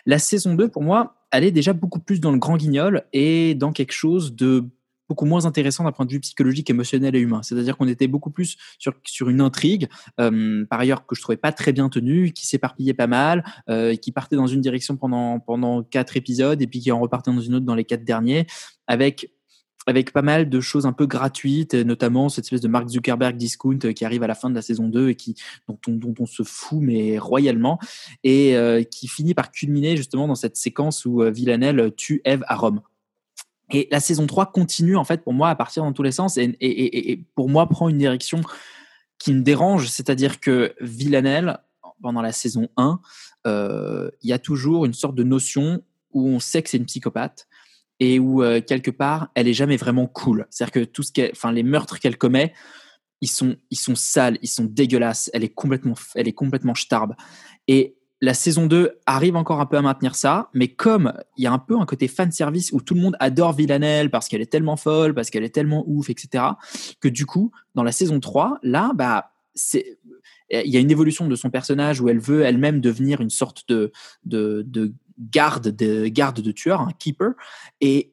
La 0.06 0.18
saison 0.18 0.54
2 0.54 0.68
pour 0.68 0.82
moi, 0.82 1.16
elle 1.30 1.44
est 1.44 1.50
déjà 1.50 1.72
beaucoup 1.72 2.00
plus 2.00 2.20
dans 2.20 2.32
le 2.32 2.38
grand 2.38 2.56
guignol 2.56 3.04
et 3.12 3.54
dans 3.54 3.72
quelque 3.72 3.92
chose 3.92 4.34
de 4.34 4.64
beaucoup 5.08 5.24
moins 5.24 5.46
intéressant 5.46 5.84
d'un 5.84 5.92
point 5.92 6.06
de 6.06 6.12
vue 6.12 6.20
psychologique, 6.20 6.68
émotionnel 6.70 7.16
et 7.16 7.20
humain. 7.20 7.42
C'est-à-dire 7.42 7.76
qu'on 7.76 7.88
était 7.88 8.08
beaucoup 8.08 8.30
plus 8.30 8.56
sur, 8.78 8.92
sur 9.04 9.28
une 9.28 9.40
intrigue, 9.40 9.88
euh, 10.20 10.64
par 10.66 10.80
ailleurs 10.80 11.06
que 11.06 11.14
je 11.14 11.22
trouvais 11.22 11.36
pas 11.36 11.52
très 11.52 11.72
bien 11.72 11.88
tenue, 11.88 12.32
qui 12.32 12.46
s'éparpillait 12.46 12.94
pas 12.94 13.06
mal, 13.06 13.44
euh, 13.68 13.94
qui 13.96 14.12
partait 14.12 14.36
dans 14.36 14.46
une 14.46 14.60
direction 14.60 14.96
pendant 14.96 15.40
pendant 15.40 15.82
quatre 15.82 16.16
épisodes 16.16 16.60
et 16.60 16.66
puis 16.66 16.80
qui 16.80 16.92
en 16.92 17.00
repartait 17.00 17.32
dans 17.32 17.40
une 17.40 17.54
autre 17.56 17.66
dans 17.66 17.74
les 17.74 17.84
quatre 17.84 18.04
derniers, 18.04 18.46
avec 18.86 19.30
avec 19.88 20.12
pas 20.12 20.22
mal 20.22 20.50
de 20.50 20.60
choses 20.60 20.84
un 20.84 20.92
peu 20.92 21.06
gratuites, 21.06 21.72
notamment 21.72 22.28
cette 22.28 22.44
espèce 22.44 22.60
de 22.60 22.68
Mark 22.68 22.88
Zuckerberg 22.88 23.36
discount 23.36 23.78
qui 23.78 24.04
arrive 24.04 24.22
à 24.22 24.26
la 24.26 24.34
fin 24.34 24.50
de 24.50 24.54
la 24.54 24.60
saison 24.60 24.86
2 24.86 25.08
et 25.08 25.14
qui, 25.14 25.34
dont, 25.66 25.78
on, 25.88 25.92
dont 25.92 26.14
on 26.20 26.26
se 26.26 26.42
fout 26.42 26.80
mais 26.82 27.18
royalement, 27.18 27.78
et 28.22 28.54
euh, 28.54 28.82
qui 28.82 29.08
finit 29.08 29.32
par 29.32 29.50
culminer 29.50 29.96
justement 29.96 30.28
dans 30.28 30.34
cette 30.34 30.58
séquence 30.58 31.06
où 31.06 31.22
euh, 31.22 31.30
Villanelle 31.30 31.92
tue 31.96 32.20
Eve 32.26 32.44
à 32.48 32.56
Rome. 32.56 32.82
Et 33.70 33.88
la 33.90 34.00
saison 34.00 34.26
3 34.26 34.52
continue, 34.52 34.96
en 34.96 35.04
fait, 35.04 35.22
pour 35.22 35.34
moi, 35.34 35.50
à 35.50 35.54
partir 35.54 35.82
dans 35.82 35.92
tous 35.92 36.02
les 36.02 36.12
sens, 36.12 36.38
et, 36.38 37.24
pour 37.34 37.48
moi, 37.48 37.68
prend 37.68 37.88
une 37.88 37.98
direction 37.98 38.40
qui 39.18 39.32
me 39.32 39.42
dérange, 39.42 39.88
c'est-à-dire 39.88 40.40
que 40.40 40.74
Villanelle, 40.80 41.58
pendant 42.00 42.22
la 42.22 42.32
saison 42.32 42.68
1, 42.76 43.00
euh, 43.46 44.10
il 44.22 44.30
y 44.30 44.32
a 44.32 44.38
toujours 44.38 44.86
une 44.86 44.94
sorte 44.94 45.14
de 45.14 45.24
notion 45.24 45.82
où 46.12 46.28
on 46.28 46.40
sait 46.40 46.62
que 46.62 46.70
c'est 46.70 46.78
une 46.78 46.86
psychopathe, 46.86 47.48
et 48.00 48.18
où 48.18 48.42
euh, 48.42 48.60
quelque 48.60 48.90
part 48.90 49.28
elle 49.34 49.48
est 49.48 49.54
jamais 49.54 49.76
vraiment 49.76 50.06
cool. 50.06 50.46
C'est-à-dire 50.50 50.72
que 50.72 50.84
tout 50.84 51.02
ce 51.02 51.12
qu'elle, 51.12 51.32
enfin 51.32 51.52
les 51.52 51.62
meurtres 51.62 51.98
qu'elle 51.98 52.16
commet, 52.16 52.52
ils 53.20 53.30
sont 53.30 53.56
ils 53.70 53.78
sont 53.78 53.96
sales, 53.96 54.38
ils 54.42 54.48
sont 54.48 54.64
dégueulasses. 54.64 55.30
Elle 55.32 55.44
est 55.44 55.48
complètement 55.48 55.94
elle 56.14 56.28
est 56.28 56.32
complètement 56.32 56.74
starbe. 56.74 57.14
Et 57.66 57.97
la 58.20 58.34
saison 58.34 58.66
2 58.66 58.98
arrive 59.06 59.36
encore 59.36 59.60
un 59.60 59.66
peu 59.66 59.76
à 59.76 59.82
maintenir 59.82 60.14
ça, 60.14 60.50
mais 60.52 60.68
comme 60.68 61.12
il 61.36 61.44
y 61.44 61.46
a 61.46 61.52
un 61.52 61.58
peu 61.58 61.78
un 61.78 61.86
côté 61.86 62.08
fan 62.08 62.32
service 62.32 62.72
où 62.72 62.80
tout 62.80 62.94
le 62.94 63.00
monde 63.00 63.16
adore 63.20 63.52
Villanelle 63.52 64.10
parce 64.10 64.28
qu'elle 64.28 64.40
est 64.40 64.50
tellement 64.50 64.76
folle, 64.76 65.14
parce 65.14 65.30
qu'elle 65.30 65.44
est 65.44 65.54
tellement 65.54 65.84
ouf, 65.86 66.10
etc., 66.10 66.44
que 67.00 67.08
du 67.08 67.26
coup, 67.26 67.52
dans 67.74 67.84
la 67.84 67.92
saison 67.92 68.18
3, 68.18 68.58
là, 68.62 68.92
bah, 68.94 69.32
c'est, 69.54 69.98
il 70.50 70.70
y 70.70 70.76
a 70.76 70.80
une 70.80 70.90
évolution 70.90 71.28
de 71.28 71.36
son 71.36 71.50
personnage 71.50 72.00
où 72.00 72.08
elle 72.08 72.18
veut 72.18 72.42
elle-même 72.42 72.80
devenir 72.80 73.20
une 73.20 73.30
sorte 73.30 73.68
de, 73.68 73.92
de, 74.24 74.64
de 74.66 74.92
garde, 75.18 75.68
de 75.68 76.08
garde 76.08 76.40
de 76.40 76.52
tueur, 76.52 76.80
un 76.80 76.92
keeper, 76.92 77.32
et 77.80 78.12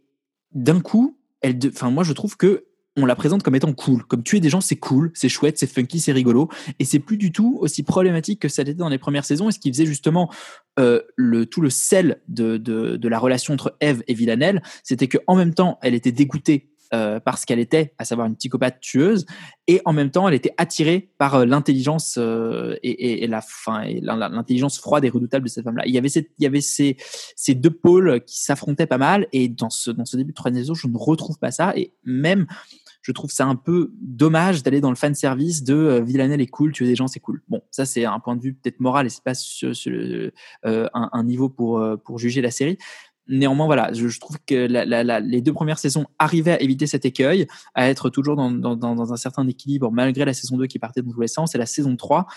d'un 0.53 0.81
coup, 0.81 1.17
elle, 1.41 1.57
enfin, 1.67 1.89
moi, 1.89 2.03
je 2.03 2.13
trouve 2.13 2.37
que 2.37 2.65
on 2.97 3.05
la 3.05 3.15
présente 3.15 3.43
comme 3.43 3.55
étant 3.55 3.73
cool. 3.73 4.03
Comme 4.05 4.23
tuer 4.23 4.39
des 4.39 4.49
gens, 4.49 4.61
c'est 4.61 4.77
cool, 4.77 5.11
c'est 5.13 5.29
chouette, 5.29 5.57
c'est 5.57 5.71
funky, 5.71 5.99
c'est 5.99 6.11
rigolo. 6.11 6.49
Et 6.79 6.85
c'est 6.85 6.99
plus 6.99 7.17
du 7.17 7.31
tout 7.31 7.57
aussi 7.59 7.83
problématique 7.83 8.41
que 8.41 8.47
ça 8.47 8.63
l'était 8.63 8.77
dans 8.77 8.89
les 8.89 8.97
premières 8.97 9.25
saisons. 9.25 9.49
Et 9.49 9.51
ce 9.51 9.59
qui 9.59 9.71
faisait 9.71 9.85
justement 9.85 10.31
euh, 10.79 11.01
le, 11.15 11.45
tout 11.45 11.61
le 11.61 11.69
sel 11.69 12.21
de, 12.27 12.57
de, 12.57 13.07
la 13.07 13.19
relation 13.19 13.53
entre 13.53 13.75
Eve 13.81 14.03
et 14.07 14.13
Villanelle, 14.13 14.61
c'était 14.83 15.07
qu'en 15.07 15.35
même 15.35 15.53
temps, 15.53 15.77
elle 15.81 15.93
était 15.93 16.11
dégoûtée 16.11 16.69
euh, 16.93 17.19
parce 17.19 17.45
qu'elle 17.45 17.59
était, 17.59 17.93
à 17.97 18.05
savoir 18.05 18.27
une 18.27 18.35
psychopathe 18.35 18.79
tueuse, 18.79 19.25
et 19.67 19.81
en 19.85 19.91
même 19.91 20.11
temps, 20.11 20.27
elle 20.27 20.35
était 20.35 20.53
attirée 20.57 21.09
par 21.17 21.35
euh, 21.35 21.45
l'intelligence 21.45 22.15
euh, 22.17 22.77
et, 22.83 23.25
la 23.27 23.41
fin, 23.41 23.81
et 23.81 23.99
l'intelligence 24.01 24.79
froide 24.79 25.03
et 25.03 25.09
redoutable 25.09 25.45
de 25.45 25.49
cette 25.49 25.63
femme-là. 25.63 25.83
Il 25.87 25.93
y 25.93 25.97
avait, 25.97 26.09
il 26.09 26.43
y 26.43 26.45
avait 26.45 26.61
ces, 26.61 26.97
ces 27.35 27.55
deux 27.55 27.71
pôles 27.71 28.21
qui 28.25 28.39
s'affrontaient 28.39 28.85
pas 28.85 28.99
mal, 28.99 29.27
et 29.33 29.49
dans 29.49 29.71
ce, 29.71 29.89
dans 29.89 30.05
ce 30.05 30.15
début 30.15 30.31
de 30.31 30.35
troisième 30.35 30.63
saison, 30.63 30.75
je 30.75 30.87
ne 30.87 30.97
retrouve 30.97 31.39
pas 31.39 31.51
ça, 31.51 31.73
et 31.75 31.91
même 32.03 32.45
je 33.05 33.11
trouve 33.11 33.29
ça 33.29 33.45
un 33.45 33.55
peu 33.55 33.91
dommage 34.01 34.63
d'aller 34.63 34.81
dans 34.81 34.89
le 34.89 34.95
fan 34.95 35.13
service 35.13 35.63
de 35.63 35.75
euh, 35.75 36.01
Villanelle 36.01 36.41
est 36.41 36.47
cool, 36.47 36.71
tuer 36.71 36.87
des 36.87 36.95
gens 36.95 37.07
c'est 37.07 37.19
cool. 37.19 37.43
Bon, 37.49 37.61
ça 37.69 37.85
c'est 37.85 38.03
un 38.03 38.19
point 38.19 38.35
de 38.35 38.41
vue 38.41 38.55
peut-être 38.55 38.79
moral 38.79 39.05
et 39.05 39.09
c'est 39.09 39.23
pas 39.23 39.33
euh, 39.65 40.31
un, 40.63 41.09
un, 41.13 41.23
niveau 41.23 41.47
pour 41.47 41.77
euh, 41.77 41.97
pour 41.97 42.17
juger 42.17 42.41
la 42.41 42.49
série. 42.49 42.79
Néanmoins, 43.27 43.65
voilà, 43.65 43.91
je, 43.93 44.07
je 44.07 44.19
trouve 44.19 44.37
que 44.45 44.67
la, 44.67 44.85
la, 44.85 45.03
la, 45.03 45.19
les 45.19 45.41
deux 45.41 45.53
premières 45.53 45.79
saisons 45.79 46.05
arrivaient 46.19 46.51
à 46.51 46.61
éviter 46.61 46.85
cet 46.85 47.05
écueil, 47.05 47.47
à 47.73 47.89
être 47.89 48.09
toujours 48.09 48.35
dans, 48.35 48.51
dans, 48.51 48.75
dans 48.75 49.13
un 49.13 49.17
certain 49.17 49.47
équilibre, 49.47 49.91
malgré 49.91 50.25
la 50.25 50.33
saison 50.33 50.57
2 50.57 50.67
qui 50.67 50.77
partait 50.77 51.01
dans 51.01 51.11
tous 51.11 51.21
les 51.21 51.27
sens. 51.27 51.55
Et 51.55 51.57
la 51.57 51.65
saison 51.65 51.95
3, 51.95 52.27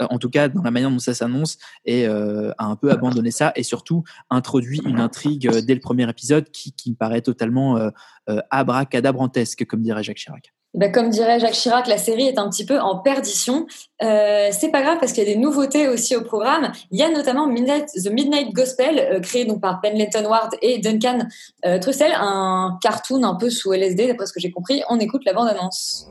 euh, 0.00 0.06
en 0.08 0.18
tout 0.18 0.30
cas 0.30 0.48
dans 0.48 0.62
la 0.62 0.70
manière 0.70 0.90
dont 0.90 0.98
ça 0.98 1.12
s'annonce, 1.12 1.58
et 1.84 2.06
euh, 2.06 2.50
a 2.56 2.64
un 2.64 2.76
peu 2.76 2.90
abandonné 2.90 3.30
ça, 3.30 3.52
et 3.56 3.62
surtout 3.62 4.04
introduit 4.30 4.80
une 4.86 5.00
intrigue 5.00 5.48
euh, 5.48 5.60
dès 5.60 5.74
le 5.74 5.80
premier 5.80 6.08
épisode 6.08 6.50
qui, 6.50 6.72
qui 6.72 6.90
me 6.90 6.96
paraît 6.96 7.22
totalement 7.22 7.76
euh, 7.76 7.90
euh, 8.30 8.40
abracadabrantesque, 8.50 9.66
comme 9.66 9.82
dirait 9.82 10.02
Jacques 10.02 10.16
Chirac. 10.18 10.52
Ben, 10.74 10.92
comme 10.92 11.08
dirait 11.08 11.40
Jacques 11.40 11.54
Chirac, 11.54 11.86
la 11.86 11.96
série 11.96 12.26
est 12.26 12.38
un 12.38 12.48
petit 12.50 12.66
peu 12.66 12.78
en 12.78 12.98
perdition. 12.98 13.66
Euh, 14.02 14.48
c'est 14.52 14.70
pas 14.70 14.82
grave 14.82 14.98
parce 15.00 15.12
qu'il 15.12 15.26
y 15.26 15.30
a 15.30 15.34
des 15.34 15.38
nouveautés 15.38 15.88
aussi 15.88 16.14
au 16.14 16.22
programme. 16.22 16.72
Il 16.90 16.98
y 16.98 17.02
a 17.02 17.10
notamment 17.10 17.46
Midnight, 17.46 17.86
The 17.86 18.10
Midnight 18.10 18.52
Gospel, 18.52 18.98
euh, 18.98 19.20
créé 19.20 19.46
donc 19.46 19.60
par 19.60 19.80
Pendleton 19.80 20.26
Ward 20.26 20.54
et 20.60 20.78
Duncan 20.78 21.26
euh, 21.64 21.78
Trussell, 21.78 22.12
un 22.14 22.78
cartoon 22.82 23.24
un 23.24 23.34
peu 23.34 23.48
sous 23.48 23.72
LSD, 23.72 24.08
d'après 24.08 24.26
ce 24.26 24.32
que 24.32 24.40
j'ai 24.40 24.50
compris. 24.50 24.82
On 24.90 25.00
écoute 25.00 25.22
la 25.24 25.32
bande-annonce. 25.32 26.08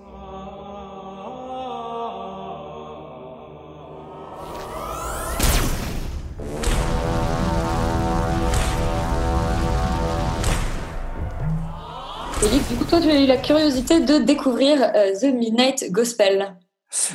Philippe, 12.39 12.67
du 12.69 12.75
coup, 12.75 12.85
toi, 12.85 13.01
tu 13.01 13.09
as 13.09 13.19
eu 13.19 13.25
la 13.25 13.37
curiosité 13.37 13.99
de 13.99 14.19
découvrir 14.19 14.79
euh, 14.95 15.11
The 15.19 15.33
Midnight 15.33 15.91
Gospel. 15.91 16.55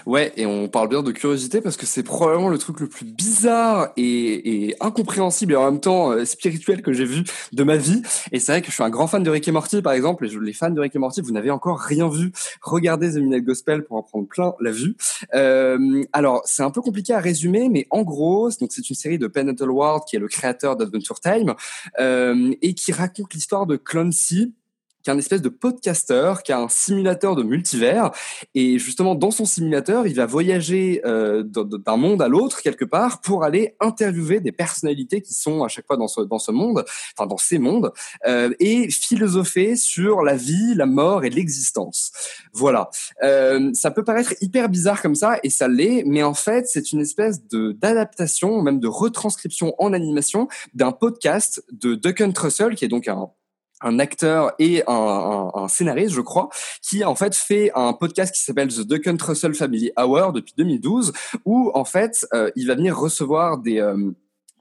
Ouais, 0.05 0.33
et 0.37 0.47
on 0.47 0.69
parle 0.69 0.89
bien 0.89 1.03
de 1.03 1.13
curiosité 1.13 1.61
parce 1.61 1.77
que 1.77 1.87
c'est 1.87 2.03
probablement 2.03 2.49
le 2.49 2.59
truc 2.59 2.81
le 2.81 2.89
plus 2.89 3.07
bizarre 3.07 3.93
et, 3.97 4.67
et 4.67 4.77
incompréhensible 4.81 5.55
et 5.55 5.57
en 5.57 5.65
même 5.65 5.81
temps 5.81 6.11
euh, 6.11 6.25
spirituel 6.25 6.83
que 6.83 6.93
j'ai 6.93 7.05
vu 7.05 7.23
de 7.53 7.63
ma 7.63 7.77
vie. 7.77 8.03
Et 8.33 8.41
c'est 8.41 8.53
vrai 8.53 8.61
que 8.63 8.69
je 8.69 8.73
suis 8.73 8.83
un 8.83 8.91
grand 8.91 9.07
fan 9.07 9.23
de 9.23 9.31
Rick 9.31 9.47
et 9.47 9.53
Morty, 9.53 9.81
par 9.81 9.93
exemple. 9.93 10.27
Et 10.27 10.29
je, 10.29 10.41
les 10.41 10.53
fans 10.53 10.71
de 10.71 10.81
Rick 10.81 10.95
et 10.97 10.99
Morty, 10.99 11.21
vous 11.21 11.33
n'avez 11.33 11.51
encore 11.51 11.79
rien 11.79 12.09
vu. 12.09 12.33
Regardez 12.61 13.13
The 13.13 13.17
Midnight 13.17 13.45
Gospel 13.45 13.85
pour 13.85 13.97
en 13.97 14.03
prendre 14.03 14.27
plein 14.27 14.55
la 14.61 14.73
vue. 14.73 14.97
Euh, 15.35 16.03
alors, 16.13 16.43
c'est 16.45 16.65
un 16.65 16.71
peu 16.71 16.83
compliqué 16.83 17.15
à 17.15 17.21
résumer, 17.21 17.69
mais 17.69 17.87
en 17.91 18.03
gros, 18.03 18.51
donc 18.61 18.73
c'est 18.73 18.91
une 18.91 18.97
série 18.97 19.19
de 19.19 19.29
Pendleton 19.29 19.69
Ward 19.69 20.03
qui 20.05 20.17
est 20.17 20.21
le 20.21 20.29
créateur 20.29 20.77
d'Adventure 20.77 21.21
Time 21.21 21.55
euh, 22.01 22.53
et 22.61 22.75
qui 22.75 22.91
raconte 22.91 23.33
l'histoire 23.33 23.67
de 23.67 23.77
Clancy 23.77 24.53
qui 25.03 25.11
est 25.11 25.13
un 25.13 25.19
espèce 25.19 25.43
de 25.43 25.49
podcaster, 25.49 26.35
qui 26.45 26.53
a 26.53 26.59
un 26.59 26.69
simulateur 26.69 27.37
de 27.37 27.43
multivers. 27.43 28.11
Et 28.55 28.79
justement, 28.79 29.15
dans 29.15 29.31
son 29.31 29.45
simulateur, 29.45 30.07
il 30.07 30.15
va 30.15 30.27
voyager 30.27 31.01
euh, 31.05 31.43
d'un 31.45 31.97
monde 31.97 32.23
à 32.23 32.29
l'autre, 32.29 32.63
quelque 32.63 32.85
part, 32.85 33.21
pour 33.21 33.45
aller 33.45 33.77
interviewer 33.81 34.41
des 34.41 34.53
personnalités 34.53 35.21
qui 35.23 35.35
sont 35.35 35.63
à 35.63 35.69
chaque 35.69 35.87
fois 35.87 35.97
dans 35.97 36.09
ce, 36.09 36.21
dans 36.23 36.39
ce 36.39 36.53
monde, 36.53 36.85
enfin 37.17 37.27
dans 37.27 37.39
ces 37.39 37.59
mondes, 37.59 37.93
euh, 38.27 38.53
et 38.61 38.91
philosopher 38.91 39.77
sur 39.77 40.23
la 40.23 40.37
vie, 40.37 40.75
la 40.75 40.87
mort 40.87 41.25
et 41.25 41.31
l'existence. 41.31 42.13
Voilà. 42.53 42.91
Euh, 43.23 43.71
ça 43.75 43.91
peut 43.91 44.05
paraître 44.05 44.35
hyper 44.41 44.69
bizarre 44.69 45.03
comme 45.03 45.15
ça, 45.15 45.39
et 45.43 45.51
ça 45.51 45.69
l'est, 45.69 46.05
mais 46.07 46.23
en 46.23 46.35
fait, 46.35 46.67
c'est 46.67 46.93
une 46.93 47.01
espèce 47.01 47.47
de 47.47 47.73
d'adaptation, 47.73 48.63
même 48.63 48.81
de 48.81 48.89
retranscription 48.89 49.75
en 49.79 49.93
animation 49.93 50.49
d'un 50.75 50.93
podcast 50.93 51.65
de 51.73 51.95
Duncan 51.95 52.33
Trussell, 52.33 52.75
qui 52.75 52.85
est 52.85 52.89
donc 52.89 53.09
un 53.09 53.31
un 53.83 53.99
acteur 53.99 54.53
et 54.59 54.83
un, 54.87 55.67
scénariste, 55.69 56.15
je 56.15 56.21
crois, 56.21 56.49
qui 56.83 57.05
en 57.05 57.15
fait 57.15 57.35
fait 57.35 57.71
un 57.75 57.93
podcast 57.93 58.35
qui 58.35 58.43
s'appelle 58.43 58.69
The 58.69 58.81
Duncan 58.81 59.17
Trussell 59.17 59.55
Family 59.55 59.93
Hour 59.99 60.33
depuis 60.33 60.55
2012, 60.57 61.13
où 61.45 61.71
en 61.75 61.85
fait 61.85 62.27
euh, 62.33 62.51
il 62.57 62.67
va 62.67 62.75
venir 62.75 62.99
recevoir 62.99 63.59
des 63.59 63.81
euh, 63.81 64.13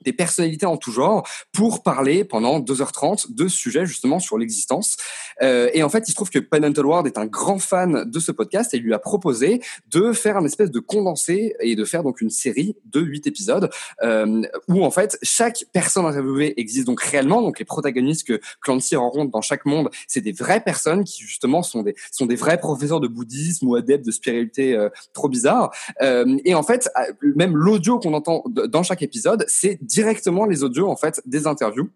des 0.03 0.13
personnalités 0.13 0.65
en 0.65 0.77
tout 0.77 0.91
genre 0.91 1.27
pour 1.51 1.83
parler 1.83 2.23
pendant 2.23 2.59
2h30 2.59 3.33
de 3.33 3.47
sujets 3.47 3.85
justement 3.85 4.19
sur 4.19 4.37
l'existence. 4.37 4.97
Euh, 5.41 5.69
et 5.73 5.83
en 5.83 5.89
fait, 5.89 6.07
il 6.07 6.11
se 6.11 6.15
trouve 6.15 6.29
que 6.29 6.39
Penantle 6.39 6.85
Ward 6.85 7.07
est 7.07 7.17
un 7.17 7.25
grand 7.25 7.59
fan 7.59 8.09
de 8.09 8.19
ce 8.19 8.31
podcast 8.31 8.73
et 8.73 8.79
lui 8.79 8.93
a 8.93 8.99
proposé 8.99 9.61
de 9.89 10.13
faire 10.13 10.37
un 10.37 10.45
espèce 10.45 10.71
de 10.71 10.79
condensé 10.79 11.55
et 11.59 11.75
de 11.75 11.85
faire 11.85 12.03
donc 12.03 12.21
une 12.21 12.29
série 12.29 12.75
de 12.85 13.01
8 13.01 13.27
épisodes 13.27 13.69
euh, 14.03 14.41
où 14.67 14.83
en 14.83 14.91
fait 14.91 15.17
chaque 15.23 15.65
personne 15.73 16.05
interviewée 16.05 16.59
existe 16.59 16.87
donc 16.87 17.01
réellement. 17.01 17.41
Donc 17.41 17.59
les 17.59 17.65
protagonistes 17.65 18.27
que 18.27 18.39
Clancy 18.61 18.95
rencontre 18.95 19.31
dans 19.31 19.41
chaque 19.41 19.65
monde, 19.65 19.89
c'est 20.07 20.21
des 20.21 20.31
vraies 20.31 20.61
personnes 20.61 21.03
qui 21.03 21.23
justement 21.23 21.63
sont 21.63 21.83
des 21.83 21.95
sont 22.11 22.25
des 22.25 22.35
vrais 22.35 22.57
professeurs 22.57 22.99
de 22.99 23.07
bouddhisme 23.07 23.67
ou 23.67 23.75
adeptes 23.75 24.05
de 24.05 24.11
spiritualité 24.11 24.75
euh, 24.75 24.89
trop 25.13 25.29
bizarre. 25.29 25.73
Euh, 26.01 26.37
et 26.45 26.55
en 26.55 26.63
fait, 26.63 26.89
même 27.35 27.55
l'audio 27.55 27.99
qu'on 27.99 28.13
entend 28.13 28.43
dans 28.47 28.83
chaque 28.83 29.01
épisode, 29.01 29.45
c'est 29.47 29.79
directement 29.91 30.45
les 30.45 30.63
audios 30.63 30.89
en 30.89 30.95
fait 30.95 31.21
des 31.25 31.47
interviews 31.47 31.89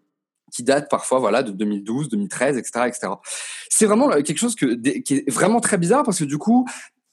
qui 0.52 0.62
datent 0.62 0.88
parfois 0.88 1.18
voilà 1.18 1.42
de 1.42 1.50
2012, 1.50 2.08
2013, 2.08 2.56
etc., 2.56 2.86
etc. 2.86 3.08
C'est 3.68 3.86
vraiment 3.86 4.08
quelque 4.22 4.38
chose 4.38 4.54
que, 4.54 4.74
qui 5.00 5.14
est 5.14 5.30
vraiment 5.30 5.60
très 5.60 5.76
bizarre 5.78 6.04
parce 6.04 6.18
que 6.18 6.24
du 6.24 6.38
coup, 6.38 6.66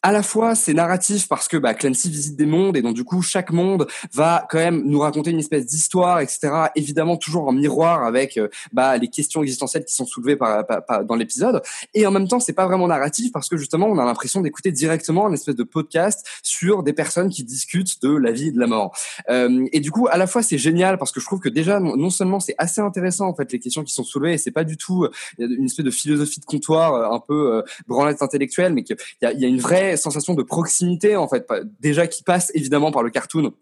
à 0.04 0.12
la 0.12 0.22
fois 0.22 0.54
c'est 0.54 0.74
narratif 0.74 1.28
parce 1.28 1.48
que 1.48 1.58
bah, 1.58 1.74
Clancy 1.74 2.10
visite 2.10 2.36
des 2.36 2.46
mondes 2.46 2.78
et 2.78 2.82
donc 2.82 2.94
du 2.94 3.04
coup 3.04 3.22
chaque 3.22 3.52
monde 3.52 3.88
va 4.14 4.46
quand 4.50 4.60
même 4.60 4.84
nous 4.86 5.00
raconter 5.00 5.32
une 5.32 5.40
espèce 5.40 5.66
d'histoire, 5.66 6.20
etc. 6.20 6.52
Évidemment 6.76 7.18
toujours 7.18 7.48
en 7.48 7.54
miroir 7.54 8.04
avec 8.04 8.38
euh, 8.38 8.50
bah, 8.74 8.98
les 8.98 9.08
questions 9.08 9.42
existentielles 9.42 9.86
qui 9.86 9.96
sont 9.96 10.06
soulevées 10.06 10.36
par, 10.36 10.66
par, 10.68 10.86
par 10.86 11.06
dans 11.06 11.16
l'épisode. 11.16 11.62
Et 11.94 12.06
en 12.06 12.12
même 12.12 12.28
temps 12.28 12.40
c'est 12.40 12.54
pas 12.54 12.68
vraiment 12.68 12.88
narratif 12.88 13.32
parce 13.32 13.50
que 13.50 13.58
justement 13.58 13.88
on 13.88 13.98
a 13.98 14.06
l'impression 14.06 14.42
d'écouter 14.42 14.72
directement 14.72 15.28
une 15.28 15.34
espèce 15.34 15.56
de 15.56 15.64
podcast 15.64 16.28
sur 16.44 16.84
des 16.84 16.94
personnes 16.94 17.30
qui 17.30 17.44
discutent 17.44 18.02
de 18.02 18.16
la 18.16 18.32
vie 18.32 18.50
et 18.50 18.52
de 18.52 18.60
la 18.60 18.68
mort. 18.68 18.96
Euh, 19.30 19.66
et 19.72 19.80
du 19.80 19.92
coup 19.92 20.08
à 20.12 20.18
la 20.18 20.28
fois 20.28 20.44
c'est 20.44 20.58
génial 20.58 20.98
parce 20.98 21.12
que 21.12 21.20
je 21.20 21.26
trouve 21.26 21.40
que 21.40 21.50
déjà 21.50 21.80
non, 21.80 22.10
seulement 22.10 22.40
c'est 22.40 22.56
assez 22.58 22.82
intéressant 22.82 23.28
en 23.28 23.36
fait 23.36 23.52
les 23.52 23.60
questions 23.60 23.84
qui 23.84 23.94
sont 23.94 24.04
soulevées 24.04 24.34
et 24.34 24.38
c'est 24.38 24.52
pas 24.52 24.64
du 24.64 24.78
tout 24.78 25.06
euh, 25.06 25.12
une 25.38 25.66
espèce 25.66 25.86
de 25.86 25.92
philosophie 25.92 26.40
de 26.40 26.46
comptoir 26.46 26.94
euh, 26.94 27.16
un 27.16 27.20
peu 27.20 27.56
euh, 27.56 27.62
branlette 27.88 28.22
intellectuelle 28.22 28.74
mais 28.74 28.84
qu'il 28.84 28.98
y 29.22 29.26
a, 29.26 29.32
y 29.34 29.46
a 29.46 29.48
une 29.48 29.60
vraie 29.60 29.93
sensation 29.98 30.34
de 30.34 30.44
proximité 30.44 31.16
en 31.16 31.28
fait 31.28 31.48
déjà 31.80 32.08
qui 32.08 32.24
passe 32.24 32.52
évidemment 32.54 32.92
par 32.92 33.04
le 33.04 33.10
cartoon 33.10 33.54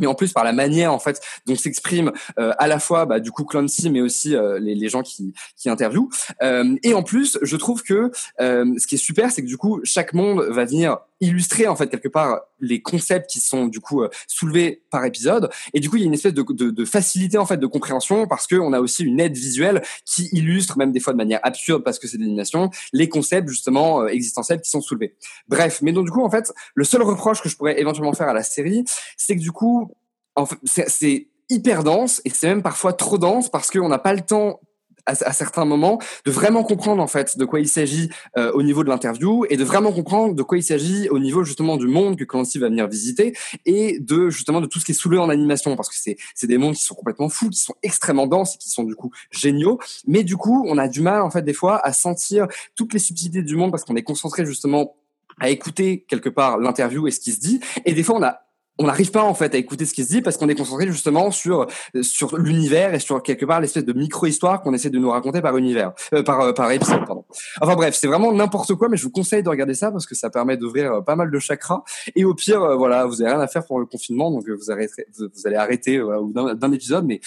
mais 0.00 0.06
en 0.06 0.14
plus 0.14 0.32
par 0.32 0.44
la 0.44 0.52
manière 0.52 0.92
en 0.92 0.98
fait 0.98 1.20
dont 1.46 1.54
s'exprime 1.54 2.12
euh, 2.38 2.52
à 2.58 2.66
la 2.66 2.80
fois 2.80 3.06
bah, 3.06 3.20
du 3.20 3.30
coup 3.30 3.44
Clancy 3.44 3.90
mais 3.90 4.00
aussi 4.00 4.34
euh, 4.34 4.58
les, 4.58 4.74
les, 4.74 4.88
gens 4.88 5.02
qui, 5.02 5.34
qui 5.56 5.68
interviewent. 5.68 6.08
Euh, 6.42 6.76
et 6.82 6.94
en 6.94 7.02
plus 7.02 7.38
je 7.42 7.56
trouve 7.56 7.82
que 7.82 8.10
ce 8.38 8.86
qui 8.86 8.96
est 8.96 8.98
super 8.98 9.30
c'est 9.30 9.42
que 9.42 9.46
du 9.46 9.58
coup 9.58 9.80
chaque 9.84 10.14
monde 10.14 10.40
va 10.50 10.64
venir 10.64 10.98
illustrer 11.20 11.66
en 11.66 11.76
fait 11.76 11.88
quelque 11.88 12.08
part 12.08 12.40
les 12.60 12.80
concepts 12.82 13.30
qui 13.30 13.40
sont 13.40 13.66
du 13.66 13.80
coup 13.80 14.02
soulevés 14.26 14.82
par 14.90 15.04
épisode. 15.04 15.50
Et 15.74 15.80
du 15.80 15.90
coup 15.90 15.96
il 15.96 16.00
y 16.00 16.02
a 16.04 16.06
une 16.06 16.14
espèce 16.14 16.34
de, 16.34 16.42
de, 16.42 16.70
de 16.70 16.84
facilité 16.84 17.38
en 17.38 17.46
fait 17.46 17.58
de 17.58 17.66
compréhension 17.66 18.26
parce 18.26 18.46
que 18.46 18.56
on 18.56 18.72
a 18.72 18.80
aussi 18.80 19.04
une 19.04 19.20
aide 19.20 19.36
visuelle 19.36 19.82
qui 20.04 20.28
illustre 20.32 20.78
même 20.78 20.92
des 20.92 21.00
fois 21.00 21.12
de 21.12 21.18
manière 21.18 21.40
absurde 21.42 21.84
parce 21.84 21.98
que 21.98 22.08
c'est 22.08 22.18
l'animation 22.18 22.70
les 22.92 23.08
concepts 23.08 23.48
justement 23.48 24.06
existentiels 24.06 24.60
qui 24.60 24.70
sont 24.70 24.80
soulevés. 24.80 25.16
Bref 25.48 25.80
mais 25.82 25.92
donc 25.92 26.06
du 26.06 26.10
coup 26.10 26.24
en 26.24 26.30
fait 26.30 26.52
le 26.74 26.84
seul 26.84 27.02
reproche 27.02 27.42
que 27.42 27.48
je 27.48 27.56
pourrais 27.56 27.80
éventuellement 27.80 28.12
faire 28.12 28.28
à 28.28 28.34
la 28.34 28.42
série 28.42 28.84
c'est 29.16 29.36
que 29.36 29.42
du 29.42 29.52
coup 29.52 29.92
en 30.36 30.46
fait, 30.46 30.58
c'est 30.64 31.28
hyper 31.50 31.82
dense 31.82 32.22
et 32.24 32.30
c'est 32.30 32.48
même 32.48 32.62
parfois 32.62 32.92
trop 32.92 33.18
dense 33.18 33.50
parce 33.50 33.70
qu'on 33.70 33.88
n'a 33.88 33.98
pas 33.98 34.14
le 34.14 34.20
temps 34.20 34.60
à, 35.06 35.12
à, 35.12 35.32
certains 35.32 35.64
moments, 35.64 35.98
de 36.24 36.30
vraiment 36.30 36.62
comprendre 36.62 37.02
en 37.02 37.06
fait 37.06 37.38
de 37.38 37.44
quoi 37.44 37.60
il 37.60 37.68
s'agit 37.68 38.10
euh, 38.36 38.52
au 38.52 38.62
niveau 38.62 38.84
de 38.84 38.88
l'interview 38.88 39.44
et 39.48 39.56
de 39.56 39.64
vraiment 39.64 39.92
comprendre 39.92 40.34
de 40.34 40.42
quoi 40.42 40.58
il 40.58 40.62
s'agit 40.62 41.08
au 41.08 41.18
niveau 41.18 41.44
justement 41.44 41.76
du 41.76 41.86
monde 41.86 42.16
que 42.16 42.24
Clancy 42.24 42.58
va 42.58 42.68
venir 42.68 42.86
visiter 42.88 43.36
et 43.66 43.98
de 44.00 44.30
justement 44.30 44.60
de 44.60 44.66
tout 44.66 44.78
ce 44.78 44.84
qui 44.84 44.92
est 44.92 44.94
soulevé 44.94 45.20
en 45.20 45.28
animation 45.28 45.76
parce 45.76 45.88
que 45.88 45.96
c'est 45.96 46.16
c'est 46.34 46.46
des 46.46 46.58
mondes 46.58 46.74
qui 46.74 46.84
sont 46.84 46.94
complètement 46.94 47.28
fous, 47.28 47.50
qui 47.50 47.58
sont 47.58 47.74
extrêmement 47.82 48.26
denses 48.26 48.54
et 48.54 48.58
qui 48.58 48.70
sont 48.70 48.84
du 48.84 48.94
coup 48.94 49.10
géniaux, 49.30 49.78
mais 50.06 50.24
du 50.24 50.36
coup 50.36 50.64
on 50.68 50.78
a 50.78 50.88
du 50.88 51.00
mal 51.00 51.22
en 51.22 51.30
fait 51.30 51.42
des 51.42 51.54
fois 51.54 51.84
à 51.84 51.92
sentir 51.92 52.46
toutes 52.74 52.92
les 52.92 52.98
subtilités 52.98 53.42
du 53.42 53.56
monde 53.56 53.70
parce 53.70 53.84
qu'on 53.84 53.96
est 53.96 54.02
concentré 54.02 54.44
justement 54.46 54.96
à 55.38 55.48
écouter 55.50 56.04
quelque 56.08 56.28
part 56.28 56.58
l'interview 56.58 57.06
et 57.06 57.10
ce 57.10 57.20
qui 57.20 57.32
se 57.32 57.40
dit 57.40 57.60
et 57.84 57.92
des 57.92 58.02
fois 58.02 58.16
on 58.16 58.22
a 58.22 58.42
on 58.80 58.84
n'arrive 58.84 59.10
pas 59.10 59.22
en 59.22 59.34
fait 59.34 59.54
à 59.54 59.58
écouter 59.58 59.84
ce 59.84 59.92
qui 59.92 60.04
se 60.04 60.08
dit 60.08 60.22
parce 60.22 60.38
qu'on 60.38 60.48
est 60.48 60.54
concentré 60.54 60.86
justement 60.86 61.30
sur 61.30 61.66
sur 62.00 62.38
l'univers 62.38 62.94
et 62.94 62.98
sur 62.98 63.22
quelque 63.22 63.44
part 63.44 63.60
l'espèce 63.60 63.84
de 63.84 63.92
micro 63.92 64.26
histoire 64.26 64.62
qu'on 64.62 64.72
essaie 64.72 64.88
de 64.88 64.98
nous 64.98 65.10
raconter 65.10 65.42
par 65.42 65.56
univers 65.58 65.92
euh, 66.14 66.22
par 66.22 66.40
euh, 66.40 66.52
par 66.52 66.70
épisode 66.72 67.04
pardon. 67.06 67.24
Enfin 67.60 67.76
bref, 67.76 67.94
c'est 67.94 68.06
vraiment 68.06 68.32
n'importe 68.32 68.74
quoi 68.74 68.88
mais 68.88 68.96
je 68.96 69.04
vous 69.04 69.10
conseille 69.10 69.42
de 69.42 69.50
regarder 69.50 69.74
ça 69.74 69.92
parce 69.92 70.06
que 70.06 70.14
ça 70.14 70.30
permet 70.30 70.56
d'ouvrir 70.56 70.92
euh, 70.92 71.00
pas 71.02 71.14
mal 71.14 71.30
de 71.30 71.38
chakras 71.38 71.82
et 72.16 72.24
au 72.24 72.34
pire 72.34 72.62
euh, 72.62 72.76
voilà, 72.76 73.04
vous 73.04 73.20
avez 73.20 73.30
rien 73.30 73.40
à 73.40 73.48
faire 73.48 73.66
pour 73.66 73.78
le 73.78 73.86
confinement 73.86 74.30
donc 74.30 74.48
vous 74.48 74.70
arrêterez 74.70 75.06
vous, 75.18 75.28
allez 75.44 75.56
arrêter 75.56 76.00
voilà, 76.00 76.54
d'un 76.54 76.72
épisode 76.72 77.04
mais 77.04 77.20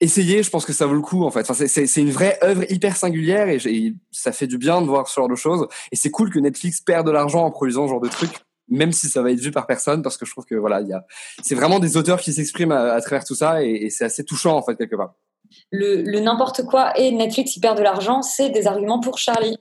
essayez, 0.00 0.42
je 0.42 0.50
pense 0.50 0.66
que 0.66 0.72
ça 0.72 0.86
vaut 0.86 0.94
le 0.94 1.00
coup 1.00 1.24
en 1.24 1.30
fait. 1.30 1.50
Enfin, 1.50 1.66
c'est 1.66 2.00
une 2.00 2.10
vraie 2.10 2.38
œuvre 2.42 2.70
hyper 2.70 2.96
singulière 2.96 3.48
et, 3.48 3.94
ça 4.10 4.32
fait 4.32 4.46
du 4.46 4.58
bien 4.58 4.80
de 4.80 4.86
voir 4.86 5.08
ce 5.08 5.14
genre 5.14 5.28
de 5.28 5.34
choses. 5.34 5.66
Et 5.92 5.96
c'est 5.96 6.10
cool 6.10 6.30
que 6.30 6.38
Netflix 6.38 6.80
perde 6.80 7.06
de 7.06 7.12
l'argent 7.12 7.44
en 7.44 7.50
produisant 7.50 7.86
ce 7.86 7.90
genre 7.90 8.00
de 8.00 8.08
trucs 8.08 8.40
même 8.68 8.92
si 8.92 9.08
ça 9.08 9.22
va 9.22 9.30
être 9.30 9.40
vu 9.40 9.50
par 9.50 9.66
personne, 9.66 10.02
parce 10.02 10.16
que 10.16 10.26
je 10.26 10.30
trouve 10.30 10.44
que 10.44 10.54
voilà, 10.54 10.80
il 10.80 10.88
y 10.88 10.92
a, 10.92 11.04
c'est 11.42 11.54
vraiment 11.54 11.78
des 11.78 11.96
auteurs 11.96 12.20
qui 12.20 12.32
s'expriment 12.32 12.72
à, 12.72 12.92
à, 12.92 13.00
travers 13.00 13.24
tout 13.24 13.34
ça, 13.34 13.62
et, 13.62 13.70
et 13.70 13.90
c'est 13.90 14.04
assez 14.04 14.24
touchant 14.24 14.56
en 14.56 14.62
fait 14.62 14.76
quelque 14.76 14.96
part. 14.96 15.14
Le, 15.72 16.02
le 16.02 16.20
n'importe 16.20 16.64
quoi 16.64 16.98
et 16.98 17.10
Netflix 17.10 17.52
qui 17.52 17.60
perd 17.60 17.78
de 17.78 17.82
l'argent, 17.82 18.22
c'est 18.22 18.50
des 18.50 18.66
arguments 18.66 19.00
pour 19.00 19.18
Charlie. 19.18 19.56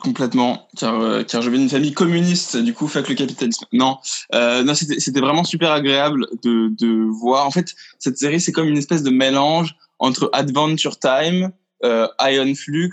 Complètement, 0.00 0.68
car, 0.78 0.98
euh, 1.00 1.22
car 1.22 1.42
je 1.42 1.50
viens 1.50 1.58
d'une 1.58 1.68
famille 1.68 1.92
communiste, 1.92 2.56
du 2.56 2.72
coup, 2.72 2.88
fuck 2.88 3.10
le 3.10 3.14
capitalisme. 3.14 3.66
Non, 3.72 3.98
euh, 4.34 4.62
non 4.62 4.74
c'était 4.74 5.20
vraiment 5.20 5.44
super 5.44 5.70
agréable 5.70 6.26
de, 6.42 6.70
de 6.78 7.04
voir. 7.10 7.46
En 7.46 7.50
fait, 7.50 7.74
cette 7.98 8.16
série, 8.16 8.40
c'est 8.40 8.52
comme 8.52 8.68
une 8.68 8.78
espèce 8.78 9.02
de 9.02 9.10
mélange 9.10 9.76
entre 9.98 10.30
Adventure 10.32 10.98
Time, 10.98 11.50
euh, 11.84 12.08
Iron 12.20 12.54
Flux 12.54 12.92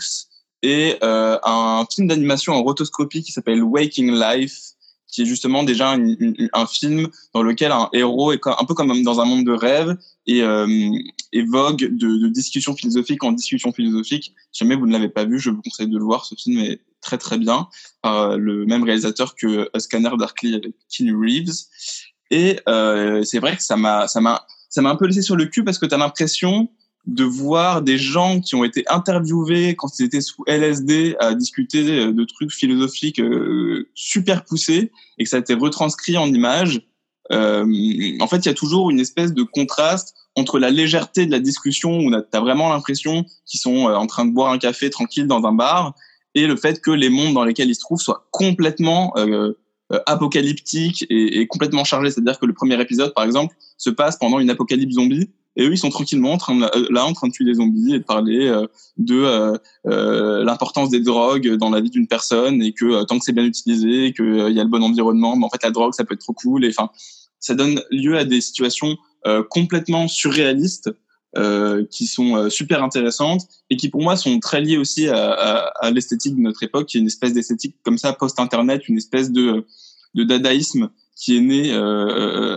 et 0.61 0.97
euh, 1.01 1.37
un 1.43 1.85
film 1.89 2.07
d'animation 2.07 2.53
en 2.53 2.63
rotoscopie 2.63 3.23
qui 3.23 3.31
s'appelle 3.31 3.63
Waking 3.63 4.11
Life, 4.11 4.57
qui 5.11 5.23
est 5.23 5.25
justement 5.25 5.63
déjà 5.63 5.95
un 6.53 6.65
film 6.65 7.07
dans 7.33 7.43
lequel 7.43 7.71
un 7.71 7.89
héros 7.93 8.31
est 8.31 8.39
un 8.45 8.65
peu 8.65 8.73
comme 8.73 9.03
dans 9.03 9.19
un 9.19 9.25
monde 9.25 9.45
de 9.45 9.51
rêve 9.51 9.97
et, 10.27 10.43
euh, 10.43 10.67
vogue 11.47 11.79
de, 11.79 12.17
de 12.17 12.27
discussion 12.27 12.75
philosophique 12.75 13.23
en 13.23 13.31
discussion 13.31 13.71
philosophique. 13.71 14.33
Si 14.51 14.63
jamais 14.63 14.75
vous 14.75 14.85
ne 14.85 14.91
l'avez 14.91 15.09
pas 15.09 15.25
vu, 15.25 15.39
je 15.39 15.49
vous 15.49 15.61
conseille 15.61 15.87
de 15.87 15.97
le 15.97 16.03
voir. 16.03 16.25
Ce 16.25 16.35
film 16.35 16.59
est 16.59 16.81
très 17.01 17.17
très 17.17 17.37
bien 17.37 17.67
par 18.01 18.37
le 18.37 18.65
même 18.65 18.83
réalisateur 18.83 19.35
que 19.35 19.69
Scanner 19.77 20.11
Darkly 20.17 20.55
avec 20.55 20.73
Keanu 20.89 21.15
Reeves. 21.15 21.65
Et 22.31 22.59
euh, 22.67 23.23
c'est 23.23 23.39
vrai 23.39 23.55
que 23.55 23.63
ça 23.63 23.75
m'a 23.75 24.07
ça 24.07 24.21
m'a 24.21 24.45
ça 24.69 24.81
m'a 24.81 24.91
un 24.91 24.95
peu 24.95 25.07
laissé 25.07 25.21
sur 25.21 25.35
le 25.35 25.45
cul 25.45 25.63
parce 25.63 25.79
que 25.79 25.85
tu 25.85 25.95
as 25.95 25.97
l'impression 25.97 26.69
de 27.05 27.23
voir 27.23 27.81
des 27.81 27.97
gens 27.97 28.39
qui 28.39 28.55
ont 28.55 28.63
été 28.63 28.83
interviewés 28.89 29.75
quand 29.75 29.99
ils 29.99 30.05
étaient 30.05 30.21
sous 30.21 30.43
LSD 30.45 31.15
à 31.19 31.33
discuter 31.33 32.13
de 32.13 32.23
trucs 32.25 32.51
philosophiques 32.51 33.19
euh, 33.19 33.89
super 33.95 34.45
poussés 34.45 34.91
et 35.17 35.23
que 35.23 35.29
ça 35.29 35.37
a 35.37 35.39
été 35.39 35.53
retranscrit 35.53 36.17
en 36.17 36.27
images. 36.27 36.81
Euh, 37.31 37.65
en 38.19 38.27
fait, 38.27 38.37
il 38.37 38.45
y 38.45 38.49
a 38.49 38.53
toujours 38.53 38.89
une 38.89 38.99
espèce 38.99 39.33
de 39.33 39.43
contraste 39.43 40.15
entre 40.35 40.59
la 40.59 40.69
légèreté 40.69 41.25
de 41.25 41.31
la 41.31 41.39
discussion 41.39 41.99
où 41.99 42.11
tu 42.11 42.17
as 42.33 42.39
vraiment 42.39 42.69
l'impression 42.69 43.25
qu'ils 43.45 43.59
sont 43.59 43.85
en 43.85 44.07
train 44.07 44.25
de 44.25 44.31
boire 44.31 44.51
un 44.51 44.57
café 44.57 44.89
tranquille 44.89 45.27
dans 45.27 45.43
un 45.45 45.53
bar 45.53 45.95
et 46.35 46.47
le 46.47 46.55
fait 46.55 46.81
que 46.81 46.91
les 46.91 47.09
mondes 47.09 47.33
dans 47.33 47.43
lesquels 47.43 47.69
ils 47.69 47.75
se 47.75 47.79
trouvent 47.79 48.01
soient 48.01 48.27
complètement 48.31 49.13
euh, 49.17 49.53
apocalyptiques 50.05 51.05
et 51.09 51.47
complètement 51.47 51.83
chargés. 51.83 52.11
C'est-à-dire 52.11 52.37
que 52.39 52.45
le 52.45 52.53
premier 52.53 52.79
épisode, 52.79 53.13
par 53.13 53.23
exemple, 53.23 53.55
se 53.77 53.89
passe 53.89 54.17
pendant 54.17 54.39
une 54.39 54.49
apocalypse 54.51 54.93
zombie 54.93 55.31
et 55.59 55.63
eux, 55.65 55.73
ils 55.73 55.77
sont 55.77 55.89
tranquillement 55.89 56.37
de, 56.37 56.93
là 56.93 57.05
en 57.05 57.11
train 57.11 57.27
de 57.27 57.33
tuer 57.33 57.43
des 57.43 57.55
zombies 57.55 57.93
et 57.93 57.99
de 57.99 58.03
parler 58.05 58.47
euh, 58.47 58.65
de 58.97 59.15
euh, 59.15 59.57
euh, 59.87 60.43
l'importance 60.45 60.89
des 60.89 61.01
drogues 61.01 61.55
dans 61.57 61.69
la 61.69 61.81
vie 61.81 61.89
d'une 61.89 62.07
personne 62.07 62.61
et 62.61 62.71
que 62.71 62.85
euh, 62.85 63.03
tant 63.03 63.19
que 63.19 63.25
c'est 63.25 63.33
bien 63.33 63.43
utilisé, 63.43 64.13
qu'il 64.13 64.23
euh, 64.23 64.49
y 64.51 64.61
a 64.61 64.63
le 64.63 64.69
bon 64.69 64.81
environnement, 64.81 65.35
mais 65.35 65.45
en 65.45 65.49
fait 65.49 65.61
la 65.61 65.71
drogue 65.71 65.93
ça 65.93 66.05
peut 66.05 66.13
être 66.13 66.21
trop 66.21 66.31
cool. 66.31 66.63
Et 66.63 66.69
enfin, 66.69 66.89
ça 67.41 67.55
donne 67.55 67.81
lieu 67.91 68.17
à 68.17 68.23
des 68.23 68.39
situations 68.39 68.97
euh, 69.27 69.43
complètement 69.43 70.07
surréalistes 70.07 70.91
qui 71.91 72.07
sont 72.07 72.49
super 72.49 72.83
intéressantes 72.83 73.43
et 73.69 73.77
qui 73.77 73.89
pour 73.89 74.01
moi 74.01 74.15
sont 74.15 74.39
très 74.39 74.61
liées 74.61 74.79
aussi 74.79 75.07
à, 75.09 75.91
l'esthétique 75.93 76.35
de 76.35 76.41
notre 76.41 76.63
époque, 76.63 76.87
qui 76.87 76.97
est 76.97 77.01
une 77.01 77.05
espèce 77.05 77.33
d'esthétique 77.33 77.75
comme 77.83 77.99
ça 77.99 78.13
post-internet, 78.13 78.89
une 78.89 78.97
espèce 78.97 79.31
de 79.31 79.63
dadaïsme 80.15 80.89
qui 81.15 81.37
est 81.37 81.41
né 81.41 81.71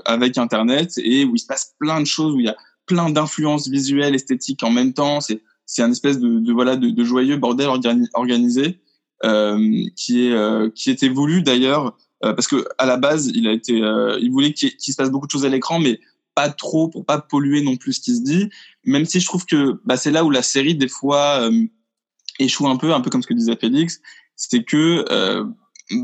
avec 0.07 0.39
Internet 0.39 0.95
et 0.97 1.27
où 1.27 1.35
il 1.35 1.39
se 1.39 1.47
passe 1.47 1.75
plein 1.79 2.01
de 2.01 2.07
choses 2.07 2.35
où 2.35 2.41
il 2.41 2.47
y 2.47 2.49
a 2.49 2.57
plein 2.87 3.11
d'influences 3.11 3.69
visuelles, 3.69 4.15
esthétiques 4.15 4.63
en 4.63 4.71
même 4.71 4.93
temps. 4.93 5.21
C'est 5.21 5.43
c'est 5.67 5.83
un 5.83 5.91
espèce 5.91 6.19
de, 6.19 6.53
voilà 6.53 6.77
de, 6.77 7.05
joyeux 7.05 7.37
bordel 7.37 7.69
organi 7.69 8.09
organisé 8.15 8.81
euh, 9.25 9.85
qui 9.97 10.27
est 10.27 10.33
euh, 10.33 10.69
qui 10.75 10.91
était 10.91 11.09
voulu 11.09 11.43
d'ailleurs 11.43 11.97
euh, 12.25 12.35
parce 12.35 12.47
que 12.47 12.67
à 12.79 12.87
la 12.87 12.97
base 12.97 13.29
il 13.35 13.49
a 13.49 13.53
été 13.53 13.75
il 14.21 14.31
voulait 14.31 14.53
qu'il 14.53 14.77
qu 14.77 14.93
se 14.93 14.97
passe 14.97 15.11
beaucoup 15.11 15.27
de 15.27 15.31
choses 15.31 15.47
à 15.47 15.49
l'écran 15.49 15.79
mais 15.79 16.01
pas 16.35 16.51
trop 16.51 16.89
pour 16.89 17.05
pas 17.05 17.19
polluer 17.19 17.63
non 17.63 17.77
plus 17.77 17.95
ce 17.95 18.01
qui 18.01 18.17
se 18.17 18.23
dit. 18.23 18.51
Même 18.85 19.05
si 19.05 19.21
je 19.21 19.27
trouve 19.27 19.47
que 19.47 19.81
bah, 19.85 19.97
c'est 19.97 20.11
là 20.11 20.25
où 20.25 20.31
la 20.31 20.43
série 20.43 20.75
des 20.75 20.89
fois 20.89 21.49
échoue 22.39 22.69
un 22.69 22.77
peu, 22.77 22.93
un 22.95 23.01
peu 23.01 23.11
comme 23.11 23.23
ce 23.23 23.27
que 23.27 23.35
disait 23.35 23.57
Félix, 23.57 24.01
c'est 24.35 24.65
que 24.65 25.05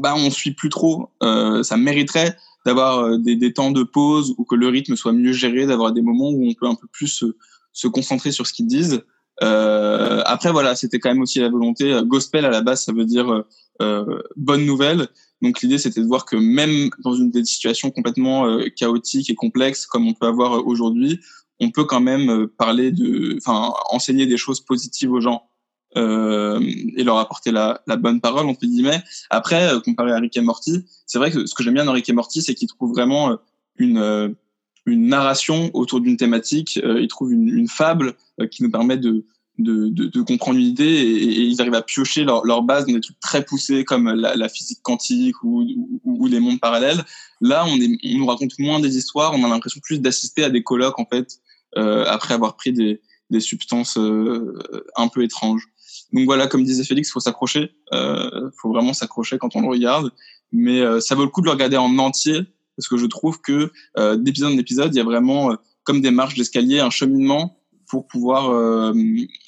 bah 0.01 0.14
on 0.16 0.31
suit 0.31 0.53
plus 0.53 0.68
trop. 0.68 1.11
ça 1.20 1.76
mériterait 1.76 2.37
d'avoir 2.69 3.19
des, 3.19 3.35
des, 3.35 3.53
temps 3.55 3.71
de 3.71 3.83
pause 3.83 4.35
ou 4.37 4.45
que 4.45 4.55
le 4.55 4.69
rythme 4.69 4.95
soit 4.95 5.12
mieux 5.12 5.33
géré, 5.33 5.66
d'avoir 5.66 5.93
des 5.93 6.03
moments 6.03 6.31
où 6.31 6.47
on 6.47 6.53
peut 6.53 6.66
un 6.66 6.75
peu 6.75 6.87
plus 6.93 7.09
se, 7.09 7.27
se 7.73 7.89
concentrer 7.89 8.31
sur 8.31 8.47
ce 8.47 8.53
qu'ils 8.53 8.66
disent. 8.66 9.03
Euh, 9.43 10.23
après, 10.27 10.51
voilà, 10.53 10.75
c'était 10.75 10.99
quand 10.99 11.11
même 11.11 11.23
aussi 11.23 11.39
la 11.41 11.49
volonté. 11.49 11.97
Gospel, 12.05 12.45
à 12.45 12.51
la 12.51 12.61
base, 12.61 12.85
ça 12.85 12.93
veut 12.93 13.05
dire 13.05 13.45
euh, 13.81 14.23
bonne 14.37 14.66
nouvelle. 14.66 15.09
Donc 15.43 15.61
l'idée, 15.62 15.79
c'était 15.79 16.01
de 16.01 16.07
voir 16.07 16.25
que 16.25 16.37
même 16.37 16.91
dans 17.05 17.14
une 17.14 17.31
des 17.31 17.45
situations 17.45 17.91
complètement 17.91 18.47
euh, 18.47 18.69
chaotiques 18.75 19.31
et 19.31 19.35
complexes 19.35 19.87
comme 19.87 20.09
on 20.09 20.14
peut 20.14 20.27
avoir 20.27 20.66
aujourd'hui, 20.66 21.21
on 21.61 21.71
peut 21.71 21.85
quand 21.85 22.01
même 22.01 22.49
parler 22.59 22.91
de, 22.91 23.37
enfin, 23.39 23.73
enseigner 23.91 24.27
des 24.27 24.37
choses 24.37 24.61
positives 24.61 25.12
aux 25.12 25.21
gens. 25.21 25.47
Euh, 25.97 26.61
et 26.97 27.03
leur 27.03 27.16
apporter 27.16 27.51
la, 27.51 27.80
la, 27.86 27.97
bonne 27.97 28.20
parole 28.20 28.47
entre 28.47 28.61
guillemets. 28.61 29.03
Après, 29.30 29.72
euh, 29.72 29.80
comparé 29.80 30.12
à 30.12 30.18
Rick 30.18 30.36
et 30.36 30.43
Morty, 30.43 30.84
c'est 31.07 31.18
vrai 31.18 31.30
que 31.30 31.47
ce 31.47 31.55
que 31.55 31.62
j'aime 31.62 31.72
bien 31.72 31.86
dans 31.86 31.93
Rick 31.93 32.11
et 32.11 32.12
Morty, 32.12 32.43
c'est 32.43 32.55
qu'ils 32.55 32.68
trouvent 32.68 32.93
vraiment 32.93 33.30
euh, 33.30 33.36
une 33.78 34.36
une 34.84 35.07
narration 35.07 35.70
autour 35.74 36.01
d'une 36.01 36.16
thématique. 36.16 36.76
ils 36.76 37.09
trouvent 37.09 37.32
une, 37.32 37.49
une 37.49 37.68
fable 37.68 38.14
qui 38.51 38.62
nous 38.62 38.70
permet 38.70 38.97
de 38.97 39.24
de, 39.59 39.89
de, 39.89 40.20
comprendre 40.22 40.59
une 40.59 40.66
idée 40.66 40.84
et, 40.84 41.22
et, 41.24 41.43
ils 41.43 41.61
arrivent 41.61 41.74
à 41.74 41.82
piocher 41.82 42.22
leur, 42.22 42.45
leur 42.45 42.62
base 42.62 42.86
dans 42.86 42.93
des 42.93 43.01
trucs 43.01 43.18
très 43.18 43.45
poussés 43.45 43.84
comme 43.84 44.09
la, 44.09 44.36
la 44.36 44.49
physique 44.49 44.78
quantique 44.82 45.43
ou, 45.43 45.62
ou, 45.62 46.01
ou, 46.05 46.26
les 46.28 46.39
mondes 46.39 46.61
parallèles. 46.61 47.03
Là, 47.41 47.64
on, 47.66 47.76
est, 47.80 47.99
on 48.05 48.18
nous 48.18 48.26
raconte 48.26 48.57
moins 48.59 48.78
des 48.78 48.97
histoires, 48.97 49.34
on 49.34 49.43
a 49.45 49.49
l'impression 49.49 49.80
plus 49.82 50.01
d'assister 50.01 50.45
à 50.45 50.51
des 50.51 50.62
colloques 50.62 50.99
en 51.01 51.07
fait 51.07 51.41
euh, 51.76 52.05
après 52.07 52.34
avoir 52.34 52.57
pris 52.57 52.72
des, 52.72 53.01
des 53.30 53.41
substances 53.41 53.99
euh, 53.99 54.59
un 54.97 55.09
peu 55.09 55.22
étranges. 55.22 55.68
Donc 56.13 56.25
voilà, 56.25 56.47
comme 56.47 56.65
disait 56.65 56.85
Félix, 56.85 57.11
faut 57.11 57.21
s'accrocher. 57.21 57.73
Euh, 57.93 58.51
faut 58.61 58.71
vraiment 58.71 58.93
s'accrocher 58.93 59.39
quand 59.39 59.57
on 59.57 59.61
le 59.61 59.69
regarde. 59.69 60.11
Mais 60.53 60.81
euh, 60.81 61.01
ça 61.01 61.15
vaut 61.15 61.25
le 61.25 61.31
coup 61.31 61.41
de 61.41 61.47
le 61.47 61.53
regarder 61.53 61.77
en 61.77 61.99
entier 61.99 62.47
parce 62.79 62.87
que 62.87 62.97
je 62.97 63.07
trouve 63.07 63.41
que 63.41 63.73
euh, 63.99 64.17
d'épisode 64.17 64.53
en 64.53 64.59
épisode, 64.59 64.95
il 64.95 64.99
y 64.99 65.01
a 65.01 65.05
vraiment 65.05 65.51
euh, 65.51 65.57
comme 65.83 66.01
des 66.01 66.13
marches 66.13 66.37
d'escalier, 66.37 66.79
un 66.79 66.91
cheminement 66.91 67.59
pour 67.89 68.07
pouvoir 68.07 68.51
euh, 68.51 68.93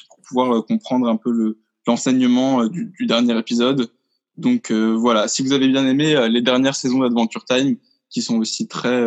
pour 0.08 0.20
pouvoir 0.26 0.56
euh, 0.56 0.62
comprendre 0.62 1.08
un 1.08 1.16
peu 1.16 1.30
le 1.30 1.60
l'enseignement 1.86 2.66
du, 2.66 2.92
du, 2.98 3.06
dernier 3.06 3.38
épisode. 3.38 3.88
Donc 4.36 4.70
voilà, 4.70 5.28
si 5.28 5.42
vous 5.42 5.52
avez 5.52 5.66
bien 5.66 5.86
aimé 5.86 6.28
les 6.28 6.42
dernières 6.42 6.76
saisons 6.76 7.00
d'Adventure 7.00 7.44
Time, 7.44 7.76
qui 8.10 8.20
sont 8.22 8.36
aussi 8.36 8.68
très 8.68 9.02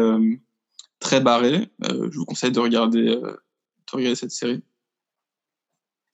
très 0.99 1.21
barrées, 1.21 1.69
je 1.81 2.17
vous 2.17 2.25
conseille 2.25 2.51
de 2.51 2.59
regarder 2.59 3.05
de 3.05 3.91
regarder 3.91 4.15
cette 4.15 4.31
série. 4.31 4.63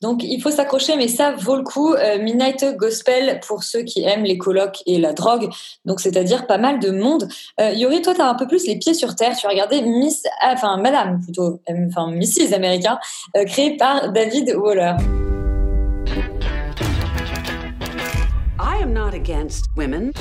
Donc 0.01 0.23
il 0.23 0.41
faut 0.41 0.51
s'accrocher, 0.51 0.95
mais 0.95 1.07
ça 1.07 1.31
vaut 1.31 1.57
le 1.57 1.63
coup. 1.63 1.93
Euh, 1.93 2.21
Midnight 2.21 2.77
Gospel 2.77 3.39
pour 3.45 3.63
ceux 3.63 3.81
qui 3.81 4.03
aiment 4.03 4.23
les 4.23 4.37
colocs 4.37 4.81
et 4.85 4.97
la 4.97 5.13
drogue, 5.13 5.49
donc 5.85 5.99
c'est-à-dire 5.99 6.47
pas 6.47 6.57
mal 6.57 6.79
de 6.79 6.91
monde. 6.91 7.27
Euh, 7.59 7.71
Yuri, 7.71 8.01
toi, 8.01 8.15
tu 8.15 8.21
as 8.21 8.29
un 8.29 8.35
peu 8.35 8.47
plus 8.47 8.65
les 8.65 8.77
pieds 8.77 8.93
sur 8.93 9.15
terre. 9.15 9.35
Tu 9.35 9.45
as 9.45 9.49
regardé 9.49 9.81
Miss, 9.81 10.23
enfin 10.41 10.77
Madame 10.77 11.21
plutôt, 11.21 11.59
enfin 11.87 12.11
Mrs. 12.11 12.53
Américain, 12.53 12.99
euh, 13.35 13.45
par 13.77 14.11
David 14.11 14.55
Waller. 14.55 14.95
I 18.59 18.81
am 18.81 18.93
not 18.93 19.13
against 19.13 19.65
women. 19.75 20.11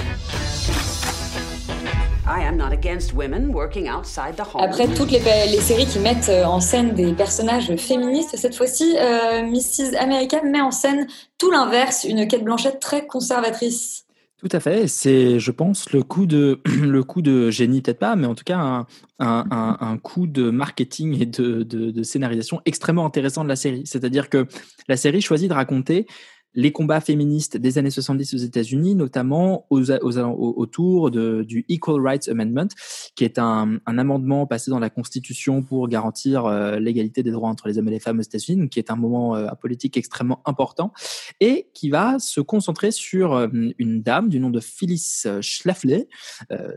Après 4.60 4.86
toutes 4.88 5.10
les, 5.10 5.20
les 5.20 5.60
séries 5.60 5.86
qui 5.86 5.98
mettent 5.98 6.28
euh, 6.28 6.44
en 6.44 6.60
scène 6.60 6.92
des 6.94 7.14
personnages 7.14 7.74
féministes, 7.76 8.36
cette 8.36 8.54
fois-ci, 8.54 8.96
euh, 8.98 9.42
Mrs. 9.44 9.96
America 9.98 10.42
met 10.42 10.60
en 10.60 10.70
scène 10.70 11.06
tout 11.38 11.50
l'inverse, 11.50 12.04
une 12.04 12.28
Kate 12.28 12.44
Blanchett 12.44 12.78
très 12.80 13.06
conservatrice. 13.06 14.04
Tout 14.36 14.48
à 14.52 14.60
fait. 14.60 14.86
C'est, 14.88 15.40
je 15.40 15.50
pense, 15.50 15.90
le 15.92 16.02
coup 16.02 16.26
de, 16.26 16.60
le 16.66 17.02
coup 17.02 17.22
de 17.22 17.50
génie, 17.50 17.80
peut-être 17.80 17.98
pas, 17.98 18.14
mais 18.14 18.26
en 18.26 18.34
tout 18.34 18.44
cas, 18.44 18.58
un, 18.58 18.86
un, 19.18 19.46
un, 19.50 19.78
un 19.80 19.96
coup 19.96 20.26
de 20.26 20.50
marketing 20.50 21.20
et 21.22 21.26
de, 21.26 21.62
de, 21.62 21.90
de 21.90 22.02
scénarisation 22.02 22.60
extrêmement 22.66 23.06
intéressant 23.06 23.42
de 23.42 23.48
la 23.48 23.56
série. 23.56 23.82
C'est-à-dire 23.86 24.28
que 24.28 24.46
la 24.86 24.98
série 24.98 25.22
choisit 25.22 25.48
de 25.48 25.54
raconter 25.54 26.06
les 26.54 26.72
combats 26.72 27.00
féministes 27.00 27.56
des 27.56 27.78
années 27.78 27.90
70 27.90 28.34
aux 28.34 28.38
États-Unis, 28.38 28.94
notamment 28.94 29.66
aux, 29.70 29.90
aux, 29.90 30.18
autour 30.18 31.10
de, 31.10 31.42
du 31.42 31.64
Equal 31.68 32.00
Rights 32.00 32.28
Amendment, 32.28 32.68
qui 33.14 33.24
est 33.24 33.38
un, 33.38 33.78
un, 33.86 33.98
amendement 33.98 34.46
passé 34.46 34.70
dans 34.70 34.78
la 34.78 34.90
Constitution 34.90 35.62
pour 35.62 35.88
garantir 35.88 36.46
euh, 36.46 36.78
l'égalité 36.78 37.22
des 37.22 37.30
droits 37.30 37.48
entre 37.48 37.68
les 37.68 37.78
hommes 37.78 37.88
et 37.88 37.92
les 37.92 38.00
femmes 38.00 38.18
aux 38.18 38.22
États-Unis, 38.22 38.68
qui 38.68 38.78
est 38.78 38.90
un 38.90 38.96
moment 38.96 39.36
euh, 39.36 39.48
politique 39.60 39.96
extrêmement 39.96 40.40
important, 40.46 40.92
et 41.40 41.68
qui 41.74 41.90
va 41.90 42.18
se 42.18 42.40
concentrer 42.40 42.90
sur 42.90 43.34
euh, 43.34 43.48
une 43.78 44.02
dame 44.02 44.28
du 44.28 44.40
nom 44.40 44.50
de 44.50 44.60
Phyllis 44.60 45.24
Schlafly, 45.40 46.06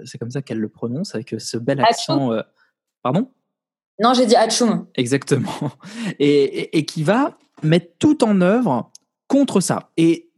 c'est 0.05 0.17
comme 0.17 0.31
ça 0.31 0.41
qu'elle 0.41 0.59
le 0.59 0.69
prononce, 0.69 1.15
avec 1.15 1.35
ce 1.37 1.57
bel 1.57 1.79
accent. 1.81 2.31
Pardon? 3.03 3.29
Non, 3.99 4.13
j'ai 4.13 4.25
dit 4.25 4.35
Hatchoum. 4.35 4.87
Exactement. 4.95 5.71
Et, 6.19 6.43
et, 6.43 6.77
et 6.77 6.85
qui 6.85 7.03
va 7.03 7.37
mettre 7.63 7.93
tout 7.99 8.23
en 8.23 8.41
œuvre 8.41 8.90
contre 9.31 9.61
ça. 9.61 9.91
Et, 9.95 10.29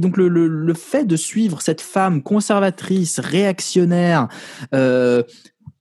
donc 0.00 0.16
le, 0.16 0.74
fait 0.74 1.04
de 1.04 1.14
suivre 1.14 1.62
cette 1.62 1.80
femme 1.80 2.24
conservatrice, 2.24 3.20
réactionnaire, 3.20 4.26
euh, 4.74 5.22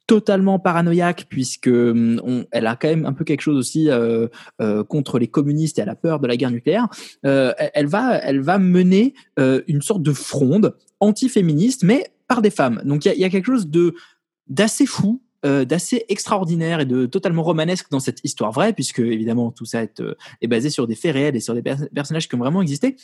totalement 0.05 0.59
paranoïaque 0.59 1.26
puisque 1.28 1.72
on, 1.72 2.45
elle 2.51 2.68
a 2.68 2.76
quand 2.76 2.89
même 2.89 3.07
un 3.07 3.14
peu 3.14 3.24
quelque 3.24 3.41
chose 3.41 3.57
aussi 3.57 3.89
euh, 3.89 4.28
euh, 4.62 4.84
contre 4.84 5.18
les 5.18 5.28
communistes 5.28 5.80
et 5.80 5.82
elle 5.82 5.89
a 5.89 5.95
peur 5.95 6.20
de 6.20 6.28
la 6.28 6.38
guerre 6.38 6.51
nucléaire. 6.51 6.88
Elle 7.24 7.88
va, 7.88 8.18
elle 8.18 8.41
va 8.41 8.59
mener 8.59 9.16
une 9.38 9.82
sorte 9.82 10.03
de 10.03 10.14
fronde 10.14 10.76
anti-féministe, 10.99 11.84
mais 11.84 12.14
par 12.28 12.43
des 12.43 12.51
femmes. 12.51 12.80
Donc 12.86 13.05
il 13.05 13.07
y 13.07 13.12
a, 13.12 13.16
y 13.16 13.24
a, 13.24 13.30
quelque 13.30 13.47
chose 13.47 13.70
de 13.70 13.95
d'assez 14.47 14.86
fou 14.86 15.20
euh, 15.46 15.66
d'assez 15.66 16.06
extraordinaire 16.08 16.82
et 16.82 16.86
de 16.86 17.06
totalement 17.06 17.44
romanesque 17.44 17.89
dans 17.89 18.00
cette 18.00 18.20
histoire 18.24 18.52
vraie, 18.52 18.74
puisque 18.74 19.00
évidemment 19.00 19.52
tout 19.52 19.66
ça 19.66 19.82
est, 19.82 20.00
euh, 20.00 20.16
basé 20.48 20.70
sur 20.70 20.86
des 20.86 20.96
faits 20.96 21.14
réels 21.14 21.36
et 21.36 21.39
sur 21.39 21.56
des 21.56 21.64
per 21.64 21.76
personnages 21.94 22.30
qui 22.30 22.36
ont 22.36 22.39
vraiment 22.39 22.62
existé. 22.62 22.96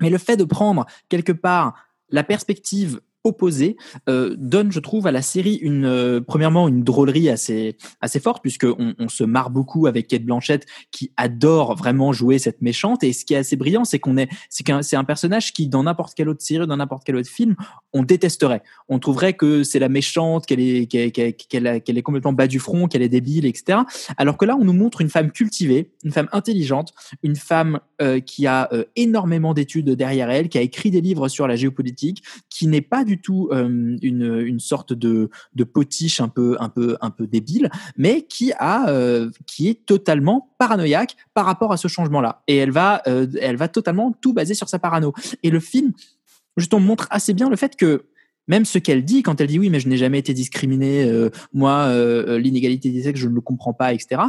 Mais 0.00 0.08
le 0.08 0.18
fait 0.18 0.36
de 0.36 0.44
prendre 0.44 0.86
quelque 1.08 1.32
part 1.32 1.74
la 2.08 2.24
perspective 2.24 3.00
opposé 3.24 3.76
euh, 4.08 4.34
donne, 4.38 4.72
je 4.72 4.80
trouve, 4.80 5.06
à 5.06 5.12
la 5.12 5.22
série 5.22 5.56
une 5.56 5.84
euh, 5.84 6.20
premièrement 6.20 6.68
une 6.68 6.82
drôlerie 6.82 7.28
assez 7.28 7.76
assez 8.00 8.20
forte 8.20 8.40
puisque 8.42 8.64
on, 8.64 8.94
on, 8.98 9.08
se 9.08 9.24
marre 9.24 9.50
beaucoup 9.50 9.86
avec 9.86 10.08
Kate 10.08 10.24
Blanchett 10.24 10.66
qui 10.90 11.12
adore 11.16 11.76
vraiment 11.76 12.12
jouer 12.12 12.38
cette 12.38 12.62
méchante 12.62 13.04
et 13.04 13.12
ce 13.12 13.24
qui 13.24 13.34
est 13.34 13.38
assez 13.38 13.56
brillant, 13.56 13.84
c'est 13.84 13.98
qu'on 13.98 14.16
est 14.16 14.28
c'est 14.48 14.64
qu'un 14.64 14.82
c'est 14.82 14.96
un 14.96 15.04
personnage 15.04 15.52
qui 15.52 15.68
dans 15.68 15.82
n'importe 15.82 16.14
quelle 16.14 16.28
autre 16.28 16.42
série, 16.42 16.66
dans 16.66 16.76
n'importe 16.76 17.04
quel 17.04 17.16
autre 17.16 17.28
film, 17.28 17.56
on 17.92 18.02
détesterait, 18.02 18.62
on 18.88 18.98
trouverait 18.98 19.34
que 19.34 19.64
c'est 19.64 19.78
la 19.78 19.88
méchante, 19.88 20.46
qu'elle 20.46 20.60
est 20.60 20.86
qu'elle 20.86 21.34
qu'elle 21.34 21.82
qu'elle 21.82 21.98
est 21.98 22.02
complètement 22.02 22.32
bas 22.32 22.46
du 22.46 22.58
front, 22.58 22.88
qu'elle 22.88 23.02
est 23.02 23.08
débile, 23.08 23.46
etc. 23.46 23.80
Alors 24.16 24.36
que 24.36 24.44
là, 24.44 24.56
on 24.58 24.64
nous 24.64 24.72
montre 24.72 25.00
une 25.00 25.10
femme 25.10 25.30
cultivée, 25.30 25.90
une 26.04 26.12
femme 26.12 26.28
intelligente, 26.32 26.92
une 27.22 27.36
femme 27.36 27.80
euh, 28.00 28.20
qui 28.20 28.46
a 28.46 28.68
euh, 28.72 28.84
énormément 28.96 29.52
d'études 29.52 29.90
derrière 29.90 30.30
elle, 30.30 30.48
qui 30.48 30.58
a 30.58 30.62
écrit 30.62 30.90
des 30.90 31.00
livres 31.00 31.28
sur 31.28 31.46
la 31.46 31.56
géopolitique, 31.56 32.22
qui 32.48 32.66
n'est 32.66 32.80
pas 32.80 33.04
du 33.10 33.20
tout 33.20 33.48
euh, 33.50 33.96
une, 34.02 34.40
une 34.46 34.60
sorte 34.60 34.92
de, 34.92 35.30
de 35.54 35.64
potiche 35.64 36.20
un 36.20 36.28
peu 36.28 36.56
un 36.60 36.68
peu 36.68 36.96
un 37.00 37.10
peu 37.10 37.26
débile, 37.26 37.68
mais 37.96 38.22
qui 38.22 38.52
a 38.58 38.88
euh, 38.88 39.30
qui 39.46 39.68
est 39.68 39.84
totalement 39.84 40.54
paranoïaque 40.58 41.16
par 41.34 41.44
rapport 41.44 41.72
à 41.72 41.76
ce 41.76 41.88
changement-là. 41.88 42.42
Et 42.46 42.56
elle 42.56 42.70
va 42.70 43.02
euh, 43.08 43.26
elle 43.40 43.56
va 43.56 43.66
totalement 43.66 44.12
tout 44.20 44.32
baser 44.32 44.54
sur 44.54 44.68
sa 44.68 44.78
parano. 44.78 45.12
Et 45.42 45.50
le 45.50 45.58
film 45.58 45.92
justement 46.56 46.80
montre 46.80 47.08
assez 47.10 47.34
bien 47.34 47.50
le 47.50 47.56
fait 47.56 47.74
que 47.74 48.04
même 48.46 48.64
ce 48.64 48.78
qu'elle 48.78 49.04
dit 49.04 49.22
quand 49.22 49.40
elle 49.40 49.48
dit 49.48 49.58
oui 49.58 49.70
mais 49.70 49.80
je 49.80 49.88
n'ai 49.88 49.96
jamais 49.96 50.20
été 50.20 50.32
discriminée, 50.32 51.10
moi 51.52 51.92
l'inégalité 52.38 52.90
des 52.90 53.02
sexes 53.02 53.20
je 53.20 53.28
ne 53.28 53.34
le 53.34 53.40
comprends 53.40 53.72
pas, 53.72 53.92
etc 53.92 54.22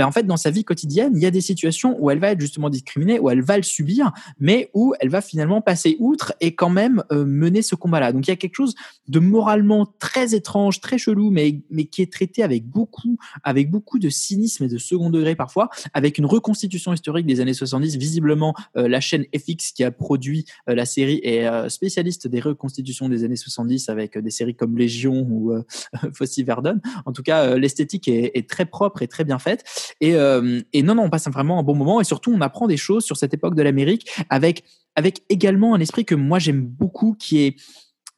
ben 0.00 0.06
en 0.06 0.12
fait, 0.12 0.22
dans 0.22 0.38
sa 0.38 0.50
vie 0.50 0.64
quotidienne, 0.64 1.12
il 1.14 1.22
y 1.22 1.26
a 1.26 1.30
des 1.30 1.42
situations 1.42 1.94
où 2.00 2.10
elle 2.10 2.20
va 2.20 2.30
être 2.30 2.40
justement 2.40 2.70
discriminée, 2.70 3.18
où 3.18 3.28
elle 3.28 3.42
va 3.42 3.58
le 3.58 3.62
subir, 3.62 4.12
mais 4.38 4.70
où 4.72 4.94
elle 4.98 5.10
va 5.10 5.20
finalement 5.20 5.60
passer 5.60 5.98
outre 5.98 6.32
et 6.40 6.54
quand 6.54 6.70
même 6.70 7.04
euh, 7.12 7.26
mener 7.26 7.60
ce 7.60 7.74
combat-là. 7.74 8.12
Donc 8.12 8.26
il 8.26 8.30
y 8.30 8.32
a 8.32 8.36
quelque 8.36 8.54
chose 8.54 8.74
de 9.08 9.18
moralement 9.18 9.92
très 9.98 10.34
étrange, 10.34 10.80
très 10.80 10.96
chelou, 10.96 11.30
mais, 11.30 11.60
mais 11.68 11.84
qui 11.84 12.00
est 12.00 12.10
traité 12.10 12.42
avec 12.42 12.64
beaucoup, 12.64 13.18
avec 13.42 13.70
beaucoup 13.70 13.98
de 13.98 14.08
cynisme 14.08 14.64
et 14.64 14.68
de 14.68 14.78
second 14.78 15.10
degré 15.10 15.34
parfois, 15.34 15.68
avec 15.92 16.16
une 16.16 16.24
reconstitution 16.24 16.94
historique 16.94 17.26
des 17.26 17.40
années 17.40 17.52
70. 17.52 17.98
Visiblement, 17.98 18.54
euh, 18.78 18.88
la 18.88 19.00
chaîne 19.00 19.26
FX 19.36 19.72
qui 19.72 19.84
a 19.84 19.90
produit 19.90 20.46
euh, 20.70 20.74
la 20.74 20.86
série 20.86 21.20
est 21.24 21.46
euh, 21.46 21.68
spécialiste 21.68 22.26
des 22.26 22.40
reconstitutions 22.40 23.10
des 23.10 23.22
années 23.24 23.36
70 23.36 23.90
avec 23.90 24.16
des 24.16 24.30
séries 24.30 24.54
comme 24.54 24.78
Légion 24.78 25.26
ou 25.28 25.52
Fossey 26.14 26.42
Verdon. 26.42 26.80
En 27.04 27.12
tout 27.12 27.22
cas, 27.22 27.56
l'esthétique 27.56 28.08
est, 28.08 28.30
est 28.34 28.48
très 28.48 28.64
propre 28.64 29.02
et 29.02 29.08
très 29.08 29.24
bien 29.24 29.38
faite. 29.38 29.64
Et, 30.00 30.14
euh, 30.14 30.60
et 30.72 30.82
non, 30.82 30.94
non, 30.94 31.04
on 31.04 31.10
passe 31.10 31.28
vraiment 31.28 31.58
un 31.58 31.62
bon 31.62 31.74
moment. 31.74 32.00
Et 32.00 32.04
surtout 32.04 32.32
on 32.32 32.40
apprend 32.40 32.66
des 32.66 32.76
choses 32.76 33.04
sur 33.04 33.16
cette 33.16 33.34
époque 33.34 33.54
de 33.54 33.62
l'Amérique 33.62 34.10
avec 34.28 34.64
avec 34.96 35.22
également 35.28 35.74
un 35.74 35.80
esprit 35.80 36.04
que 36.04 36.14
moi 36.14 36.38
j'aime 36.38 36.62
beaucoup 36.62 37.14
qui 37.18 37.40
est 37.40 37.56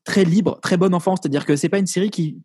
très 0.04 0.24
libre, 0.24 0.58
très 0.62 0.76
bon 0.76 0.94
enfant, 0.94 1.16
c'est-à-dire 1.16 1.46
que 1.46 1.54
c'est 1.54 1.68
pas 1.68 1.78
une 1.78 1.86
série 1.86 2.10
qui 2.10 2.38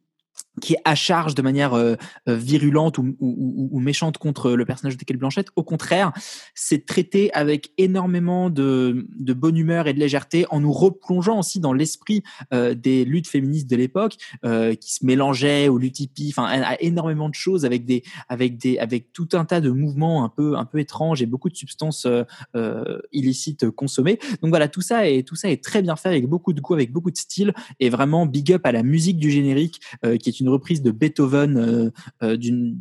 qui 0.61 0.73
est 0.73 0.81
à 0.85 0.95
charge 0.95 1.35
de 1.35 1.41
manière 1.41 1.73
euh, 1.73 1.95
virulente 2.27 2.97
ou, 2.97 3.79
méchante 3.79 4.17
contre 4.17 4.51
le 4.51 4.65
personnage 4.65 4.97
de 4.97 5.03
Kate 5.03 5.17
Blanchett. 5.17 5.47
Au 5.55 5.63
contraire, 5.63 6.11
c'est 6.55 6.85
traité 6.85 7.31
avec 7.33 7.71
énormément 7.77 8.49
de, 8.49 9.05
bonne 9.33 9.57
humeur 9.57 9.87
et 9.87 9.93
de 9.93 9.99
légèreté 9.99 10.45
en 10.49 10.59
nous 10.59 10.71
replongeant 10.71 11.39
aussi 11.39 11.59
dans 11.59 11.73
l'esprit 11.73 12.23
euh, 12.53 12.73
des 12.73 13.05
luttes 13.05 13.27
féministes 13.27 13.69
de 13.69 13.75
l'époque 13.75 14.17
euh, 14.45 14.73
qui 14.75 14.93
se 14.93 15.05
mélangeaient 15.05 15.67
aux 15.67 15.77
luttes 15.77 15.99
hippies. 15.99 16.29
Enfin, 16.29 16.45
a 16.47 16.75
énormément 16.81 17.29
de 17.29 17.35
choses 17.35 17.65
avec 17.65 17.85
des, 17.85 18.03
avec 18.29 18.57
des, 18.57 18.77
avec 18.79 19.13
tout 19.13 19.29
un 19.33 19.45
tas 19.45 19.61
de 19.61 19.69
mouvements 19.69 20.23
un 20.23 20.29
peu, 20.29 20.57
un 20.57 20.65
peu 20.65 20.79
étranges 20.79 21.21
et 21.21 21.25
beaucoup 21.25 21.49
de 21.49 21.55
substances 21.55 22.07
euh, 22.55 22.99
illicites 23.11 23.69
consommées. 23.69 24.19
Donc 24.41 24.49
voilà, 24.49 24.67
tout 24.67 24.81
ça 24.81 25.09
est, 25.09 25.25
tout 25.25 25.35
ça 25.35 25.49
est 25.49 25.63
très 25.63 25.81
bien 25.81 25.95
fait 25.95 26.09
avec 26.09 26.27
beaucoup 26.27 26.53
de 26.53 26.61
goût, 26.61 26.73
avec 26.73 26.91
beaucoup 26.91 27.11
de 27.11 27.17
style 27.17 27.53
et 27.79 27.89
vraiment 27.89 28.25
big 28.25 28.51
up 28.53 28.65
à 28.65 28.71
la 28.71 28.83
musique 28.83 29.17
du 29.17 29.29
générique 29.29 29.81
qui 30.19 30.29
est 30.29 30.39
une 30.39 30.46
reprise 30.49 30.81
de 30.81 30.91
Beethoven 30.91 31.57
euh, 31.57 31.91
euh, 32.23 32.37
d'une 32.37 32.77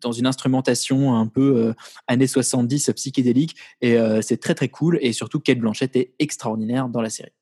dans 0.00 0.12
une 0.12 0.26
instrumentation 0.26 1.16
un 1.16 1.26
peu 1.26 1.56
euh, 1.56 1.74
années 2.06 2.26
70 2.26 2.92
psychédélique 2.94 3.56
et 3.80 3.96
c'est 4.20 4.36
très 4.36 4.54
très 4.54 4.68
cool 4.68 4.98
et 5.00 5.12
surtout 5.12 5.40
Kate 5.40 5.58
Blanchett 5.58 5.96
est 5.96 6.12
extraordinaire 6.18 6.88
dans 6.88 7.00
la 7.00 7.10
série. 7.10 7.32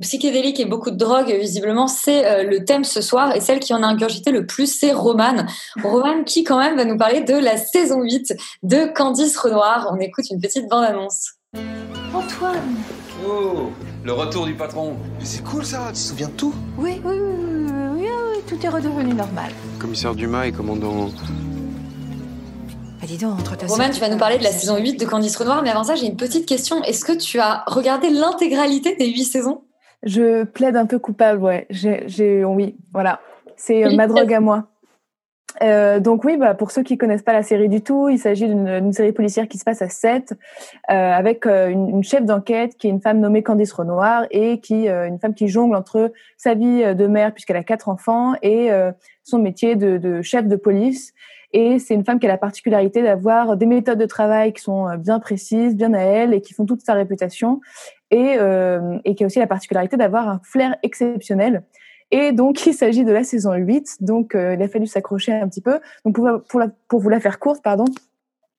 Psychédélique 0.00 0.60
et 0.60 0.66
beaucoup 0.66 0.90
de 0.90 0.96
drogue, 0.96 1.34
visiblement, 1.40 1.88
c'est 1.88 2.24
euh, 2.26 2.42
le 2.44 2.64
thème 2.64 2.84
ce 2.84 3.00
soir. 3.00 3.34
Et 3.34 3.40
celle 3.40 3.58
qui 3.58 3.72
en 3.72 3.82
a 3.82 3.86
ingurgité 3.86 4.30
le 4.30 4.46
plus, 4.46 4.66
c'est 4.66 4.92
Romane. 4.92 5.48
Romane 5.82 6.24
qui, 6.24 6.44
quand 6.44 6.58
même, 6.58 6.76
va 6.76 6.84
nous 6.84 6.98
parler 6.98 7.22
de 7.22 7.32
la 7.32 7.56
saison 7.56 8.02
8 8.02 8.34
de 8.62 8.92
Candice 8.94 9.36
Renoir. 9.38 9.88
On 9.90 9.98
écoute 9.98 10.26
une 10.30 10.40
petite 10.40 10.68
bande-annonce. 10.68 11.32
Antoine 12.12 12.76
Oh, 13.26 13.70
le 14.04 14.12
retour 14.12 14.46
du 14.46 14.54
patron. 14.54 14.94
Mais 15.18 15.24
c'est 15.24 15.42
cool 15.42 15.64
ça, 15.64 15.86
tu 15.88 15.94
te 15.94 15.98
souviens 15.98 16.28
de 16.28 16.34
tout? 16.34 16.54
Oui, 16.76 17.00
oui, 17.04 17.16
oui, 17.18 17.34
oui, 17.40 17.87
tout 18.46 18.58
est 18.64 18.68
redevenu 18.68 19.14
normal. 19.14 19.50
Commissaire 19.78 20.14
Dumas 20.14 20.46
et 20.46 20.52
commandant 20.52 21.10
bah 23.00 23.06
dis 23.06 23.16
donc, 23.16 23.38
entre 23.38 23.56
ta 23.56 23.66
Roman, 23.66 23.90
tu 23.90 24.00
vas 24.00 24.08
nous 24.08 24.18
parler 24.18 24.38
de 24.38 24.42
la 24.42 24.50
saison 24.50 24.76
8 24.76 24.98
de 24.98 25.04
Candice 25.04 25.36
Renoir, 25.36 25.62
mais 25.62 25.70
avant 25.70 25.84
ça, 25.84 25.94
j'ai 25.94 26.06
une 26.06 26.16
petite 26.16 26.46
question. 26.46 26.82
Est-ce 26.82 27.04
que 27.04 27.12
tu 27.12 27.38
as 27.38 27.62
regardé 27.68 28.10
l'intégralité 28.10 28.96
des 28.96 29.06
8 29.06 29.24
saisons? 29.24 29.62
Je 30.02 30.42
plaide 30.42 30.76
un 30.76 30.86
peu 30.86 30.98
coupable, 30.98 31.40
ouais. 31.40 31.66
J'ai, 31.70 32.44
oui, 32.44 32.76
voilà. 32.92 33.20
C'est 33.56 33.84
euh, 33.84 33.94
ma 33.94 34.08
drogue 34.08 34.32
à 34.32 34.40
moi. 34.40 34.66
Euh, 35.62 36.00
donc 36.00 36.24
oui, 36.24 36.36
bah, 36.36 36.54
pour 36.54 36.70
ceux 36.70 36.82
qui 36.82 36.96
connaissent 36.98 37.22
pas 37.22 37.32
la 37.32 37.42
série 37.42 37.68
du 37.68 37.82
tout, 37.82 38.08
il 38.08 38.18
s'agit 38.18 38.46
d'une 38.46 38.92
série 38.92 39.12
policière 39.12 39.48
qui 39.48 39.58
se 39.58 39.64
passe 39.64 39.82
à 39.82 39.88
7, 39.88 40.32
euh, 40.32 40.94
avec 40.94 41.46
euh, 41.46 41.68
une, 41.68 41.88
une, 41.88 42.04
chef 42.04 42.24
d'enquête 42.24 42.76
qui 42.76 42.86
est 42.86 42.90
une 42.90 43.00
femme 43.00 43.20
nommée 43.20 43.42
Candice 43.42 43.72
Renoir 43.72 44.26
et 44.30 44.60
qui 44.60 44.88
euh, 44.88 45.06
une 45.08 45.18
femme 45.18 45.34
qui 45.34 45.48
jongle 45.48 45.74
entre 45.74 46.12
sa 46.36 46.54
vie 46.54 46.94
de 46.94 47.06
mère 47.06 47.32
puisqu'elle 47.32 47.56
a 47.56 47.64
quatre 47.64 47.88
enfants 47.88 48.34
et 48.42 48.70
euh, 48.70 48.92
son 49.24 49.38
métier 49.38 49.74
de, 49.74 49.96
de, 49.98 50.22
chef 50.22 50.46
de 50.46 50.56
police. 50.56 51.12
Et 51.52 51.78
c'est 51.78 51.94
une 51.94 52.04
femme 52.04 52.18
qui 52.18 52.26
a 52.26 52.28
la 52.28 52.38
particularité 52.38 53.02
d'avoir 53.02 53.56
des 53.56 53.64
méthodes 53.66 53.98
de 53.98 54.06
travail 54.06 54.52
qui 54.52 54.60
sont 54.60 54.94
bien 54.96 55.18
précises, 55.18 55.74
bien 55.74 55.94
à 55.94 56.00
elle 56.00 56.34
et 56.34 56.42
qui 56.42 56.52
font 56.52 56.66
toute 56.66 56.82
sa 56.82 56.92
réputation, 56.92 57.62
et, 58.10 58.36
et 59.06 59.14
qui 59.14 59.22
a 59.22 59.26
aussi 59.26 59.38
la 59.38 59.46
particularité 59.46 59.96
d'avoir 59.96 60.28
un 60.28 60.40
flair 60.44 60.76
exceptionnel. 60.82 61.62
Et 62.10 62.32
donc, 62.32 62.66
il 62.66 62.74
s'agit 62.74 63.04
de 63.04 63.12
la 63.12 63.24
saison 63.24 63.54
8. 63.54 63.98
Donc, 64.00 64.34
euh, 64.34 64.54
il 64.54 64.62
a 64.62 64.68
fallu 64.68 64.86
s'accrocher 64.86 65.32
un 65.32 65.48
petit 65.48 65.60
peu. 65.60 65.80
Donc, 66.04 66.16
pour, 66.48 66.60
la, 66.60 66.68
pour 66.88 67.00
vous 67.00 67.08
la 67.08 67.20
faire 67.20 67.38
courte, 67.38 67.62
pardon, 67.62 67.84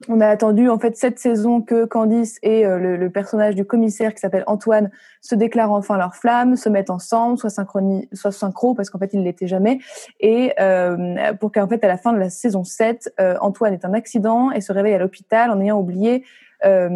on 0.08 0.22
a 0.22 0.28
attendu 0.28 0.70
en 0.70 0.80
fait 0.80 0.95
cette 0.95 1.20
saison 1.20 1.62
que 1.62 1.84
Candice 1.84 2.39
et 2.41 2.66
euh, 2.66 2.80
le, 2.80 2.95
le, 2.95 3.10
personnage 3.10 3.56
du 3.56 3.66
commissaire 3.66 4.14
qui 4.14 4.20
s'appelle 4.20 4.45
Antoine 4.47 4.91
se 5.22 5.36
déclarent 5.36 5.74
enfin 5.74 5.97
leur 5.97 6.16
flamme, 6.16 6.56
se 6.56 6.70
mettent 6.70 6.89
ensemble, 6.89 7.38
soit 7.38 7.50
synchronie, 7.50 8.08
soit 8.14 8.32
synchro 8.32 8.74
parce 8.76 8.89
qu'en 8.89 9.00
fait 9.00 9.10
ils 9.14 9.24
l'étaient 9.24 9.47
jamais, 9.47 9.80
et 10.22 10.54
euh, 10.60 11.34
pour 11.34 11.52
qu'en 11.52 11.68
fait 11.68 11.84
à 11.84 11.88
la 11.88 11.97
fin 11.97 12.14
de 12.14 12.18
la 12.18 12.30
saison 12.30 12.64
7, 12.64 13.14
euh, 13.20 13.36
Antoine 13.41 13.74
ait 13.74 13.86
un 13.86 13.93
accident 13.93 14.52
et 14.52 14.62
se 14.62 14.72
réveille 14.72 14.93
à 14.93 15.00
l'hôpital 15.00 15.52
en 15.52 15.60
ayant 15.60 15.80
oublié 15.80 16.24
euh, 16.66 16.88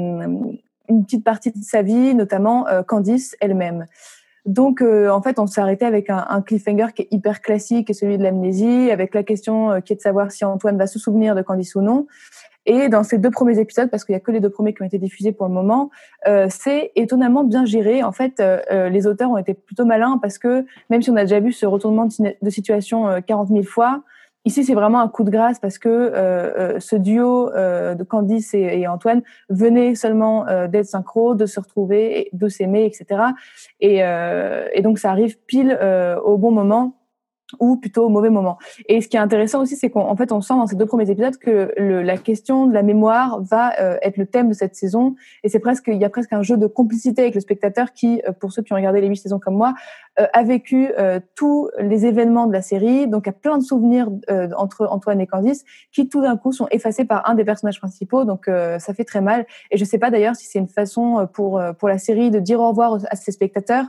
une 0.89 1.03
petite 1.03 1.25
partie 1.25 1.51
de 1.51 1.61
sa 1.61 1.81
vie, 1.81 2.13
notamment 2.13 2.65
Candice 2.87 3.35
elle-même. 3.39 3.85
Donc, 4.45 4.81
en 4.81 5.21
fait, 5.21 5.39
on 5.39 5.47
s'est 5.47 5.61
arrêté 5.61 5.85
avec 5.85 6.09
un, 6.09 6.41
cliffhanger 6.41 6.87
qui 6.93 7.03
est 7.03 7.07
hyper 7.11 7.41
classique, 7.41 7.89
et 7.89 7.93
celui 7.93 8.17
de 8.17 8.23
l'amnésie, 8.23 8.91
avec 8.91 9.15
la 9.15 9.23
question 9.23 9.79
qui 9.81 9.93
est 9.93 9.95
de 9.95 10.01
savoir 10.01 10.31
si 10.31 10.43
Antoine 10.43 10.77
va 10.77 10.85
se 10.85 10.99
souvenir 10.99 11.33
de 11.33 11.41
Candice 11.41 11.75
ou 11.75 11.81
non. 11.81 12.07
Et 12.65 12.87
dans 12.87 13.03
ces 13.03 13.17
deux 13.17 13.31
premiers 13.31 13.59
épisodes, 13.59 13.89
parce 13.89 14.05
qu'il 14.05 14.13
y 14.13 14.15
a 14.15 14.21
que 14.21 14.31
les 14.31 14.39
deux 14.39 14.49
premiers 14.49 14.73
qui 14.73 14.81
ont 14.81 14.85
été 14.85 14.97
diffusés 14.97 15.33
pour 15.33 15.47
le 15.47 15.53
moment, 15.53 15.89
euh, 16.27 16.47
c'est 16.49 16.91
étonnamment 16.95 17.43
bien 17.43 17.65
géré. 17.65 18.03
En 18.03 18.13
fait, 18.13 18.39
euh, 18.39 18.59
euh 18.71 18.89
les 18.89 19.05
auteurs 19.05 19.29
ont 19.31 19.37
été 19.37 19.53
plutôt 19.53 19.85
malins 19.85 20.17
parce 20.21 20.37
que 20.37 20.65
même 20.89 21.01
si 21.01 21.09
on 21.09 21.15
a 21.15 21.21
déjà 21.21 21.39
vu 21.39 21.51
ce 21.51 21.65
retournement 21.65 22.07
de, 22.07 22.49
situation 22.49 23.07
euh, 23.07 23.19
40 23.19 23.49
000 23.49 23.63
fois, 23.63 24.03
ici 24.45 24.63
c'est 24.63 24.73
vraiment 24.73 24.99
un 24.99 25.07
coup 25.07 25.23
de 25.23 25.29
grâce 25.29 25.59
parce 25.59 25.77
que 25.77 25.89
euh, 25.89 26.75
euh 26.75 26.79
ce 26.79 26.95
duo 26.95 27.49
de 27.51 28.03
Candice 28.03 28.53
et, 28.53 28.87
Antoine 28.87 29.21
venait 29.49 29.95
seulement 29.95 30.45
d'être 30.67 30.85
synchro, 30.85 31.35
de 31.35 31.45
se 31.45 31.59
retrouver, 31.59 32.29
de 32.33 32.47
s'aimer, 32.49 32.85
etc. 32.85 33.21
Et, 33.79 33.99
et, 33.99 34.81
donc 34.81 34.99
ça 34.99 35.11
arrive 35.11 35.37
pile 35.45 35.77
au 36.23 36.37
bon 36.37 36.51
moment 36.51 36.95
ou 37.59 37.77
plutôt 37.77 38.05
au 38.05 38.09
mauvais 38.09 38.29
moment. 38.29 38.57
Et 38.87 39.01
ce 39.01 39.07
qui 39.07 39.17
est 39.17 39.19
intéressant 39.19 39.61
aussi, 39.61 39.75
c'est 39.75 39.89
qu'en 39.89 40.15
fait, 40.15 40.31
on 40.31 40.41
sent 40.41 40.53
dans 40.53 40.67
ces 40.67 40.75
deux 40.75 40.85
premiers 40.85 41.09
épisodes 41.09 41.37
que 41.37 41.71
le, 41.77 42.01
la 42.01 42.17
question 42.17 42.67
de 42.67 42.73
la 42.73 42.83
mémoire 42.83 43.41
va 43.41 43.79
euh, 43.79 43.97
être 44.01 44.17
le 44.17 44.25
thème 44.25 44.49
de 44.49 44.53
cette 44.53 44.75
saison. 44.75 45.15
Et 45.43 45.49
c'est 45.49 45.59
presque, 45.59 45.85
il 45.87 45.97
y 45.97 46.05
a 46.05 46.09
presque 46.09 46.33
un 46.33 46.41
jeu 46.41 46.57
de 46.57 46.67
complicité 46.67 47.21
avec 47.23 47.35
le 47.35 47.41
spectateur 47.41 47.93
qui, 47.93 48.21
euh, 48.27 48.31
pour 48.31 48.51
ceux 48.51 48.61
qui 48.61 48.73
ont 48.73 48.75
regardé 48.75 49.01
les 49.01 49.07
huit 49.07 49.17
saisons 49.17 49.39
comme 49.39 49.55
moi, 49.55 49.73
euh, 50.19 50.25
a 50.33 50.43
vécu 50.43 50.91
tous 51.35 51.69
les 51.79 52.05
événements 52.05 52.45
de 52.45 52.53
la 52.53 52.61
série, 52.61 53.07
donc 53.07 53.27
a 53.27 53.31
plein 53.31 53.57
de 53.57 53.63
souvenirs 53.63 54.09
entre 54.55 54.87
Antoine 54.87 55.19
et 55.21 55.27
Candice, 55.27 55.63
qui 55.91 56.07
tout 56.07 56.21
d'un 56.21 56.37
coup 56.37 56.51
sont 56.51 56.67
effacés 56.71 57.05
par 57.05 57.27
un 57.29 57.35
des 57.35 57.43
personnages 57.43 57.79
principaux. 57.79 58.23
Donc 58.23 58.45
ça 58.45 58.93
fait 58.93 59.05
très 59.05 59.21
mal. 59.21 59.45
Et 59.71 59.77
je 59.77 59.85
sais 59.85 59.97
pas 59.97 60.11
d'ailleurs 60.11 60.35
si 60.35 60.45
c'est 60.45 60.59
une 60.59 60.67
façon 60.67 61.27
pour 61.33 61.61
pour 61.79 61.89
la 61.89 61.97
série 61.97 62.31
de 62.31 62.39
dire 62.39 62.59
au 62.59 62.69
revoir 62.69 62.99
à 63.09 63.15
ses 63.15 63.31
spectateurs 63.31 63.85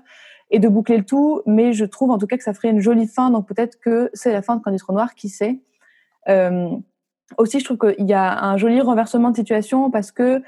et 0.54 0.60
de 0.60 0.68
boucler 0.68 0.96
le 0.96 1.04
tout. 1.04 1.42
Mais 1.46 1.72
je 1.72 1.84
trouve 1.84 2.10
en 2.10 2.18
tout 2.18 2.26
cas 2.26 2.36
que 2.36 2.44
ça 2.44 2.54
ferait 2.54 2.70
une 2.70 2.80
jolie 2.80 3.08
fin. 3.08 3.30
Donc 3.30 3.46
peut-être 3.46 3.78
que 3.80 4.10
c'est 4.14 4.32
la 4.32 4.40
fin 4.40 4.56
de 4.56 4.62
Candice 4.62 4.84
Renoir, 4.84 5.14
qui 5.14 5.28
sait. 5.28 5.60
Euh, 6.28 6.68
aussi, 7.38 7.58
je 7.58 7.64
trouve 7.64 7.78
qu'il 7.78 8.06
y 8.06 8.12
a 8.12 8.44
un 8.44 8.56
joli 8.56 8.80
renversement 8.80 9.30
de 9.30 9.36
situation 9.36 9.90
parce 9.90 10.12
que 10.12 10.42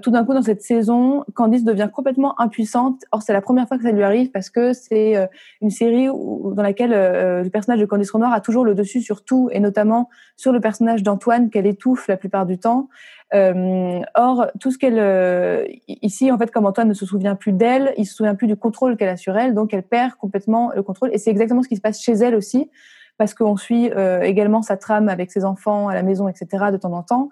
tout 0.00 0.10
d'un 0.10 0.24
coup, 0.24 0.34
dans 0.34 0.42
cette 0.42 0.62
saison, 0.62 1.24
Candice 1.34 1.64
devient 1.64 1.88
complètement 1.92 2.40
impuissante. 2.40 3.02
Or, 3.12 3.22
c'est 3.22 3.32
la 3.32 3.42
première 3.42 3.68
fois 3.68 3.76
que 3.76 3.82
ça 3.82 3.92
lui 3.92 4.02
arrive 4.02 4.30
parce 4.30 4.50
que 4.50 4.72
c'est 4.72 5.16
euh, 5.16 5.26
une 5.60 5.70
série 5.70 6.06
dans 6.06 6.62
laquelle 6.62 6.92
euh, 6.94 7.42
le 7.42 7.50
personnage 7.50 7.80
de 7.80 7.84
Candice 7.86 8.10
Renoir 8.10 8.32
a 8.32 8.40
toujours 8.40 8.64
le 8.64 8.74
dessus 8.74 9.00
sur 9.00 9.24
tout, 9.24 9.48
et 9.52 9.60
notamment 9.60 10.08
sur 10.36 10.52
le 10.52 10.60
personnage 10.60 11.02
d'Antoine 11.02 11.50
qu'elle 11.50 11.66
étouffe 11.66 12.08
la 12.08 12.16
plupart 12.16 12.46
du 12.46 12.58
temps. 12.58 12.88
Euh, 13.34 14.00
or, 14.14 14.46
tout 14.60 14.70
ce 14.70 14.78
qu'elle 14.78 14.98
euh, 14.98 15.64
ici, 15.88 16.30
en 16.30 16.38
fait, 16.38 16.50
comme 16.50 16.66
Antoine 16.66 16.88
ne 16.88 16.94
se 16.94 17.06
souvient 17.06 17.34
plus 17.34 17.52
d'elle, 17.52 17.94
il 17.96 18.04
se 18.04 18.14
souvient 18.14 18.34
plus 18.34 18.46
du 18.46 18.56
contrôle 18.56 18.96
qu'elle 18.96 19.08
a 19.08 19.16
sur 19.16 19.36
elle, 19.36 19.54
donc 19.54 19.72
elle 19.72 19.82
perd 19.82 20.12
complètement 20.14 20.70
le 20.74 20.82
contrôle. 20.82 21.10
Et 21.12 21.18
c'est 21.18 21.30
exactement 21.30 21.62
ce 21.62 21.68
qui 21.68 21.76
se 21.76 21.80
passe 21.80 22.00
chez 22.00 22.12
elle 22.12 22.34
aussi, 22.34 22.70
parce 23.16 23.32
qu'on 23.34 23.56
suit 23.56 23.90
euh, 23.90 24.20
également 24.20 24.60
sa 24.60 24.76
trame 24.76 25.08
avec 25.08 25.30
ses 25.30 25.44
enfants 25.44 25.88
à 25.88 25.94
la 25.94 26.02
maison, 26.02 26.28
etc. 26.28 26.66
de 26.70 26.76
temps 26.76 26.92
en 26.92 27.02
temps. 27.02 27.30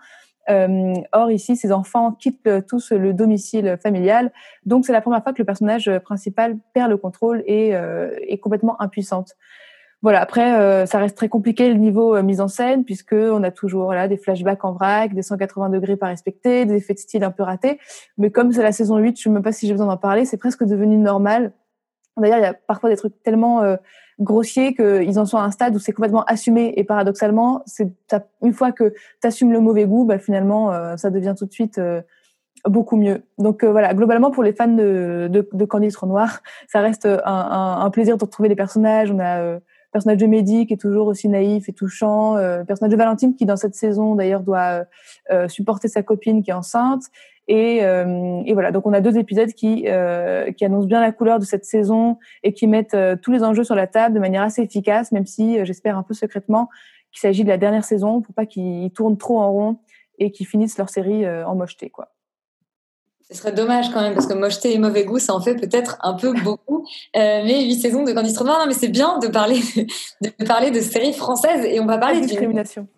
Or 1.12 1.30
ici, 1.30 1.56
ses 1.56 1.72
enfants 1.72 2.12
quittent 2.12 2.66
tous 2.66 2.92
le 2.92 3.12
domicile 3.14 3.78
familial, 3.82 4.32
donc 4.66 4.84
c'est 4.84 4.92
la 4.92 5.00
première 5.00 5.22
fois 5.22 5.32
que 5.32 5.40
le 5.40 5.46
personnage 5.46 5.90
principal 6.00 6.56
perd 6.74 6.90
le 6.90 6.96
contrôle 6.96 7.42
et 7.46 7.70
est 7.70 8.38
complètement 8.38 8.80
impuissante 8.80 9.36
voilà. 10.02 10.22
Après, 10.22 10.58
euh, 10.58 10.86
ça 10.86 10.98
reste 10.98 11.16
très 11.16 11.28
compliqué 11.28 11.68
le 11.68 11.74
niveau 11.74 12.16
euh, 12.16 12.22
mise 12.22 12.40
en 12.40 12.48
scène 12.48 12.84
puisque 12.84 13.12
on 13.12 13.42
a 13.42 13.50
toujours 13.50 13.84
voilà 13.84 14.08
des 14.08 14.16
flashbacks 14.16 14.64
en 14.64 14.72
vrac, 14.72 15.14
des 15.14 15.22
180 15.22 15.68
degrés 15.68 15.96
pas 15.96 16.06
respectés, 16.06 16.64
des 16.64 16.76
effets 16.76 16.94
de 16.94 16.98
style 16.98 17.22
un 17.22 17.30
peu 17.30 17.42
ratés. 17.42 17.78
Mais 18.16 18.30
comme 18.30 18.52
c'est 18.52 18.62
la 18.62 18.72
saison 18.72 18.96
8, 18.96 19.04
je 19.04 19.10
ne 19.10 19.14
sais 19.16 19.30
même 19.30 19.42
pas 19.42 19.52
si 19.52 19.66
j'ai 19.66 19.72
besoin 19.72 19.88
d'en 19.88 19.98
parler. 19.98 20.24
C'est 20.24 20.38
presque 20.38 20.64
devenu 20.64 20.96
normal. 20.96 21.52
D'ailleurs, 22.16 22.38
il 22.38 22.42
y 22.42 22.46
a 22.46 22.54
parfois 22.54 22.88
des 22.90 22.96
trucs 22.96 23.22
tellement 23.22 23.62
euh, 23.62 23.76
grossiers 24.20 24.74
qu'ils 24.74 25.18
en 25.18 25.26
sont 25.26 25.38
à 25.38 25.42
un 25.42 25.50
stade 25.50 25.74
où 25.74 25.78
c'est 25.78 25.92
complètement 25.92 26.24
assumé. 26.24 26.74
Et 26.76 26.84
paradoxalement, 26.84 27.62
c'est 27.66 27.90
une 28.42 28.52
fois 28.52 28.72
que 28.72 28.94
tu 29.20 29.26
assumes 29.26 29.52
le 29.52 29.60
mauvais 29.60 29.86
goût, 29.86 30.04
bah, 30.04 30.18
finalement, 30.18 30.72
euh, 30.72 30.96
ça 30.96 31.10
devient 31.10 31.34
tout 31.36 31.46
de 31.46 31.52
suite 31.52 31.80
beaucoup 32.66 32.96
mieux. 32.96 33.22
Donc 33.38 33.64
voilà, 33.64 33.94
globalement 33.94 34.30
pour 34.30 34.42
les 34.42 34.52
fans 34.52 34.68
de, 34.68 35.28
de, 35.30 35.48
de 35.52 35.64
Candice 35.64 35.96
Renoir, 35.96 36.40
ça 36.68 36.80
reste 36.80 37.06
un, 37.06 37.20
un, 37.24 37.80
un, 37.80 37.90
plaisir 37.90 38.16
de 38.16 38.24
retrouver 38.24 38.48
les 38.48 38.56
personnages. 38.56 39.10
On 39.10 39.18
a 39.18 39.58
personnage 39.92 40.18
de 40.18 40.26
Mehdi 40.26 40.66
qui 40.66 40.74
est 40.74 40.80
toujours 40.80 41.06
aussi 41.06 41.28
naïf 41.28 41.68
et 41.68 41.72
touchant, 41.72 42.36
euh, 42.36 42.64
personnage 42.64 42.92
de 42.92 42.96
Valentine 42.96 43.34
qui 43.34 43.46
dans 43.46 43.56
cette 43.56 43.74
saison 43.74 44.14
d'ailleurs 44.14 44.42
doit 44.42 44.84
euh, 45.30 45.48
supporter 45.48 45.88
sa 45.88 46.02
copine 46.02 46.42
qui 46.42 46.50
est 46.50 46.54
enceinte. 46.54 47.04
Et, 47.48 47.82
euh, 47.82 48.42
et, 48.46 48.52
voilà, 48.52 48.70
donc 48.70 48.86
on 48.86 48.92
a 48.92 49.00
deux 49.00 49.18
épisodes 49.18 49.52
qui, 49.52 49.86
euh, 49.88 50.52
qui 50.52 50.64
annoncent 50.64 50.86
bien 50.86 51.00
la 51.00 51.10
couleur 51.10 51.40
de 51.40 51.44
cette 51.44 51.64
saison 51.64 52.16
et 52.44 52.52
qui 52.52 52.68
mettent 52.68 52.94
euh, 52.94 53.16
tous 53.20 53.32
les 53.32 53.42
enjeux 53.42 53.64
sur 53.64 53.74
la 53.74 53.88
table 53.88 54.14
de 54.14 54.20
manière 54.20 54.42
assez 54.42 54.62
efficace, 54.62 55.10
même 55.10 55.26
si 55.26 55.64
j'espère 55.64 55.98
un 55.98 56.04
peu 56.04 56.14
secrètement 56.14 56.68
qu'il 57.10 57.18
s'agit 57.18 57.42
de 57.42 57.48
la 57.48 57.58
dernière 57.58 57.82
saison 57.82 58.20
pour 58.20 58.34
pas 58.34 58.46
qu'ils 58.46 58.92
tournent 58.92 59.18
trop 59.18 59.40
en 59.40 59.50
rond 59.50 59.78
et 60.18 60.30
qu'ils 60.30 60.46
finissent 60.46 60.78
leur 60.78 60.90
série 60.90 61.28
en 61.28 61.56
mocheté. 61.56 61.90
Quoi. 61.90 62.12
Ce 63.30 63.38
serait 63.38 63.52
dommage 63.52 63.90
quand 63.92 64.00
même, 64.00 64.14
parce 64.14 64.26
que 64.26 64.34
mocheté 64.34 64.74
et 64.74 64.78
mauvais 64.78 65.04
goût, 65.04 65.20
ça 65.20 65.34
en 65.34 65.40
fait 65.40 65.54
peut-être 65.54 65.98
un 66.02 66.14
peu 66.14 66.32
beaucoup. 66.42 66.84
Euh, 67.16 67.42
mais 67.44 67.64
huit 67.64 67.80
saisons 67.80 68.02
de 68.02 68.12
Candice 68.12 68.36
Renoir, 68.36 68.58
non, 68.58 68.66
mais 68.66 68.74
c'est 68.74 68.88
bien 68.88 69.18
de 69.18 69.28
parler 69.28 69.60
de, 69.76 70.28
de, 70.28 70.44
parler 70.44 70.72
de 70.72 70.80
séries 70.80 71.12
françaises 71.12 71.64
et 71.64 71.78
on 71.78 71.86
va 71.86 71.98
parler 71.98 72.20
de 72.20 72.26
discrimination. 72.26 72.88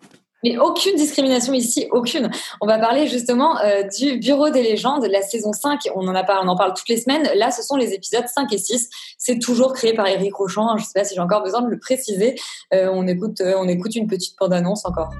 Mais 0.43 0.57
aucune 0.57 0.95
discrimination 0.95 1.53
ici, 1.53 1.87
aucune. 1.91 2.29
On 2.59 2.67
va 2.67 2.77
parler 2.77 3.07
justement 3.07 3.57
euh, 3.59 3.83
du 3.83 4.17
Bureau 4.17 4.49
des 4.49 4.61
légendes, 4.61 5.05
la 5.05 5.21
saison 5.21 5.53
5. 5.53 5.87
On 5.95 6.05
en, 6.07 6.15
a 6.15 6.23
parlé, 6.23 6.41
on 6.45 6.49
en 6.49 6.57
parle 6.57 6.73
toutes 6.73 6.89
les 6.89 6.97
semaines. 6.97 7.29
Là, 7.35 7.49
ce 7.51 7.63
sont 7.63 7.77
les 7.77 7.93
épisodes 7.93 8.27
5 8.27 8.51
et 8.51 8.57
6. 8.57 8.89
C'est 9.17 9.39
toujours 9.39 9.71
créé 9.71 9.93
par 9.93 10.07
Eric 10.07 10.35
Rochon. 10.35 10.67
Je 10.75 10.81
ne 10.81 10.85
sais 10.85 10.93
pas 10.93 11.05
si 11.05 11.15
j'ai 11.15 11.21
encore 11.21 11.43
besoin 11.43 11.61
de 11.61 11.69
le 11.69 11.79
préciser. 11.79 12.35
Euh, 12.73 12.89
on, 12.91 13.07
écoute, 13.07 13.41
on 13.41 13.67
écoute 13.69 13.95
une 13.95 14.07
petite 14.07 14.37
bande-annonce 14.37 14.85
encore. 14.85 15.11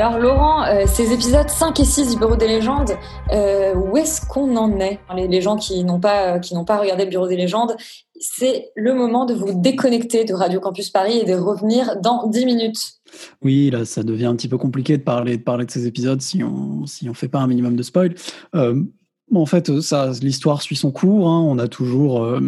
Alors 0.00 0.18
Laurent, 0.18 0.64
euh, 0.64 0.86
ces 0.86 1.12
épisodes 1.12 1.50
5 1.50 1.78
et 1.78 1.84
6 1.84 2.12
du 2.12 2.16
Bureau 2.16 2.34
des 2.34 2.48
légendes, 2.48 2.92
euh, 3.32 3.74
où 3.74 3.98
est-ce 3.98 4.24
qu'on 4.24 4.56
en 4.56 4.80
est 4.80 4.98
les, 5.14 5.42
gens 5.42 5.56
qui 5.56 5.84
n'ont 5.84 6.00
pas, 6.00 6.40
n'ont 6.52 6.64
pas 6.64 6.78
regardé 6.78 7.04
le 7.04 7.10
Bureau 7.10 7.28
des 7.28 7.36
légendes, 7.36 7.76
c'est 8.18 8.70
le 8.76 8.94
moment 8.94 9.26
de 9.26 9.34
vous 9.34 9.52
déconnecter 9.52 10.24
de 10.24 10.32
Radio 10.32 10.58
Campus 10.58 10.88
Paris 10.88 11.18
et 11.18 11.24
de 11.26 11.34
revenir 11.34 12.00
dans 12.00 12.28
10 12.28 12.46
minutes. 12.46 12.94
Oui, 13.42 13.68
là, 13.68 13.84
ça 13.84 14.02
devient 14.02 14.24
un 14.24 14.36
petit 14.36 14.48
peu 14.48 14.56
compliqué 14.56 14.96
de 14.96 15.02
parler 15.02 15.36
de, 15.36 15.42
parler 15.42 15.66
de 15.66 15.70
ces 15.70 15.86
épisodes 15.86 16.22
si 16.22 16.42
on 16.42 16.86
si 16.86 17.10
on 17.10 17.12
fait 17.12 17.28
pas 17.28 17.40
un 17.40 17.46
minimum 17.46 17.76
de 17.76 17.82
spoil. 17.82 18.14
Euh, 18.54 18.82
en 19.34 19.46
fait, 19.46 19.80
ça, 19.82 20.12
l'histoire 20.22 20.62
suit 20.62 20.76
son 20.76 20.92
cours. 20.92 21.28
Hein. 21.28 21.40
On 21.40 21.58
a 21.58 21.68
toujours 21.68 22.24
euh, 22.24 22.40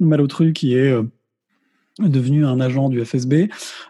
Malotru 0.00 0.52
qui 0.52 0.74
est 0.74 0.90
euh, 0.90 1.04
devenu 1.98 2.44
un 2.44 2.60
agent 2.60 2.88
du 2.88 3.02
FSB. 3.04 3.48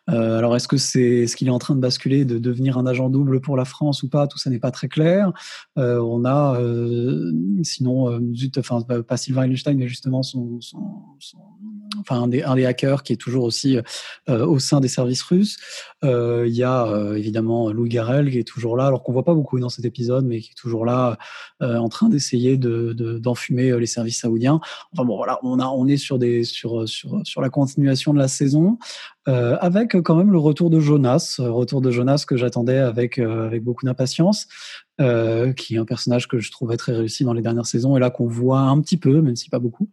Euh, 0.08 0.38
alors, 0.38 0.54
est-ce 0.54 0.68
que 0.68 0.76
c'est, 0.76 1.00
est-ce 1.00 1.36
qu'il 1.36 1.48
est 1.48 1.52
en 1.52 1.58
train 1.58 1.74
de 1.74 1.80
basculer, 1.80 2.24
de 2.24 2.38
devenir 2.38 2.78
un 2.78 2.86
agent 2.86 3.10
double 3.10 3.40
pour 3.40 3.56
la 3.56 3.64
France 3.64 4.02
ou 4.02 4.08
pas? 4.08 4.28
Tout 4.28 4.38
ça 4.38 4.48
n'est 4.48 4.60
pas 4.60 4.70
très 4.70 4.88
clair. 4.88 5.32
Euh, 5.76 6.00
on 6.00 6.24
a, 6.24 6.60
euh, 6.60 7.32
sinon, 7.62 8.20
pas 9.08 9.16
Sylvain 9.16 9.42
Einstein, 9.42 9.76
mais 9.76 9.88
justement 9.88 10.22
son, 10.22 10.60
enfin, 12.00 12.22
un 12.22 12.28
des, 12.28 12.42
un 12.42 12.54
des, 12.54 12.64
hackers 12.64 13.02
qui 13.02 13.12
est 13.12 13.16
toujours 13.16 13.44
aussi 13.44 13.78
au 14.28 14.58
sein 14.58 14.80
des 14.80 14.88
services 14.88 15.22
russes. 15.22 15.58
Il 16.02 16.54
y 16.54 16.62
a 16.62 17.12
évidemment 17.16 17.72
Louis 17.72 17.88
Garrel 17.88 18.30
qui 18.30 18.38
est 18.38 18.44
toujours 18.44 18.76
là, 18.76 18.86
alors 18.86 19.02
qu'on 19.02 19.12
voit 19.12 19.24
pas 19.24 19.34
beaucoup 19.34 19.58
dans 19.58 19.68
cet 19.68 19.84
épisode, 19.84 20.24
mais 20.24 20.40
qui 20.40 20.50
est 20.50 20.60
toujours 20.60 20.84
là, 20.84 21.18
en 21.60 21.88
train 21.88 22.08
d'essayer 22.08 22.56
de, 22.56 22.92
de, 22.92 23.18
d'enfumer 23.18 23.78
les 23.78 23.86
services 23.86 24.20
saoudiens. 24.20 24.60
Enfin 24.92 25.04
bon, 25.04 25.16
voilà, 25.16 25.38
on 25.42 25.58
a, 25.58 25.66
on 25.66 25.86
est 25.86 25.96
sur 25.96 26.18
des, 26.18 26.44
sur, 26.44 26.88
sur, 26.88 27.20
sur 27.24 27.40
la 27.40 27.50
continuation 27.50 27.95
de 27.96 28.18
la 28.18 28.28
saison. 28.28 28.78
Euh, 29.28 29.56
avec 29.60 30.00
quand 30.02 30.14
même 30.14 30.30
le 30.30 30.38
retour 30.38 30.70
de 30.70 30.78
Jonas, 30.78 31.36
retour 31.38 31.80
de 31.80 31.90
Jonas 31.90 32.24
que 32.28 32.36
j'attendais 32.36 32.78
avec 32.78 33.18
euh, 33.18 33.46
avec 33.46 33.64
beaucoup 33.64 33.84
d'impatience, 33.84 34.46
euh, 35.00 35.52
qui 35.52 35.74
est 35.74 35.78
un 35.78 35.84
personnage 35.84 36.28
que 36.28 36.38
je 36.38 36.52
trouvais 36.52 36.76
très 36.76 36.92
réussi 36.92 37.24
dans 37.24 37.32
les 37.32 37.42
dernières 37.42 37.66
saisons 37.66 37.96
et 37.96 38.00
là 38.00 38.10
qu'on 38.10 38.28
voit 38.28 38.60
un 38.60 38.80
petit 38.80 38.96
peu, 38.96 39.20
même 39.20 39.34
si 39.34 39.50
pas 39.50 39.58
beaucoup. 39.58 39.88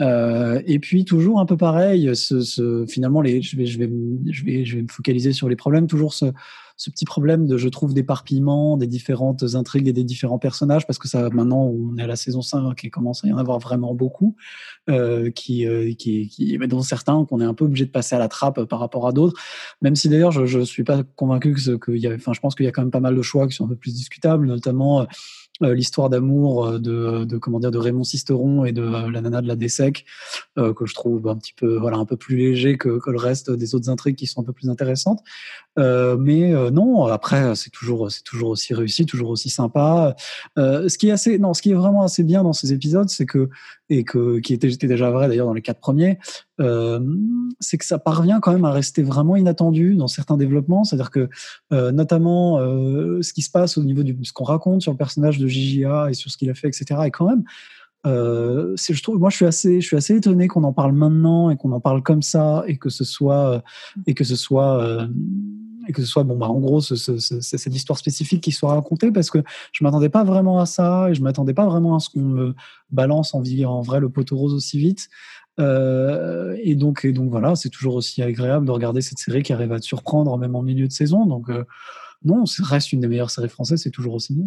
Euh, 0.00 0.60
et 0.66 0.78
puis 0.78 1.04
toujours 1.04 1.40
un 1.40 1.46
peu 1.46 1.56
pareil, 1.56 2.14
ce, 2.14 2.40
ce, 2.40 2.84
finalement, 2.86 3.20
les, 3.20 3.40
je, 3.42 3.56
vais, 3.56 3.66
je, 3.66 3.78
vais, 3.78 3.90
je, 4.30 4.44
vais, 4.44 4.64
je 4.64 4.76
vais 4.76 4.82
me 4.82 4.88
focaliser 4.88 5.32
sur 5.32 5.48
les 5.48 5.56
problèmes, 5.56 5.86
toujours 5.86 6.12
ce, 6.12 6.26
ce 6.76 6.90
petit 6.90 7.06
problème 7.06 7.46
de, 7.46 7.56
je 7.56 7.68
trouve, 7.68 7.94
d'éparpillement 7.94 8.76
des 8.76 8.86
différentes 8.86 9.42
intrigues 9.54 9.88
et 9.88 9.92
des 9.92 10.04
différents 10.04 10.38
personnages, 10.38 10.86
parce 10.86 10.98
que 10.98 11.08
ça, 11.08 11.30
maintenant, 11.30 11.64
on 11.64 11.96
est 11.96 12.02
à 12.02 12.06
la 12.06 12.16
saison 12.16 12.42
5 12.42 12.84
et 12.84 12.90
commence 12.90 13.24
à 13.24 13.28
y 13.28 13.32
en 13.32 13.38
avoir 13.38 13.58
vraiment 13.58 13.94
beaucoup, 13.94 14.36
euh, 14.90 15.30
qui, 15.30 15.66
euh, 15.66 15.94
qui, 15.94 16.28
qui, 16.28 16.58
dont 16.58 16.82
certains 16.82 17.24
qu'on 17.24 17.40
est 17.40 17.46
un 17.46 17.54
peu 17.54 17.64
obligé 17.64 17.86
de 17.86 17.90
passer 17.90 18.14
à 18.14 18.18
la 18.18 18.28
trappe 18.28 18.62
par 18.64 18.78
rapport 18.78 19.06
à 19.08 19.12
d'autres, 19.12 19.40
même 19.80 19.96
si 19.96 20.08
d'ailleurs, 20.10 20.32
je 20.32 20.58
ne 20.58 20.64
suis 20.64 20.84
pas 20.84 21.02
convaincu 21.16 21.54
que, 21.54 21.76
que 21.76 21.92
y 21.92 22.06
a, 22.06 22.14
enfin, 22.14 22.34
je 22.34 22.40
pense 22.40 22.54
qu'il 22.54 22.66
y 22.66 22.68
a 22.68 22.72
quand 22.72 22.82
même 22.82 22.90
pas 22.90 23.00
mal 23.00 23.16
de 23.16 23.22
choix 23.22 23.48
qui 23.48 23.54
sont 23.54 23.64
un 23.64 23.68
peu 23.68 23.76
plus 23.76 23.94
discutables, 23.94 24.46
notamment 24.46 25.06
euh, 25.62 25.74
l'histoire 25.74 26.10
d'amour 26.10 26.66
euh, 26.66 26.78
de, 26.78 27.24
de, 27.24 27.38
comment 27.38 27.60
dire 27.60 27.70
de 27.70 27.78
Raymond 27.78 28.04
Sisteron 28.04 28.64
et 28.66 28.72
de 28.72 28.82
euh, 28.82 29.10
la 29.10 29.22
nana 29.22 29.40
de 29.40 29.48
la 29.48 29.56
Dessec 29.56 30.04
euh, 30.58 30.74
que 30.74 30.84
je 30.84 30.94
trouve 30.94 31.28
un 31.28 31.36
petit 31.36 31.54
peu 31.54 31.78
voilà 31.78 31.96
un 31.96 32.04
peu 32.04 32.16
plus 32.16 32.36
léger 32.36 32.76
que, 32.76 32.98
que, 32.98 33.10
le 33.10 33.16
reste 33.16 33.50
des 33.50 33.74
autres 33.74 33.88
intrigues 33.88 34.16
qui 34.16 34.26
sont 34.26 34.42
un 34.42 34.44
peu 34.44 34.52
plus 34.52 34.68
intéressantes 34.68 35.22
mais 35.76 36.52
non 36.70 37.06
après 37.06 37.54
c'est 37.54 37.70
toujours 37.70 38.10
c'est 38.10 38.22
toujours 38.22 38.50
aussi 38.50 38.74
réussi 38.74 39.06
toujours 39.06 39.30
aussi 39.30 39.50
sympa 39.50 40.14
ce 40.56 40.96
qui 40.96 41.08
est 41.08 41.12
assez 41.12 41.38
non 41.38 41.54
ce 41.54 41.62
qui 41.62 41.70
est 41.70 41.74
vraiment 41.74 42.02
assez 42.02 42.22
bien 42.22 42.42
dans 42.42 42.52
ces 42.52 42.72
épisodes 42.72 43.08
c'est 43.08 43.26
que 43.26 43.50
et 43.88 44.04
que 44.04 44.38
qui 44.38 44.52
était, 44.54 44.68
déjà 44.68 45.10
vrai 45.10 45.28
d'ailleurs 45.28 45.46
dans 45.46 45.54
les 45.54 45.62
quatre 45.62 45.80
premiers, 45.80 46.18
euh, 46.60 47.00
c'est 47.60 47.78
que 47.78 47.84
ça 47.84 47.98
parvient 47.98 48.40
quand 48.40 48.52
même 48.52 48.64
à 48.64 48.72
rester 48.72 49.02
vraiment 49.02 49.36
inattendu 49.36 49.96
dans 49.96 50.08
certains 50.08 50.36
développements. 50.36 50.84
C'est-à-dire 50.84 51.10
que 51.10 51.28
euh, 51.72 51.92
notamment 51.92 52.58
euh, 52.58 53.22
ce 53.22 53.32
qui 53.32 53.42
se 53.42 53.50
passe 53.50 53.78
au 53.78 53.84
niveau 53.84 54.02
de 54.02 54.14
ce 54.22 54.32
qu'on 54.32 54.44
raconte 54.44 54.82
sur 54.82 54.92
le 54.92 54.98
personnage 54.98 55.38
de 55.38 55.46
JJA 55.46 56.10
et 56.10 56.14
sur 56.14 56.30
ce 56.30 56.36
qu'il 56.36 56.50
a 56.50 56.54
fait, 56.54 56.68
etc. 56.68 57.00
Et 57.06 57.10
quand 57.10 57.28
même, 57.28 57.44
euh, 58.06 58.76
je 58.76 59.02
trouve, 59.02 59.18
moi, 59.18 59.30
je 59.30 59.36
suis 59.36 59.46
assez, 59.46 59.80
je 59.80 59.86
suis 59.86 59.96
assez 59.96 60.14
étonné 60.14 60.48
qu'on 60.48 60.64
en 60.64 60.72
parle 60.72 60.92
maintenant 60.92 61.50
et 61.50 61.56
qu'on 61.56 61.72
en 61.72 61.80
parle 61.80 62.02
comme 62.02 62.22
ça 62.22 62.62
et 62.66 62.76
que 62.76 62.88
ce 62.88 63.04
soit 63.04 63.62
et 64.06 64.14
que 64.14 64.24
ce 64.24 64.36
soit 64.36 64.80
euh, 64.80 65.06
et 65.88 65.92
que 65.92 66.02
ce 66.02 66.08
soit 66.08 66.24
bon 66.24 66.36
bah 66.36 66.48
en 66.48 66.58
gros 66.58 66.80
ce, 66.80 66.96
ce, 66.96 67.18
ce, 67.18 67.40
cette 67.40 67.74
histoire 67.74 67.98
spécifique 67.98 68.42
qui 68.42 68.52
soit 68.52 68.72
racontée 68.72 69.10
parce 69.10 69.30
que 69.30 69.38
je 69.72 69.84
m'attendais 69.84 70.08
pas 70.08 70.24
vraiment 70.24 70.58
à 70.58 70.66
ça 70.66 71.08
et 71.10 71.14
je 71.14 71.22
m'attendais 71.22 71.54
pas 71.54 71.66
vraiment 71.66 71.96
à 71.96 72.00
ce 72.00 72.10
qu'on 72.10 72.20
me 72.20 72.54
balance 72.90 73.34
en, 73.34 73.42
en 73.42 73.80
vrai 73.82 74.00
le 74.00 74.08
poteau 74.08 74.36
rose 74.36 74.54
aussi 74.54 74.78
vite. 74.78 75.08
Euh, 75.58 76.54
et 76.62 76.74
donc 76.74 77.06
voilà 77.06 77.56
c'est 77.56 77.70
toujours 77.70 77.94
aussi 77.94 78.22
agréable 78.22 78.66
de 78.66 78.72
regarder 78.72 79.00
cette 79.00 79.18
série 79.18 79.42
qui 79.42 79.54
arrive 79.54 79.72
à 79.72 79.80
te 79.80 79.84
surprendre 79.84 80.36
même 80.36 80.54
en 80.54 80.62
milieu 80.62 80.86
de 80.86 80.92
saison. 80.92 81.26
Donc 81.26 81.48
euh, 81.48 81.64
non 82.24 82.46
ça 82.46 82.62
reste 82.64 82.92
une 82.92 83.00
des 83.00 83.08
meilleures 83.08 83.30
séries 83.30 83.48
françaises 83.48 83.82
c'est 83.82 83.90
toujours 83.90 84.14
aussi 84.14 84.34
bien. 84.34 84.46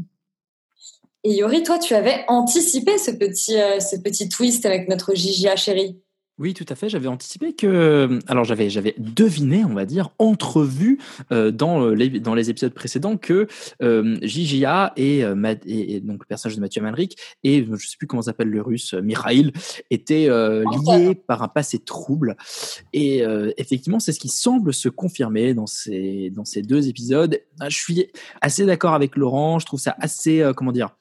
Et 1.25 1.35
Yori, 1.35 1.63
toi, 1.63 1.77
tu 1.79 1.93
avais 1.95 2.23
anticipé 2.29 2.97
ce 2.97 3.11
petit, 3.11 3.59
euh, 3.59 3.81
ce 3.81 3.97
petit 3.97 4.29
twist 4.29 4.65
avec 4.65 4.87
notre 4.87 5.15
JJA 5.15 5.57
chérie. 5.57 5.99
Oui, 6.39 6.53
tout 6.53 6.65
à 6.69 6.75
fait. 6.75 6.87
J'avais 6.87 7.07
anticipé 7.07 7.53
que, 7.53 8.19
alors 8.27 8.45
j'avais 8.45 8.69
j'avais 8.69 8.95
deviné, 8.97 9.65
on 9.65 9.73
va 9.73 9.85
dire, 9.85 10.09
entrevu 10.19 10.97
euh, 11.31 11.51
dans 11.51 11.89
les 11.89 12.09
dans 12.21 12.33
les 12.33 12.49
épisodes 12.49 12.73
précédents 12.73 13.17
que 13.17 13.47
euh, 13.81 14.17
JJA 14.21 14.93
et, 14.95 15.23
euh, 15.25 15.55
et, 15.65 15.95
et, 15.95 15.99
donc 15.99 16.21
le 16.21 16.25
personnage 16.25 16.55
de 16.55 16.61
Mathieu 16.61 16.81
Manric 16.81 17.17
et 17.43 17.65
je 17.65 17.87
sais 17.87 17.97
plus 17.97 18.07
comment 18.07 18.21
s'appelle 18.21 18.49
le 18.49 18.61
russe 18.61 18.93
Mikhail 18.93 19.51
étaient 19.89 20.29
euh, 20.29 20.63
liés 20.87 21.15
par 21.15 21.43
un 21.43 21.47
passé 21.47 21.79
trouble. 21.79 22.37
Et 22.93 23.23
euh, 23.23 23.51
effectivement, 23.57 23.99
c'est 23.99 24.13
ce 24.13 24.19
qui 24.19 24.29
semble 24.29 24.73
se 24.73 24.89
confirmer 24.89 25.53
dans 25.53 25.67
ces 25.67 26.29
dans 26.29 26.45
ces 26.45 26.61
deux 26.61 26.87
épisodes. 26.87 27.39
Je 27.67 27.75
suis 27.75 28.07
assez 28.41 28.65
d'accord 28.65 28.93
avec 28.93 29.17
Laurent. 29.17 29.59
Je 29.59 29.65
trouve 29.65 29.79
ça 29.79 29.95
assez 29.99 30.41
euh, 30.41 30.53
comment 30.53 30.71
dire 30.71 30.95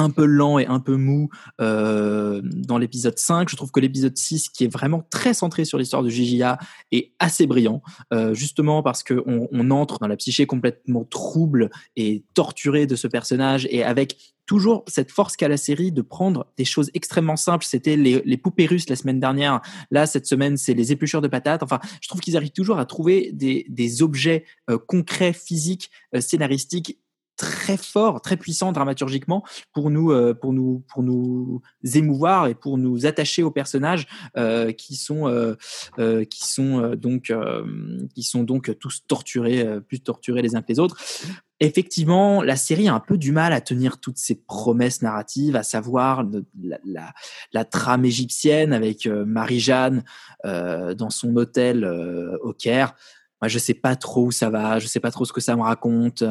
un 0.00 0.08
peu 0.08 0.24
lent 0.24 0.58
et 0.58 0.66
un 0.66 0.80
peu 0.80 0.96
mou 0.96 1.28
euh, 1.60 2.40
dans 2.42 2.78
l'épisode 2.78 3.18
5. 3.18 3.50
Je 3.50 3.56
trouve 3.56 3.70
que 3.70 3.80
l'épisode 3.80 4.16
6, 4.16 4.48
qui 4.48 4.64
est 4.64 4.72
vraiment 4.72 5.06
très 5.10 5.34
centré 5.34 5.66
sur 5.66 5.76
l'histoire 5.76 6.02
de 6.02 6.08
JJA, 6.08 6.58
est 6.90 7.12
assez 7.18 7.46
brillant, 7.46 7.82
euh, 8.12 8.32
justement 8.32 8.82
parce 8.82 9.02
qu'on 9.02 9.48
on 9.52 9.70
entre 9.70 9.98
dans 9.98 10.08
la 10.08 10.16
psyché 10.16 10.46
complètement 10.46 11.04
trouble 11.04 11.70
et 11.96 12.24
torturée 12.32 12.86
de 12.86 12.96
ce 12.96 13.06
personnage, 13.06 13.68
et 13.70 13.84
avec 13.84 14.16
toujours 14.46 14.84
cette 14.88 15.12
force 15.12 15.36
qu'a 15.36 15.48
la 15.48 15.58
série 15.58 15.92
de 15.92 16.02
prendre 16.02 16.46
des 16.56 16.64
choses 16.64 16.90
extrêmement 16.94 17.36
simples. 17.36 17.64
C'était 17.64 17.96
les, 17.96 18.36
poupées 18.36 18.66
russes 18.66 18.88
la 18.88 18.96
semaine 18.96 19.20
dernière. 19.20 19.60
Là, 19.90 20.06
cette 20.06 20.26
semaine, 20.26 20.56
c'est 20.56 20.74
les 20.74 20.90
éplucheurs 20.90 21.20
de 21.20 21.28
patates. 21.28 21.62
Enfin, 21.62 21.78
je 22.00 22.08
trouve 22.08 22.20
qu'ils 22.20 22.36
arrivent 22.36 22.50
toujours 22.50 22.78
à 22.78 22.86
trouver 22.86 23.30
des, 23.32 24.02
objets 24.02 24.44
euh, 24.70 24.78
concrets, 24.78 25.34
physiques, 25.34 25.90
scénaristiques 26.18 26.98
très 27.40 27.78
fort, 27.78 28.20
très 28.20 28.36
puissant 28.36 28.70
dramaturgiquement 28.70 29.42
pour 29.72 29.88
nous, 29.88 30.12
euh, 30.12 30.34
pour 30.34 30.52
nous, 30.52 30.84
pour 30.88 31.02
nous 31.02 31.62
émouvoir 31.94 32.48
et 32.48 32.54
pour 32.54 32.76
nous 32.76 33.06
attacher 33.06 33.42
aux 33.42 33.50
personnages 33.50 34.06
euh, 34.36 34.72
qui 34.72 34.94
sont, 34.94 35.26
euh, 35.26 35.54
qui 36.26 36.46
sont 36.46 36.94
donc, 36.96 37.32
qui 38.14 38.22
sont 38.22 38.42
donc 38.42 38.78
tous 38.78 39.04
torturés, 39.08 39.66
plus 39.88 40.00
torturés 40.00 40.42
les 40.42 40.54
uns 40.54 40.60
que 40.60 40.68
les 40.68 40.78
autres. 40.78 40.98
Effectivement, 41.60 42.42
la 42.42 42.56
série 42.56 42.88
a 42.88 42.94
un 42.94 43.00
peu 43.00 43.16
du 43.16 43.32
mal 43.32 43.54
à 43.54 43.62
tenir 43.62 44.00
toutes 44.00 44.18
ses 44.18 44.34
promesses 44.34 45.00
narratives, 45.00 45.56
à 45.56 45.62
savoir 45.62 46.26
la, 47.52 47.64
trame 47.64 48.04
égyptienne 48.04 48.74
avec 48.74 49.06
Marie-Jeanne 49.06 50.04
dans 50.44 51.10
son 51.10 51.36
hôtel 51.36 51.86
au 52.42 52.52
Caire. 52.52 52.94
Moi, 53.40 53.48
je 53.48 53.58
sais 53.58 53.74
pas 53.74 53.96
trop 53.96 54.26
où 54.26 54.30
ça 54.30 54.50
va, 54.50 54.78
je 54.78 54.86
sais 54.86 55.00
pas 55.00 55.10
trop 55.10 55.24
ce 55.24 55.32
que 55.32 55.40
ça 55.40 55.56
me 55.56 55.62
raconte. 55.62 56.22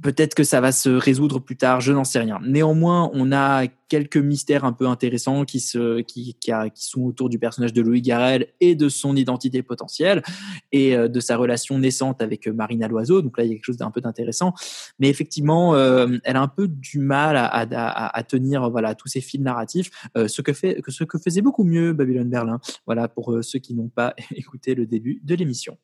Peut-être 0.00 0.36
que 0.36 0.44
ça 0.44 0.60
va 0.60 0.70
se 0.70 0.90
résoudre 0.90 1.40
plus 1.40 1.56
tard, 1.56 1.80
je 1.80 1.92
n'en 1.92 2.04
sais 2.04 2.20
rien. 2.20 2.38
Néanmoins, 2.46 3.10
on 3.14 3.32
a 3.32 3.66
quelques 3.88 4.16
mystères 4.16 4.64
un 4.64 4.72
peu 4.72 4.86
intéressants 4.86 5.44
qui, 5.44 5.58
se, 5.58 6.00
qui, 6.02 6.36
qui, 6.40 6.52
sont 6.74 7.02
autour 7.02 7.28
du 7.28 7.38
personnage 7.38 7.72
de 7.72 7.82
Louis 7.82 8.02
Garrel 8.02 8.46
et 8.60 8.76
de 8.76 8.88
son 8.88 9.16
identité 9.16 9.62
potentielle 9.62 10.22
et 10.70 10.96
euh, 10.96 11.08
de 11.08 11.18
sa 11.20 11.36
relation 11.36 11.78
naissante 11.78 12.22
avec 12.22 12.46
Marina 12.46 12.86
Loiseau. 12.86 13.22
Donc 13.22 13.38
là, 13.38 13.44
il 13.44 13.48
y 13.48 13.50
a 13.50 13.54
quelque 13.54 13.64
chose 13.64 13.76
d'un 13.76 13.90
peu 13.90 14.00
d'intéressant. 14.00 14.52
Mais 14.98 15.08
effectivement, 15.08 15.74
euh, 15.74 16.18
elle 16.22 16.36
a 16.36 16.42
un 16.42 16.48
peu 16.48 16.68
du 16.68 16.98
mal 16.98 17.36
à, 17.36 18.22
tenir 18.22 18.70
voilà, 18.70 18.94
tous 18.94 19.08
ces 19.08 19.20
fils 19.20 19.40
narratifs, 19.40 19.90
euh, 20.16 20.28
ce, 20.28 20.42
que 20.42 20.52
fait, 20.52 20.80
ce 20.86 21.04
que 21.04 21.18
faisait 21.18 21.42
beaucoup 21.42 21.64
mieux 21.64 21.92
Babylone 21.92 22.28
Berlin. 22.28 22.60
Voilà, 22.86 23.08
pour 23.08 23.32
euh, 23.32 23.42
ceux 23.42 23.58
qui 23.58 23.74
n'ont 23.74 23.88
pas 23.88 24.14
écouté 24.36 24.74
le 24.74 24.86
début 24.86 25.20
de 25.24 25.34
l'émission. 25.34 25.76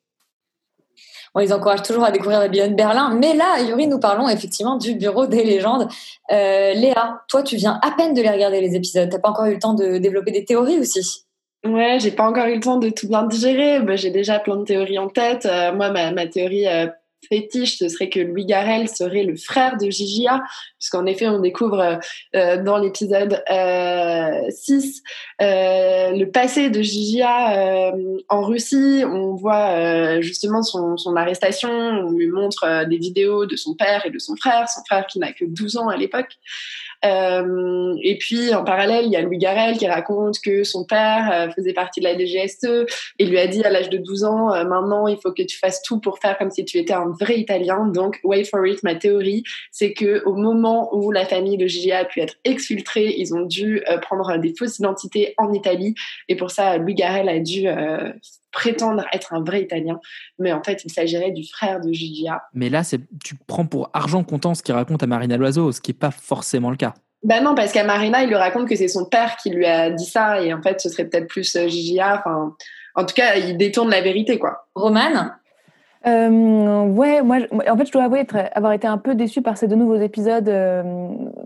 On 1.34 1.40
les 1.40 1.52
encourage 1.52 1.82
toujours 1.82 2.04
à 2.04 2.12
découvrir 2.12 2.38
la 2.38 2.48
Beyond 2.48 2.72
Berlin. 2.72 3.16
Mais 3.18 3.34
là, 3.34 3.60
Yuri, 3.60 3.88
nous 3.88 3.98
parlons 3.98 4.28
effectivement 4.28 4.76
du 4.76 4.94
Bureau 4.94 5.26
des 5.26 5.42
légendes. 5.42 5.88
Euh, 6.30 6.74
Léa, 6.74 7.22
toi, 7.28 7.42
tu 7.42 7.56
viens 7.56 7.80
à 7.82 7.90
peine 7.90 8.14
de 8.14 8.22
les 8.22 8.30
regarder, 8.30 8.60
les 8.60 8.76
épisodes. 8.76 9.08
T'as 9.10 9.18
pas 9.18 9.30
encore 9.30 9.46
eu 9.46 9.54
le 9.54 9.58
temps 9.58 9.74
de 9.74 9.98
développer 9.98 10.30
des 10.30 10.44
théories 10.44 10.78
aussi? 10.78 11.24
Ouais, 11.66 11.98
j'ai 11.98 12.12
pas 12.12 12.28
encore 12.28 12.46
eu 12.46 12.54
le 12.54 12.60
temps 12.60 12.76
de 12.76 12.90
tout 12.90 13.08
bien 13.08 13.24
digérer. 13.24 13.80
J'ai 13.96 14.10
déjà 14.10 14.38
plein 14.38 14.56
de 14.56 14.64
théories 14.64 14.98
en 14.98 15.08
tête. 15.08 15.46
Euh, 15.46 15.72
moi, 15.72 15.90
ma, 15.90 16.12
ma 16.12 16.26
théorie 16.26 16.68
euh, 16.68 16.86
fétiche, 17.28 17.78
ce 17.78 17.88
serait 17.88 18.08
que 18.08 18.20
Louis 18.20 18.46
Garrel 18.46 18.88
serait 18.88 19.24
le 19.24 19.36
frère 19.36 19.76
de 19.76 19.90
Gigia, 19.90 20.42
puisqu'en 20.78 21.06
effet, 21.06 21.28
on 21.28 21.40
découvre 21.40 21.98
euh, 22.34 22.62
dans 22.62 22.78
l'épisode 22.78 23.42
euh, 23.50 24.50
6 24.50 25.02
euh, 25.42 26.10
le 26.12 26.30
passé 26.30 26.70
de 26.70 26.82
Gigia 26.82 27.90
euh, 27.90 28.18
en 28.28 28.42
Russie. 28.42 29.02
On 29.06 29.34
voit 29.34 29.70
euh, 29.70 30.20
justement 30.20 30.62
son, 30.62 30.96
arrestation, 31.16 31.70
on 31.70 32.10
lui 32.10 32.28
montre 32.28 32.64
euh, 32.64 32.84
des 32.84 32.98
vidéos 32.98 33.46
de 33.46 33.56
son 33.56 33.74
père 33.74 34.04
et 34.06 34.10
de 34.10 34.18
son 34.18 34.36
frère, 34.36 34.68
son 34.68 34.82
frère 34.84 35.06
qui 35.06 35.18
n'a 35.18 35.32
que 35.32 35.44
12 35.44 35.76
ans 35.76 35.88
à 35.88 35.96
l'époque. 35.96 36.38
Euh, 37.04 37.94
et 38.02 38.18
puis 38.18 38.54
en 38.54 38.64
parallèle, 38.64 39.04
il 39.06 39.12
y 39.12 39.16
a 39.16 39.22
Louis 39.22 39.38
Garrel 39.38 39.76
qui 39.76 39.86
raconte 39.86 40.40
que 40.40 40.64
son 40.64 40.84
père 40.84 41.30
euh, 41.32 41.50
faisait 41.50 41.72
partie 41.72 42.00
de 42.00 42.04
la 42.04 42.16
DGSE 42.16 42.86
et 43.18 43.26
lui 43.26 43.38
a 43.38 43.46
dit 43.46 43.62
à 43.62 43.70
l'âge 43.70 43.90
de 43.90 43.98
12 43.98 44.24
ans, 44.24 44.52
euh, 44.52 44.64
maintenant 44.64 45.06
il 45.06 45.18
faut 45.18 45.32
que 45.32 45.42
tu 45.42 45.58
fasses 45.58 45.82
tout 45.82 46.00
pour 46.00 46.18
faire 46.18 46.38
comme 46.38 46.50
si 46.50 46.64
tu 46.64 46.78
étais 46.78 46.94
un 46.94 47.10
vrai 47.20 47.38
Italien. 47.38 47.86
Donc, 47.86 48.20
wait 48.24 48.44
for 48.44 48.66
it, 48.66 48.82
ma 48.82 48.94
théorie, 48.94 49.42
c'est 49.70 49.92
que 49.92 50.22
au 50.24 50.34
moment 50.34 50.94
où 50.94 51.10
la 51.10 51.26
famille 51.26 51.56
de 51.56 51.66
Gigi 51.66 51.92
a 51.92 52.04
pu 52.04 52.20
être 52.20 52.36
exfiltrée, 52.44 53.14
ils 53.16 53.34
ont 53.34 53.42
dû 53.42 53.82
prendre 54.02 54.38
des 54.38 54.54
fausses 54.56 54.78
identités 54.78 55.34
en 55.36 55.52
Italie 55.52 55.94
et 56.28 56.36
pour 56.36 56.50
ça, 56.50 56.78
Louis 56.78 56.94
Garrel 56.94 57.28
a 57.28 57.38
dû 57.38 57.66
prétendre 58.54 59.04
être 59.12 59.34
un 59.34 59.42
vrai 59.42 59.62
Italien, 59.62 60.00
mais 60.38 60.52
en 60.52 60.62
fait, 60.62 60.84
il 60.84 60.92
s'agirait 60.92 61.32
du 61.32 61.44
frère 61.46 61.80
de 61.80 61.92
Gigia. 61.92 62.42
Mais 62.54 62.70
là, 62.70 62.82
tu 63.22 63.34
prends 63.46 63.66
pour 63.66 63.90
argent 63.92 64.24
comptant 64.24 64.54
ce 64.54 64.62
qu'il 64.62 64.74
raconte 64.74 65.02
à 65.02 65.06
Marina 65.06 65.36
Loiseau, 65.36 65.72
ce 65.72 65.80
qui 65.80 65.90
n'est 65.90 65.98
pas 65.98 66.10
forcément 66.10 66.70
le 66.70 66.76
cas. 66.76 66.94
Ben 67.24 67.42
non, 67.42 67.54
parce 67.54 67.72
qu'à 67.72 67.84
Marina, 67.84 68.22
il 68.22 68.28
lui 68.28 68.36
raconte 68.36 68.68
que 68.68 68.76
c'est 68.76 68.88
son 68.88 69.06
père 69.06 69.36
qui 69.36 69.50
lui 69.50 69.66
a 69.66 69.90
dit 69.90 70.04
ça, 70.04 70.40
et 70.40 70.54
en 70.54 70.62
fait, 70.62 70.80
ce 70.80 70.88
serait 70.88 71.06
peut-être 71.06 71.26
plus 71.26 71.56
Gigia. 71.68 72.18
Enfin, 72.20 72.54
en 72.94 73.04
tout 73.04 73.14
cas, 73.14 73.34
il 73.36 73.56
détourne 73.56 73.90
la 73.90 74.00
vérité, 74.00 74.38
quoi. 74.38 74.68
Romane 74.74 75.34
euh, 76.06 76.84
ouais, 76.86 77.22
moi, 77.22 77.38
en 77.68 77.76
fait, 77.76 77.86
je 77.86 77.92
dois 77.92 78.04
avouer 78.04 78.20
être, 78.20 78.36
avoir 78.52 78.72
été 78.72 78.86
un 78.86 78.98
peu 78.98 79.14
déçue 79.14 79.42
par 79.42 79.56
ces 79.56 79.68
deux 79.68 79.76
nouveaux 79.76 79.96
épisodes 79.96 80.48
euh, 80.48 80.82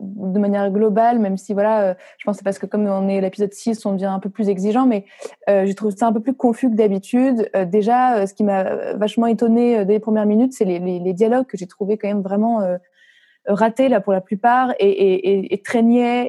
de 0.00 0.38
manière 0.38 0.70
globale, 0.70 1.18
même 1.18 1.36
si, 1.36 1.52
voilà, 1.52 1.82
euh, 1.82 1.94
je 2.18 2.24
pense 2.24 2.36
que 2.36 2.38
c'est 2.38 2.44
parce 2.44 2.58
que 2.58 2.66
comme 2.66 2.86
on 2.86 3.08
est 3.08 3.20
l'épisode 3.20 3.52
6, 3.52 3.86
on 3.86 3.92
devient 3.92 4.06
un 4.06 4.18
peu 4.18 4.30
plus 4.30 4.48
exigeant, 4.48 4.86
mais 4.86 5.04
euh, 5.48 5.66
je 5.66 5.72
trouve 5.72 5.92
ça 5.92 6.06
un 6.06 6.12
peu 6.12 6.20
plus 6.20 6.34
confus 6.34 6.70
que 6.70 6.74
d'habitude. 6.74 7.50
Euh, 7.54 7.64
déjà, 7.64 8.26
ce 8.26 8.34
qui 8.34 8.44
m'a 8.44 8.94
vachement 8.94 9.26
étonné 9.26 9.84
dès 9.84 9.94
les 9.94 10.00
premières 10.00 10.26
minutes, 10.26 10.52
c'est 10.52 10.64
les, 10.64 10.78
les, 10.78 10.98
les, 10.98 11.12
dialogues 11.12 11.46
que 11.46 11.56
j'ai 11.56 11.66
trouvé 11.66 11.96
quand 11.96 12.08
même 12.08 12.22
vraiment 12.22 12.60
raté 13.48 13.88
là 13.88 14.00
pour 14.00 14.12
la 14.12 14.20
plupart 14.20 14.72
et, 14.78 14.88
et, 14.88 15.30
et, 15.30 15.54
et 15.54 15.62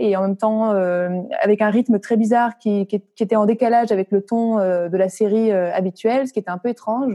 et 0.09 0.15
en 0.15 0.21
même 0.21 0.37
temps 0.37 0.71
euh, 0.73 1.09
avec 1.41 1.61
un 1.61 1.69
rythme 1.69 1.99
très 1.99 2.17
bizarre 2.17 2.57
qui, 2.57 2.87
qui, 2.87 3.01
qui, 3.15 3.23
était 3.23 3.35
en 3.35 3.45
décalage 3.45 3.91
avec 3.91 4.11
le 4.11 4.21
ton 4.21 4.59
euh, 4.59 4.89
de 4.89 4.97
la 4.97 5.09
série 5.09 5.51
euh, 5.51 5.73
habituelle, 5.73 6.27
ce 6.27 6.33
qui 6.33 6.39
était 6.39 6.49
un 6.49 6.57
peu 6.57 6.69
étrange. 6.69 7.13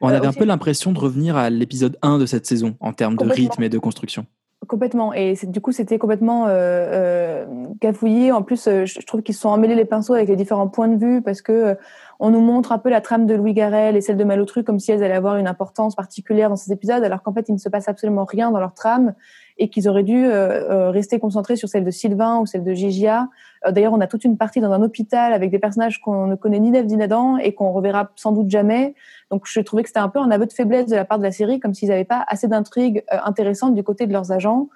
On 0.00 0.08
avait 0.08 0.26
un 0.26 0.32
peu 0.32 0.44
l'impression 0.44 0.92
de 0.92 0.98
revenir 0.98 1.36
à 1.36 1.50
l'épisode 1.50 1.98
1 2.02 2.18
de 2.18 2.26
cette 2.26 2.46
saison 2.46 2.76
en 2.80 2.92
termes 2.92 3.16
de 3.16 3.24
rythme 3.24 3.62
et 3.62 3.68
de 3.68 3.78
construction. 3.78 4.26
Complètement. 4.66 5.12
Et 5.12 5.34
du 5.44 5.60
coup, 5.60 5.72
c'était 5.72 5.98
complètement 5.98 6.46
euh, 6.48 7.44
cafouillé. 7.80 8.32
En 8.32 8.42
plus, 8.42 8.64
je 8.64 9.06
trouve 9.06 9.22
qu'ils 9.22 9.34
se 9.34 9.42
sont 9.42 9.50
emmêlés 9.50 9.74
les 9.74 9.84
pinceaux 9.84 10.14
avec 10.14 10.28
les 10.28 10.36
différents 10.36 10.68
points 10.68 10.88
de 10.88 10.96
vue 10.96 11.22
parce 11.22 11.42
que 11.42 11.76
on 12.18 12.30
nous 12.30 12.40
montre 12.40 12.72
un 12.72 12.78
peu 12.78 12.88
la 12.88 13.00
trame 13.00 13.26
de 13.26 13.34
Louis 13.34 13.52
Garrel 13.52 13.96
et 13.96 14.00
celle 14.00 14.16
de 14.16 14.24
Malotru 14.24 14.64
comme 14.64 14.78
si 14.78 14.92
elles 14.92 15.02
allaient 15.02 15.14
avoir 15.14 15.36
une 15.36 15.48
importance 15.48 15.94
particulière 15.94 16.48
dans 16.48 16.56
ces 16.56 16.72
épisodes, 16.72 17.02
alors 17.02 17.22
qu'en 17.22 17.32
fait, 17.32 17.48
il 17.48 17.52
ne 17.52 17.58
se 17.58 17.68
passe 17.68 17.88
absolument 17.88 18.24
rien 18.24 18.50
dans 18.50 18.60
leur 18.60 18.72
trame 18.72 19.14
et 19.56 19.68
qu'ils 19.68 19.88
auraient 19.88 20.02
dû 20.02 20.26
euh, 20.26 20.90
rester 20.90 21.18
concentrés 21.18 21.56
sur 21.56 21.68
celle 21.68 21.84
de 21.84 21.90
Sylvain 21.90 22.38
ou 22.38 22.46
celle 22.46 22.64
de 22.64 22.72
Gigia. 22.72 23.28
Euh, 23.66 23.70
D'ailleurs, 23.70 23.92
on 23.92 24.00
a 24.00 24.06
toute 24.06 24.24
une 24.24 24.36
partie 24.36 24.60
dans 24.60 24.72
un 24.72 24.82
hôpital 24.82 25.32
avec 25.32 25.50
des 25.50 25.58
personnages 25.58 26.00
qu'on 26.00 26.26
ne 26.26 26.34
connaît 26.34 26.58
ni 26.58 26.70
d'Ève 26.70 26.86
ni 26.86 26.96
d'Adam 26.96 27.36
et 27.38 27.54
qu'on 27.54 27.72
reverra 27.72 28.10
sans 28.16 28.32
doute 28.32 28.50
jamais. 28.50 28.94
Donc, 29.30 29.42
je 29.46 29.60
trouvais 29.60 29.82
que 29.82 29.88
c'était 29.88 30.00
un 30.00 30.08
peu 30.08 30.18
un 30.18 30.30
aveu 30.30 30.46
de 30.46 30.52
faiblesse 30.52 30.86
de 30.86 30.96
la 30.96 31.04
part 31.04 31.18
de 31.18 31.24
la 31.24 31.32
série, 31.32 31.60
comme 31.60 31.74
s'ils 31.74 31.88
n'avaient 31.88 32.04
pas 32.04 32.24
assez 32.26 32.48
d'intrigues 32.48 33.04
euh, 33.12 33.18
intéressantes 33.24 33.74
du 33.74 33.84
côté 33.84 34.06
de 34.06 34.12
leurs 34.12 34.32
agents. 34.32 34.68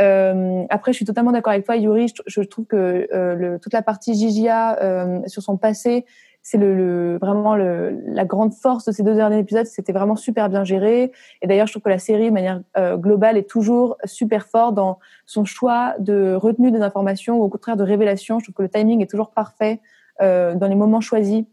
Euh, 0.00 0.64
après, 0.70 0.92
je 0.92 0.96
suis 0.96 1.04
totalement 1.04 1.32
d'accord 1.32 1.52
avec 1.52 1.64
toi, 1.64 1.76
Yuri. 1.76 2.08
Je, 2.08 2.22
je 2.26 2.40
trouve 2.42 2.66
que 2.66 3.08
euh, 3.12 3.34
le, 3.34 3.58
toute 3.58 3.72
la 3.72 3.82
partie 3.82 4.14
Gigia 4.14 4.78
euh, 4.80 5.20
sur 5.26 5.42
son 5.42 5.56
passé 5.56 6.04
c'est 6.50 6.56
le, 6.56 6.74
le, 6.74 7.18
vraiment 7.18 7.56
le, 7.56 8.00
la 8.06 8.24
grande 8.24 8.54
force 8.54 8.86
de 8.86 8.92
ces 8.92 9.02
deux 9.02 9.14
derniers 9.14 9.38
épisodes. 9.38 9.66
C'était 9.66 9.92
vraiment 9.92 10.16
super 10.16 10.48
bien 10.48 10.64
géré. 10.64 11.12
Et 11.42 11.46
d'ailleurs, 11.46 11.66
je 11.66 11.74
trouve 11.74 11.82
que 11.82 11.90
la 11.90 11.98
série, 11.98 12.30
de 12.30 12.32
manière 12.32 12.62
euh, 12.78 12.96
globale, 12.96 13.36
est 13.36 13.46
toujours 13.46 13.98
super 14.04 14.46
forte 14.46 14.74
dans 14.74 14.98
son 15.26 15.44
choix 15.44 15.94
de 15.98 16.32
retenue 16.32 16.70
des 16.70 16.80
informations 16.80 17.36
ou 17.36 17.42
au 17.42 17.50
contraire 17.50 17.76
de 17.76 17.82
révélation. 17.82 18.38
Je 18.38 18.46
trouve 18.46 18.54
que 18.54 18.62
le 18.62 18.70
timing 18.70 19.02
est 19.02 19.10
toujours 19.10 19.32
parfait 19.32 19.82
euh, 20.22 20.54
dans 20.54 20.68
les 20.68 20.74
moments 20.74 21.02
choisis 21.02 21.44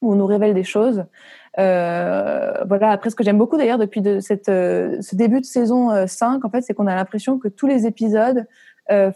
où 0.00 0.12
on 0.12 0.16
nous 0.16 0.24
révèle 0.24 0.54
des 0.54 0.64
choses. 0.64 1.04
Euh, 1.58 2.64
voilà. 2.66 2.92
Après, 2.92 3.10
ce 3.10 3.16
que 3.16 3.22
j'aime 3.22 3.36
beaucoup 3.36 3.58
d'ailleurs 3.58 3.76
depuis 3.76 4.00
de 4.00 4.20
cette, 4.20 4.48
euh, 4.48 5.02
ce 5.02 5.16
début 5.16 5.40
de 5.40 5.44
saison 5.44 6.06
5, 6.06 6.46
en 6.46 6.48
fait, 6.48 6.62
c'est 6.62 6.72
qu'on 6.72 6.86
a 6.86 6.94
l'impression 6.94 7.38
que 7.38 7.48
tous 7.48 7.66
les 7.66 7.84
épisodes 7.84 8.46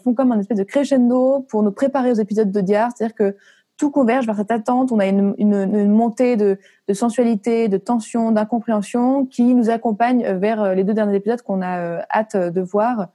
font 0.05 0.13
comme 0.13 0.31
un 0.31 0.39
espèce 0.39 0.59
de 0.59 0.63
crescendo 0.63 1.45
pour 1.49 1.61
nous 1.61 1.71
préparer 1.71 2.09
aux 2.09 2.15
épisodes 2.15 2.49
de 2.49 2.61
Diar. 2.61 2.91
C'est-à-dire 2.95 3.15
que 3.15 3.35
tout 3.77 3.91
converge 3.91 4.25
vers 4.25 4.35
cette 4.35 4.51
attente. 4.51 4.91
On 4.91 4.99
a 4.99 5.07
une, 5.07 5.35
une, 5.37 5.53
une 5.53 5.91
montée 5.91 6.35
de, 6.37 6.57
de, 6.87 6.93
sensualité, 6.93 7.67
de 7.67 7.77
tension, 7.77 8.31
d'incompréhension 8.31 9.25
qui 9.25 9.53
nous 9.53 9.69
accompagne 9.69 10.25
vers 10.37 10.75
les 10.75 10.83
deux 10.83 10.93
derniers 10.93 11.15
épisodes 11.15 11.41
qu'on 11.41 11.61
a 11.61 12.05
hâte 12.11 12.37
de 12.37 12.61
voir. 12.61 13.09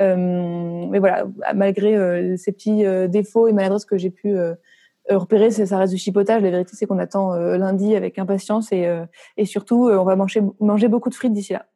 Euh, 0.00 0.86
mais 0.90 0.98
voilà, 0.98 1.26
malgré 1.54 1.96
euh, 1.96 2.36
ces 2.36 2.52
petits 2.52 2.84
euh, 2.84 3.08
défauts 3.08 3.48
et 3.48 3.52
maladresses 3.52 3.84
que 3.84 3.96
j'ai 3.96 4.10
pu 4.10 4.36
repérer, 5.08 5.50
ça 5.50 5.78
reste 5.78 5.92
du 5.92 5.98
chipotage. 5.98 6.42
La 6.42 6.50
vérité, 6.50 6.72
c'est 6.74 6.86
qu'on 6.86 6.98
attend 6.98 7.34
lundi 7.36 7.94
avec 7.94 8.18
impatience 8.18 8.72
et, 8.72 8.88
et 9.36 9.44
surtout, 9.44 9.88
on 9.88 10.04
va 10.04 10.16
manger, 10.16 10.42
manger 10.58 10.88
beaucoup 10.88 11.10
de 11.10 11.14
frites 11.14 11.32
d'ici 11.32 11.52
là. 11.52 11.66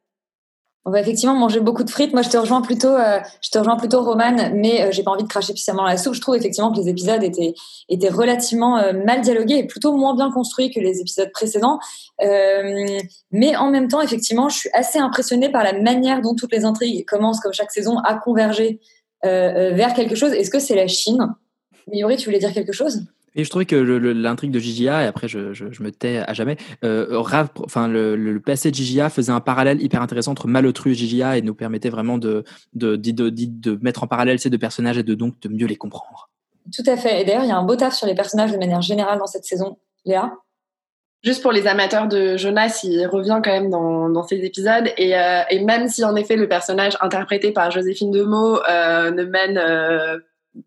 On 0.83 0.89
va 0.89 0.99
effectivement 0.99 1.35
manger 1.35 1.59
beaucoup 1.59 1.83
de 1.83 1.91
frites. 1.91 2.11
Moi, 2.11 2.23
je 2.23 2.29
te 2.29 2.37
rejoins 2.37 2.61
plutôt, 2.61 2.95
euh, 2.95 3.19
je 3.41 3.51
te 3.51 3.59
rejoins 3.59 3.75
plutôt, 3.75 4.01
Romane, 4.03 4.51
mais 4.55 4.81
euh, 4.81 4.91
j'ai 4.91 5.03
pas 5.03 5.11
envie 5.11 5.23
de 5.23 5.27
cracher 5.27 5.53
puissamment 5.53 5.83
la 5.83 5.95
soupe. 5.95 6.15
Je 6.15 6.21
trouve 6.21 6.35
effectivement 6.35 6.71
que 6.71 6.79
les 6.79 6.89
épisodes 6.89 7.23
étaient 7.23 7.53
étaient 7.87 8.09
relativement 8.09 8.79
euh, 8.79 8.91
mal 8.93 9.21
dialogués 9.21 9.59
et 9.59 9.67
plutôt 9.67 9.95
moins 9.95 10.15
bien 10.15 10.31
construits 10.31 10.71
que 10.71 10.79
les 10.79 10.99
épisodes 10.99 11.31
précédents. 11.31 11.77
Euh, 12.23 12.97
mais 13.31 13.55
en 13.55 13.69
même 13.69 13.89
temps, 13.89 14.01
effectivement, 14.01 14.49
je 14.49 14.57
suis 14.57 14.69
assez 14.73 14.97
impressionnée 14.97 15.49
par 15.49 15.63
la 15.63 15.73
manière 15.79 16.19
dont 16.21 16.33
toutes 16.33 16.51
les 16.51 16.65
intrigues 16.65 17.05
commencent, 17.05 17.41
comme 17.41 17.53
chaque 17.53 17.71
saison, 17.71 17.99
à 17.99 18.15
converger 18.15 18.79
vers 19.23 19.93
quelque 19.93 20.15
chose. 20.15 20.33
Est-ce 20.33 20.49
que 20.49 20.57
c'est 20.57 20.75
la 20.75 20.87
Chine? 20.87 21.35
Miori, 21.87 22.17
tu 22.17 22.25
voulais 22.25 22.39
dire 22.39 22.53
quelque 22.53 22.71
chose? 22.71 23.03
Et 23.35 23.43
je 23.43 23.49
trouvais 23.49 23.65
que 23.65 23.75
l'intrigue 23.75 24.51
de 24.51 24.59
GGA, 24.59 25.03
et 25.03 25.07
après 25.07 25.27
je, 25.27 25.53
je, 25.53 25.71
je, 25.71 25.83
me 25.83 25.91
tais 25.91 26.17
à 26.17 26.33
jamais, 26.33 26.57
euh, 26.83 27.21
enfin 27.63 27.87
le, 27.87 28.15
le, 28.15 28.39
passé 28.39 28.71
de 28.71 28.75
GGA 28.75 29.09
faisait 29.09 29.31
un 29.31 29.39
parallèle 29.39 29.81
hyper 29.81 30.01
intéressant 30.01 30.31
entre 30.31 30.47
Malotru 30.47 30.91
et 30.91 30.95
GGA 30.95 31.37
et 31.37 31.41
nous 31.41 31.55
permettait 31.55 31.89
vraiment 31.89 32.17
de, 32.17 32.43
de, 32.73 32.95
de, 32.95 33.11
de, 33.11 33.29
de 33.29 33.79
mettre 33.81 34.03
en 34.03 34.07
parallèle 34.07 34.39
ces 34.39 34.49
deux 34.49 34.57
personnages 34.57 34.97
et 34.97 35.03
de 35.03 35.13
donc 35.13 35.39
de 35.41 35.49
mieux 35.49 35.67
les 35.67 35.77
comprendre. 35.77 36.29
Tout 36.73 36.83
à 36.85 36.95
fait. 36.95 37.21
Et 37.21 37.25
d'ailleurs, 37.25 37.43
il 37.43 37.49
y 37.49 37.51
a 37.51 37.57
un 37.57 37.63
beau 37.63 37.75
taf 37.75 37.93
sur 37.93 38.07
les 38.07 38.15
personnages 38.15 38.51
de 38.51 38.57
manière 38.57 38.81
générale 38.81 39.19
dans 39.19 39.25
cette 39.25 39.45
saison. 39.45 39.77
Léa? 40.05 40.31
Juste 41.23 41.43
pour 41.43 41.51
les 41.51 41.67
amateurs 41.67 42.07
de 42.07 42.35
Jonas, 42.35 42.81
il 42.83 43.05
revient 43.05 43.41
quand 43.43 43.51
même 43.51 43.69
dans, 43.69 44.09
dans 44.09 44.23
ces 44.23 44.43
épisodes. 44.43 44.91
Et, 44.97 45.15
euh, 45.15 45.41
et, 45.51 45.63
même 45.63 45.87
si 45.87 46.03
en 46.03 46.15
effet 46.15 46.35
le 46.35 46.47
personnage 46.47 46.97
interprété 46.99 47.51
par 47.51 47.69
Joséphine 47.69 48.09
Demeaux 48.09 48.59
euh, 48.67 49.11
ne 49.11 49.23
mène 49.23 49.57
euh, 49.59 50.17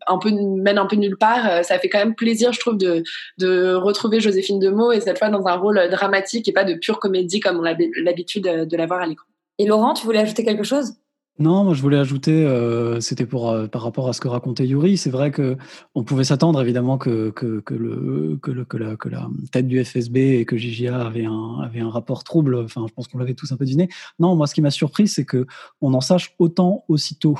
un 0.07 0.17
peu 0.17 0.31
mène 0.31 0.77
un 0.77 0.85
peu 0.85 0.95
nulle 0.95 1.17
part. 1.17 1.49
Euh, 1.49 1.63
ça 1.63 1.79
fait 1.79 1.89
quand 1.89 1.99
même 1.99 2.15
plaisir, 2.15 2.53
je 2.53 2.59
trouve, 2.59 2.77
de, 2.77 3.03
de 3.37 3.73
retrouver 3.73 4.19
Joséphine 4.19 4.59
Demeaux 4.59 4.91
et 4.91 5.01
cette 5.01 5.19
fois 5.19 5.29
dans 5.29 5.47
un 5.47 5.55
rôle 5.55 5.89
dramatique 5.89 6.47
et 6.47 6.53
pas 6.53 6.63
de 6.63 6.73
pure 6.75 6.99
comédie 6.99 7.39
comme 7.39 7.57
on 7.57 7.65
a 7.65 7.75
l'habitude 8.01 8.43
de 8.43 8.77
la 8.77 8.85
voir 8.85 9.01
à 9.01 9.07
l'écran. 9.07 9.27
Et 9.57 9.65
Laurent, 9.65 9.93
tu 9.93 10.05
voulais 10.05 10.19
ajouter 10.19 10.43
quelque 10.43 10.63
chose? 10.63 10.93
Non, 11.37 11.65
moi 11.65 11.73
je 11.73 11.81
voulais 11.81 11.97
ajouter, 11.97 12.45
euh, 12.45 13.01
c'était 13.01 13.25
pour 13.25 13.51
euh, 13.51 13.67
par 13.67 13.81
rapport 13.81 14.07
à 14.07 14.13
ce 14.13 14.21
que 14.21 14.29
racontait 14.29 14.65
Yuri. 14.65 14.95
C'est 14.95 15.09
vrai 15.09 15.31
que 15.31 15.57
on 15.93 16.05
pouvait 16.05 16.23
s'attendre 16.23 16.61
évidemment 16.61 16.97
que 16.97 17.29
que, 17.31 17.59
que 17.59 17.73
le 17.73 18.39
que 18.41 18.51
le 18.51 18.63
que 18.63 18.77
la 18.77 18.95
que 18.95 19.09
la 19.09 19.27
tête 19.51 19.67
du 19.67 19.83
FSB 19.83 20.15
et 20.15 20.45
que 20.45 20.55
JJA 20.55 20.95
avait 21.05 21.25
un 21.25 21.59
avait 21.61 21.81
un 21.81 21.89
rapport 21.89 22.23
trouble. 22.23 22.55
Enfin, 22.55 22.85
je 22.87 22.93
pense 22.93 23.09
qu'on 23.09 23.17
l'avait 23.17 23.33
tous 23.33 23.51
un 23.51 23.57
peu 23.57 23.65
deviné. 23.65 23.89
Non, 24.17 24.37
moi 24.37 24.47
ce 24.47 24.55
qui 24.55 24.61
m'a 24.61 24.71
surpris, 24.71 25.09
c'est 25.09 25.25
que 25.25 25.45
on 25.81 25.93
en 25.93 25.99
sache 25.99 26.33
autant 26.39 26.85
aussitôt. 26.87 27.37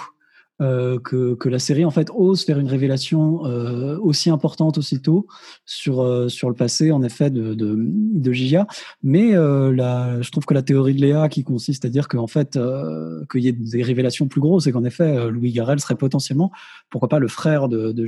Euh, 0.62 1.00
que, 1.00 1.34
que, 1.36 1.50
la 1.50 1.60
série 1.60 1.84
en 1.84 1.92
fait 1.92 2.10
ose 2.16 2.46
faire 2.46 2.60
une 2.60 2.70
révélation 2.70 3.46
euh, 3.46 4.00
aussi 4.00 4.30
importante 4.30 4.78
aussitôt 4.78 5.28
sur 5.66 6.02
euh, 6.02 6.30
sur 6.30 6.48
le 6.48 6.56
passé 6.56 6.94
en 6.94 7.04
effet 7.04 7.30
de 7.30 7.54
de, 7.56 7.76
de 7.78 8.32
Gigia 8.32 8.66
mais 9.04 9.36
euh, 9.36 9.76
la, 9.76 10.22
je 10.22 10.32
trouve 10.32 10.46
que 10.46 10.54
la 10.54 10.62
théorie 10.62 10.96
de 10.96 11.02
Léa 11.02 11.28
qui 11.28 11.44
consiste 11.44 11.84
à 11.84 11.90
dire 11.90 12.08
qu'en 12.08 12.28
fait 12.28 12.56
euh, 12.56 13.26
qu'il 13.30 13.42
y 13.42 13.50
ait 13.50 13.52
des 13.52 13.84
révélations 13.84 14.30
plus 14.30 14.40
grosses 14.40 14.66
et 14.66 14.72
qu'en 14.72 14.86
effet 14.86 15.30
Louis 15.30 15.52
Garrel 15.52 15.82
serait 15.82 15.96
potentiellement 15.96 16.52
pourquoi 16.90 17.10
pas 17.10 17.20
le 17.20 17.28
frère 17.28 17.68
de, 17.68 17.92
de 17.92 18.08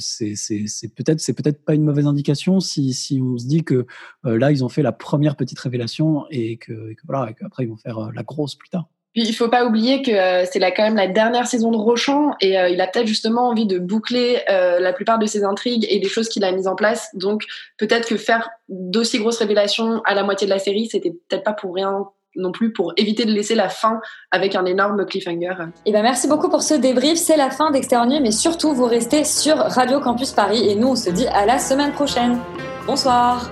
c'est 0.00 0.34
c'est 0.34 0.94
peut-être 0.94 1.20
c'est 1.20 1.32
peut-être 1.32 1.64
pas 1.64 1.74
une 1.76 1.84
mauvaise 1.84 2.06
indication 2.06 2.60
si 2.60 2.92
si 2.92 3.22
on 3.22 3.38
se 3.38 3.46
dit 3.46 3.64
que 3.64 3.86
là 4.22 4.52
ils 4.52 4.62
ont 4.62 4.68
fait 4.68 4.82
la 4.82 4.92
première 4.92 5.36
petite 5.36 5.60
révélation 5.60 6.26
et 6.30 6.58
que, 6.58 6.90
et 6.90 6.94
que 6.94 7.00
voilà 7.06 7.30
et 7.30 7.34
qu'après 7.34 7.64
ils 7.64 7.70
vont 7.70 7.78
faire 7.78 8.12
la 8.12 8.22
grosse 8.22 8.54
plus 8.54 8.68
tard 8.68 8.86
puis 9.14 9.22
il 9.26 9.34
faut 9.34 9.48
pas 9.48 9.64
oublier 9.64 10.02
que 10.02 10.10
euh, 10.10 10.44
c'est 10.50 10.60
quand 10.72 10.82
même 10.82 10.96
la 10.96 11.06
dernière 11.06 11.46
saison 11.46 11.70
de 11.70 11.76
Rochon 11.76 12.32
et 12.40 12.58
euh, 12.58 12.68
il 12.68 12.80
a 12.80 12.86
peut-être 12.86 13.06
justement 13.06 13.48
envie 13.48 13.66
de 13.66 13.78
boucler 13.78 14.40
euh, 14.50 14.80
la 14.80 14.92
plupart 14.92 15.18
de 15.18 15.26
ses 15.26 15.44
intrigues 15.44 15.86
et 15.88 15.98
des 15.98 16.08
choses 16.08 16.28
qu'il 16.28 16.44
a 16.44 16.52
mises 16.52 16.68
en 16.68 16.74
place. 16.74 17.08
Donc 17.14 17.44
peut-être 17.78 18.06
que 18.06 18.16
faire 18.16 18.50
d'aussi 18.68 19.18
grosses 19.18 19.38
révélations 19.38 20.02
à 20.04 20.14
la 20.14 20.24
moitié 20.24 20.46
de 20.46 20.52
la 20.52 20.58
série, 20.58 20.88
c'était 20.90 21.12
peut-être 21.28 21.44
pas 21.44 21.54
pour 21.54 21.74
rien 21.74 22.06
non 22.36 22.52
plus 22.52 22.72
pour 22.72 22.92
éviter 22.96 23.24
de 23.24 23.32
laisser 23.32 23.54
la 23.54 23.68
fin 23.68 24.00
avec 24.30 24.54
un 24.54 24.64
énorme 24.66 25.04
cliffhanger. 25.06 25.54
Et 25.58 25.64
eh 25.86 25.92
ben 25.92 26.02
merci 26.02 26.28
beaucoup 26.28 26.50
pour 26.50 26.62
ce 26.62 26.74
débrief. 26.74 27.16
C'est 27.16 27.36
la 27.36 27.50
fin 27.50 27.70
d'Extérieur 27.70 28.06
mais 28.20 28.30
surtout 28.30 28.74
vous 28.74 28.84
restez 28.84 29.24
sur 29.24 29.56
Radio 29.56 30.00
Campus 30.00 30.32
Paris 30.32 30.68
et 30.68 30.74
nous 30.74 30.88
on 30.88 30.96
se 30.96 31.10
dit 31.10 31.26
à 31.28 31.46
la 31.46 31.58
semaine 31.58 31.92
prochaine. 31.92 32.38
Bonsoir. 32.86 33.50